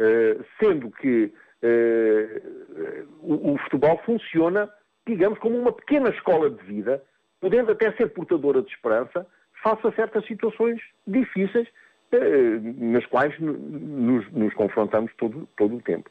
Uh, 0.00 0.44
sendo 0.58 0.90
que 0.90 1.32
uh, 1.62 3.06
o, 3.20 3.52
o 3.52 3.58
futebol 3.58 3.98
funciona 4.04 4.70
digamos, 5.10 5.38
como 5.38 5.58
uma 5.58 5.72
pequena 5.72 6.10
escola 6.10 6.50
de 6.50 6.62
vida, 6.64 7.02
podendo 7.40 7.72
até 7.72 7.92
ser 7.92 8.08
portadora 8.08 8.62
de 8.62 8.70
esperança, 8.70 9.26
face 9.62 9.86
a 9.86 9.92
certas 9.92 10.24
situações 10.26 10.80
difíceis 11.06 11.68
eh, 12.12 12.60
nas 12.78 13.04
quais 13.06 13.38
nos, 13.38 14.30
nos, 14.32 14.54
confrontamos 14.54 15.12
todo, 15.16 15.48
todo 15.56 15.76
o 15.76 15.82
tempo. 15.82 16.10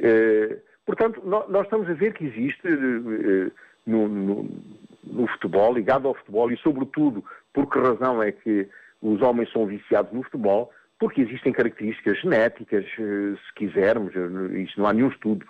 Eh, 0.00 0.58
portanto, 0.86 1.20
nós, 1.24 1.48
nós, 1.48 1.64
estamos 1.64 1.88
a 1.88 1.94
ver 1.94 2.14
que 2.14 2.24
existe 2.24 2.66
eh, 2.66 3.50
no, 3.86 4.08
no, 4.08 4.48
no 5.04 5.26
futebol, 5.28 5.74
ligado 5.74 6.08
ao 6.08 6.14
futebol 6.14 6.50
e, 6.50 6.56
sobretudo, 6.58 7.24
por 7.52 7.70
que 7.70 7.78
razão 7.78 8.22
é 8.22 8.32
que 8.32 8.68
os 9.02 9.20
homens 9.22 9.50
são 9.52 9.66
viciados 9.66 10.12
no 10.12 10.22
futebol? 10.22 10.72
Porque 10.98 11.20
existem 11.20 11.52
características 11.52 12.20
genéticas, 12.20 12.84
eh, 12.98 13.36
se 13.46 13.54
quisermos, 13.54 14.12
isto 14.54 14.80
não 14.80 14.88
há 14.88 14.92
nenhum 14.92 15.08
estudo 15.08 15.44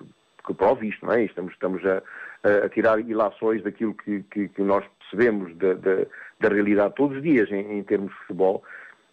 que 0.47 0.55
prove 0.55 0.89
isto, 0.89 1.07
não 1.07 1.13
é? 1.13 1.25
Estamos, 1.25 1.53
estamos 1.53 1.85
a, 1.87 2.03
a 2.45 2.69
tirar 2.69 3.01
ilações 3.01 3.63
daquilo 3.63 3.95
que, 3.95 4.23
que, 4.25 4.49
que 4.49 4.63
nós 4.63 4.85
percebemos 4.99 5.57
da, 5.57 5.75
da, 5.75 6.07
da, 6.41 6.49
realidade 6.49 6.95
todos 6.95 7.17
os 7.17 7.23
dias 7.23 7.51
em, 7.51 7.79
em 7.79 7.83
termos 7.83 8.13
de 8.13 8.19
futebol. 8.19 8.63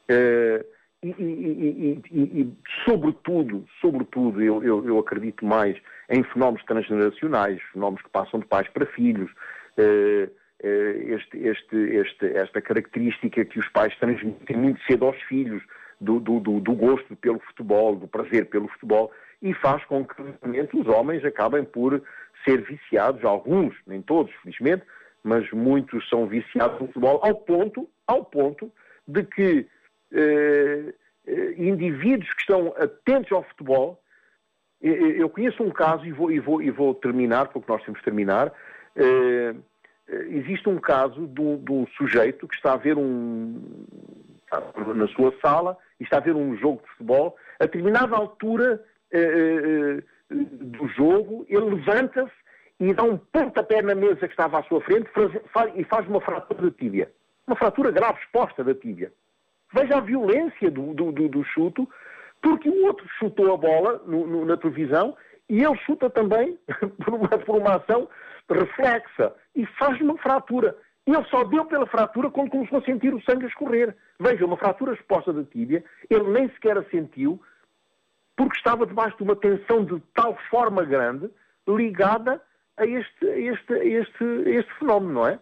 Uh, 0.09 0.65
e, 1.03 1.09
e, 1.17 2.01
e, 2.11 2.41
e, 2.41 2.53
sobretudo, 2.85 3.65
sobretudo 3.79 4.41
eu, 4.41 4.63
eu, 4.63 4.85
eu, 4.85 4.99
acredito 4.99 5.43
mais 5.43 5.75
em 6.09 6.21
fenómenos 6.23 6.63
transgeracionais, 6.65 7.59
fenómenos 7.73 8.03
que 8.03 8.09
passam 8.09 8.39
de 8.39 8.45
pais 8.45 8.67
para 8.67 8.85
filhos, 8.85 9.31
uh, 9.31 10.25
uh, 10.25 11.13
este, 11.13 11.37
este, 11.39 11.75
este, 11.75 12.25
esta 12.37 12.61
característica 12.61 13.43
que 13.45 13.59
os 13.59 13.67
pais 13.69 13.97
transmitem 13.97 14.57
muito 14.57 14.79
cedo 14.83 15.05
aos 15.05 15.19
filhos, 15.23 15.63
do, 15.99 16.19
do, 16.19 16.39
do, 16.39 16.73
gosto 16.73 17.15
pelo 17.15 17.39
futebol, 17.39 17.95
do 17.95 18.07
prazer 18.07 18.47
pelo 18.47 18.67
futebol, 18.67 19.11
e 19.41 19.53
faz 19.53 19.83
com 19.85 20.05
que 20.05 20.15
os 20.73 20.87
homens 20.87 21.23
acabem 21.23 21.63
por 21.63 22.01
ser 22.43 22.61
viciados, 22.61 23.23
alguns, 23.23 23.75
nem 23.85 24.01
todos, 24.01 24.33
felizmente, 24.41 24.83
mas 25.23 25.49
muitos 25.51 26.07
são 26.09 26.27
viciados 26.27 26.79
no 26.79 26.87
futebol, 26.87 27.19
ao 27.23 27.35
ponto, 27.35 27.89
ao 28.07 28.25
ponto 28.25 28.71
de 29.07 29.23
que 29.23 29.67
eh, 30.11 30.93
eh 31.27 31.53
indivíduos 31.57 32.31
que 32.33 32.41
estão 32.41 32.73
atentos 32.77 33.31
ao 33.31 33.43
futebol, 33.43 34.01
eu 34.81 35.29
conheço 35.29 35.61
um 35.61 35.69
caso 35.69 36.03
e 36.05 36.11
vou, 36.11 36.31
e 36.31 36.39
vou, 36.39 36.61
e 36.61 36.71
vou 36.71 36.95
terminar, 36.95 37.49
porque 37.49 37.71
nós 37.71 37.83
temos 37.83 37.99
de 37.99 38.03
terminar. 38.03 38.51
Eh, 38.95 39.53
existe 40.29 40.67
um 40.67 40.79
caso 40.79 41.27
de 41.27 41.39
um, 41.39 41.63
de 41.63 41.71
um, 41.71 41.87
sujeito 41.97 42.47
que 42.47 42.55
está 42.55 42.73
a 42.73 42.77
ver 42.77 42.97
um. 42.97 43.85
na 44.95 45.07
sua 45.09 45.33
sala 45.39 45.77
e 45.99 46.03
está 46.03 46.17
a 46.17 46.21
ver 46.21 46.35
um 46.35 46.57
jogo 46.57 46.81
de 46.81 46.89
futebol. 46.93 47.37
A 47.59 47.65
determinada 47.65 48.15
altura 48.15 48.83
eh, 49.11 50.01
do 50.31 50.87
jogo, 50.89 51.45
ele 51.49 51.75
levanta-se 51.75 52.31
e 52.79 52.93
dá 52.93 53.03
um 53.03 53.17
pontapé 53.17 53.81
na 53.81 53.93
mesa 53.93 54.27
que 54.27 54.33
estava 54.33 54.59
à 54.59 54.63
sua 54.63 54.81
frente 54.81 55.09
e 55.75 55.83
faz 55.83 56.07
uma 56.07 56.21
fratura 56.21 56.63
da 56.63 56.71
tíbia. 56.71 57.11
Uma 57.45 57.55
fratura 57.55 57.91
grave 57.91 58.19
exposta 58.19 58.63
da 58.63 58.73
tíbia. 58.73 59.11
Veja 59.73 59.97
a 59.97 60.01
violência 60.01 60.69
do, 60.71 60.93
do, 60.93 61.11
do, 61.11 61.29
do 61.29 61.43
chuto, 61.43 61.87
porque 62.41 62.69
o 62.69 62.85
outro 62.85 63.07
chutou 63.19 63.53
a 63.53 63.57
bola 63.57 64.01
no, 64.05 64.25
no, 64.25 64.45
na 64.45 64.57
televisão 64.57 65.15
e 65.47 65.63
ele 65.63 65.77
chuta 65.85 66.09
também 66.09 66.57
por 67.05 67.13
uma, 67.13 67.27
por 67.27 67.57
uma 67.57 67.75
ação 67.75 68.09
reflexa 68.49 69.33
e 69.55 69.65
faz 69.77 69.99
uma 70.01 70.17
fratura. 70.17 70.75
Ele 71.05 71.23
só 71.25 71.43
deu 71.43 71.65
pela 71.65 71.85
fratura 71.85 72.29
quando 72.29 72.51
começou 72.51 72.79
a 72.79 72.83
sentir 72.83 73.13
o 73.13 73.21
sangue 73.23 73.45
a 73.45 73.47
escorrer. 73.47 73.95
Veja, 74.19 74.45
uma 74.45 74.57
fratura 74.57 74.93
exposta 74.93 75.33
da 75.33 75.43
tíbia, 75.43 75.83
ele 76.09 76.29
nem 76.31 76.49
sequer 76.49 76.77
a 76.77 76.83
sentiu, 76.85 77.41
porque 78.41 78.57
estava 78.57 78.87
debaixo 78.87 79.15
de 79.17 79.23
uma 79.23 79.35
tensão 79.35 79.85
de 79.85 80.01
tal 80.15 80.35
forma 80.49 80.83
grande 80.83 81.29
ligada 81.67 82.41
a 82.75 82.87
este, 82.87 83.25
a 83.27 83.37
este, 83.37 83.73
a 83.73 83.85
este, 83.85 84.23
a 84.23 84.49
este 84.49 84.79
fenómeno, 84.79 85.13
não 85.13 85.27
é? 85.27 85.39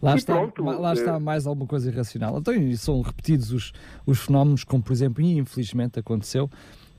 Lá, 0.00 0.16
está, 0.16 0.34
lá 0.58 0.94
está 0.94 1.16
eh, 1.16 1.18
mais 1.18 1.46
alguma 1.46 1.66
coisa 1.66 1.90
irracional. 1.90 2.38
Então, 2.38 2.54
são 2.74 3.02
repetidos 3.02 3.52
os, 3.52 3.72
os 4.06 4.18
fenómenos, 4.18 4.64
como 4.64 4.82
por 4.82 4.92
exemplo, 4.94 5.22
e 5.22 5.36
infelizmente 5.36 5.98
aconteceu 5.98 6.48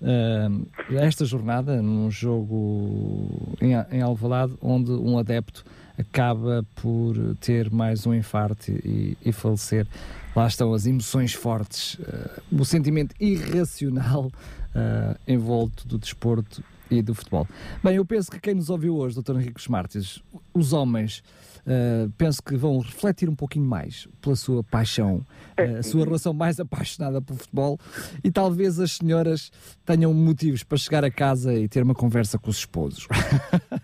uh, 0.01 0.95
esta 0.95 1.25
jornada, 1.25 1.81
num 1.81 2.11
jogo 2.11 3.55
em, 3.59 3.73
em 3.91 4.01
Alvalade, 4.03 4.55
onde 4.61 4.91
um 4.91 5.17
adepto 5.17 5.63
acaba 6.01 6.65
por 6.75 7.15
ter 7.39 7.71
mais 7.71 8.05
um 8.05 8.13
infarto 8.13 8.71
e, 8.71 9.17
e 9.23 9.31
falecer 9.31 9.87
lá 10.35 10.47
estão 10.47 10.73
as 10.73 10.85
emoções 10.85 11.33
fortes, 11.33 11.95
uh, 11.95 12.41
o 12.51 12.65
sentimento 12.65 13.15
irracional 13.19 14.25
uh, 14.27 15.19
envolto 15.27 15.87
do 15.87 15.97
desporto 15.97 16.63
e 16.89 17.01
do 17.01 17.15
futebol. 17.15 17.47
Bem, 17.83 17.95
eu 17.95 18.05
penso 18.05 18.29
que 18.29 18.39
quem 18.39 18.53
nos 18.53 18.69
ouviu 18.69 18.97
hoje, 18.97 19.21
Dr. 19.21 19.37
Henrique 19.39 19.71
Martins, 19.71 20.21
os 20.53 20.73
homens, 20.73 21.23
uh, 21.65 22.09
penso 22.17 22.43
que 22.43 22.55
vão 22.55 22.79
refletir 22.79 23.29
um 23.29 23.35
pouquinho 23.35 23.65
mais 23.65 24.07
pela 24.21 24.35
sua 24.35 24.63
paixão, 24.63 25.25
uh, 25.57 25.79
a 25.79 25.83
sua 25.83 26.03
relação 26.03 26.33
mais 26.33 26.59
apaixonada 26.59 27.21
pelo 27.21 27.39
futebol 27.39 27.79
e 28.23 28.29
talvez 28.29 28.79
as 28.79 28.93
senhoras 28.93 29.51
tenham 29.85 30.13
motivos 30.13 30.63
para 30.63 30.77
chegar 30.77 31.03
a 31.03 31.11
casa 31.11 31.53
e 31.53 31.67
ter 31.67 31.81
uma 31.83 31.95
conversa 31.95 32.37
com 32.37 32.49
os 32.49 32.57
esposos. 32.57 33.07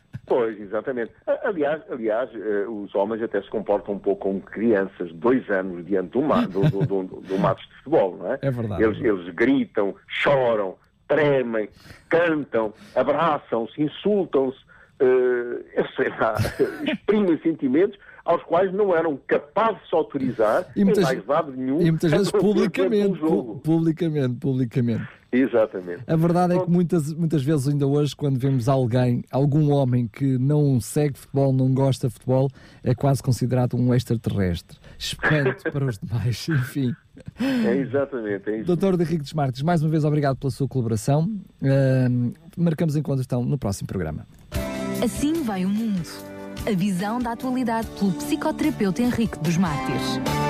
Exatamente. 0.68 1.11
Aliás, 1.43 1.82
aliás, 1.89 2.30
eh, 2.34 2.65
os 2.68 2.93
homens 2.93 3.24
até 3.24 3.41
se 3.41 3.49
comportam 3.49 3.95
um 3.95 3.99
pouco 3.99 4.24
como 4.24 4.41
crianças, 4.41 5.11
dois 5.13 5.49
anos 5.49 5.86
diante 5.86 6.09
do, 6.09 6.22
ma 6.22 6.45
do, 6.45 6.61
do, 6.70 6.86
do, 6.86 7.03
do 7.22 7.39
match 7.39 7.61
de 7.61 7.76
futebol, 7.78 8.18
não 8.18 8.34
é? 8.34 8.39
É 8.41 8.51
verdade. 8.51 8.84
Eles, 8.84 9.01
eles 9.01 9.34
gritam, 9.34 9.95
choram, 10.07 10.76
tremem, 11.07 11.70
cantam, 12.09 12.74
abraçam-se, 12.95 13.82
insultam-se, 13.82 14.57
uh, 15.01 15.63
eu 15.74 15.88
sei 15.95 16.09
lá, 16.09 16.36
exprimem 16.84 17.39
sentimentos 17.39 17.97
aos 18.26 18.43
quais 18.43 18.74
não 18.74 18.93
eram 18.93 19.18
capazes 19.26 19.82
de 19.84 19.89
se 19.89 19.95
autorizar 19.95 20.65
e 20.76 20.84
muitas, 20.84 21.03
em 21.05 21.15
mais 21.15 21.26
lado 21.26 21.51
nenhum. 21.53 21.82
E 21.82 21.89
muitas 21.89 22.11
vezes 22.11 22.32
publicamente, 22.32 23.20
publicamente, 23.63 24.36
publicamente. 24.36 25.16
Exatamente. 25.32 26.03
A 26.07 26.15
verdade 26.15 26.55
é 26.55 26.59
que 26.59 26.69
muitas, 26.69 27.13
muitas 27.13 27.43
vezes, 27.43 27.67
ainda 27.67 27.86
hoje, 27.86 28.15
quando 28.15 28.39
vemos 28.39 28.69
alguém, 28.69 29.23
algum 29.32 29.71
homem 29.71 30.07
que 30.07 30.38
não 30.38 30.80
segue 30.80 31.17
futebol, 31.17 31.51
não 31.51 31.73
gosta 31.73 32.07
de 32.07 32.13
futebol, 32.13 32.49
é 32.84 32.95
quase 32.95 33.21
considerado 33.21 33.75
um 33.75 33.93
extraterrestre. 33.93 34.78
Espanto 34.97 35.71
para 35.71 35.86
os 35.86 35.99
demais, 35.99 36.47
enfim. 36.49 36.93
É 37.39 37.75
exatamente. 37.75 38.49
É 38.49 38.63
Doutor 38.63 38.99
Henrique 38.99 39.23
dos 39.23 39.34
Marques, 39.34 39.61
mais 39.61 39.82
uma 39.82 39.89
vez 39.89 40.05
obrigado 40.05 40.38
pela 40.38 40.51
sua 40.51 40.67
colaboração. 40.67 41.30
Uh, 41.61 42.34
marcamos 42.55 42.95
encontro 42.95 43.23
então 43.23 43.43
no 43.43 43.57
próximo 43.57 43.88
programa. 43.88 44.25
Assim 45.03 45.43
vai 45.43 45.65
o 45.65 45.69
mundo. 45.69 46.07
A 46.65 46.71
visão 46.71 47.19
da 47.19 47.34
atualidade 47.34 47.88
pelo 47.99 48.11
psicoterapeuta 48.13 49.01
Henrique 49.01 49.38
dos 49.39 49.57
Mártires. 49.57 50.46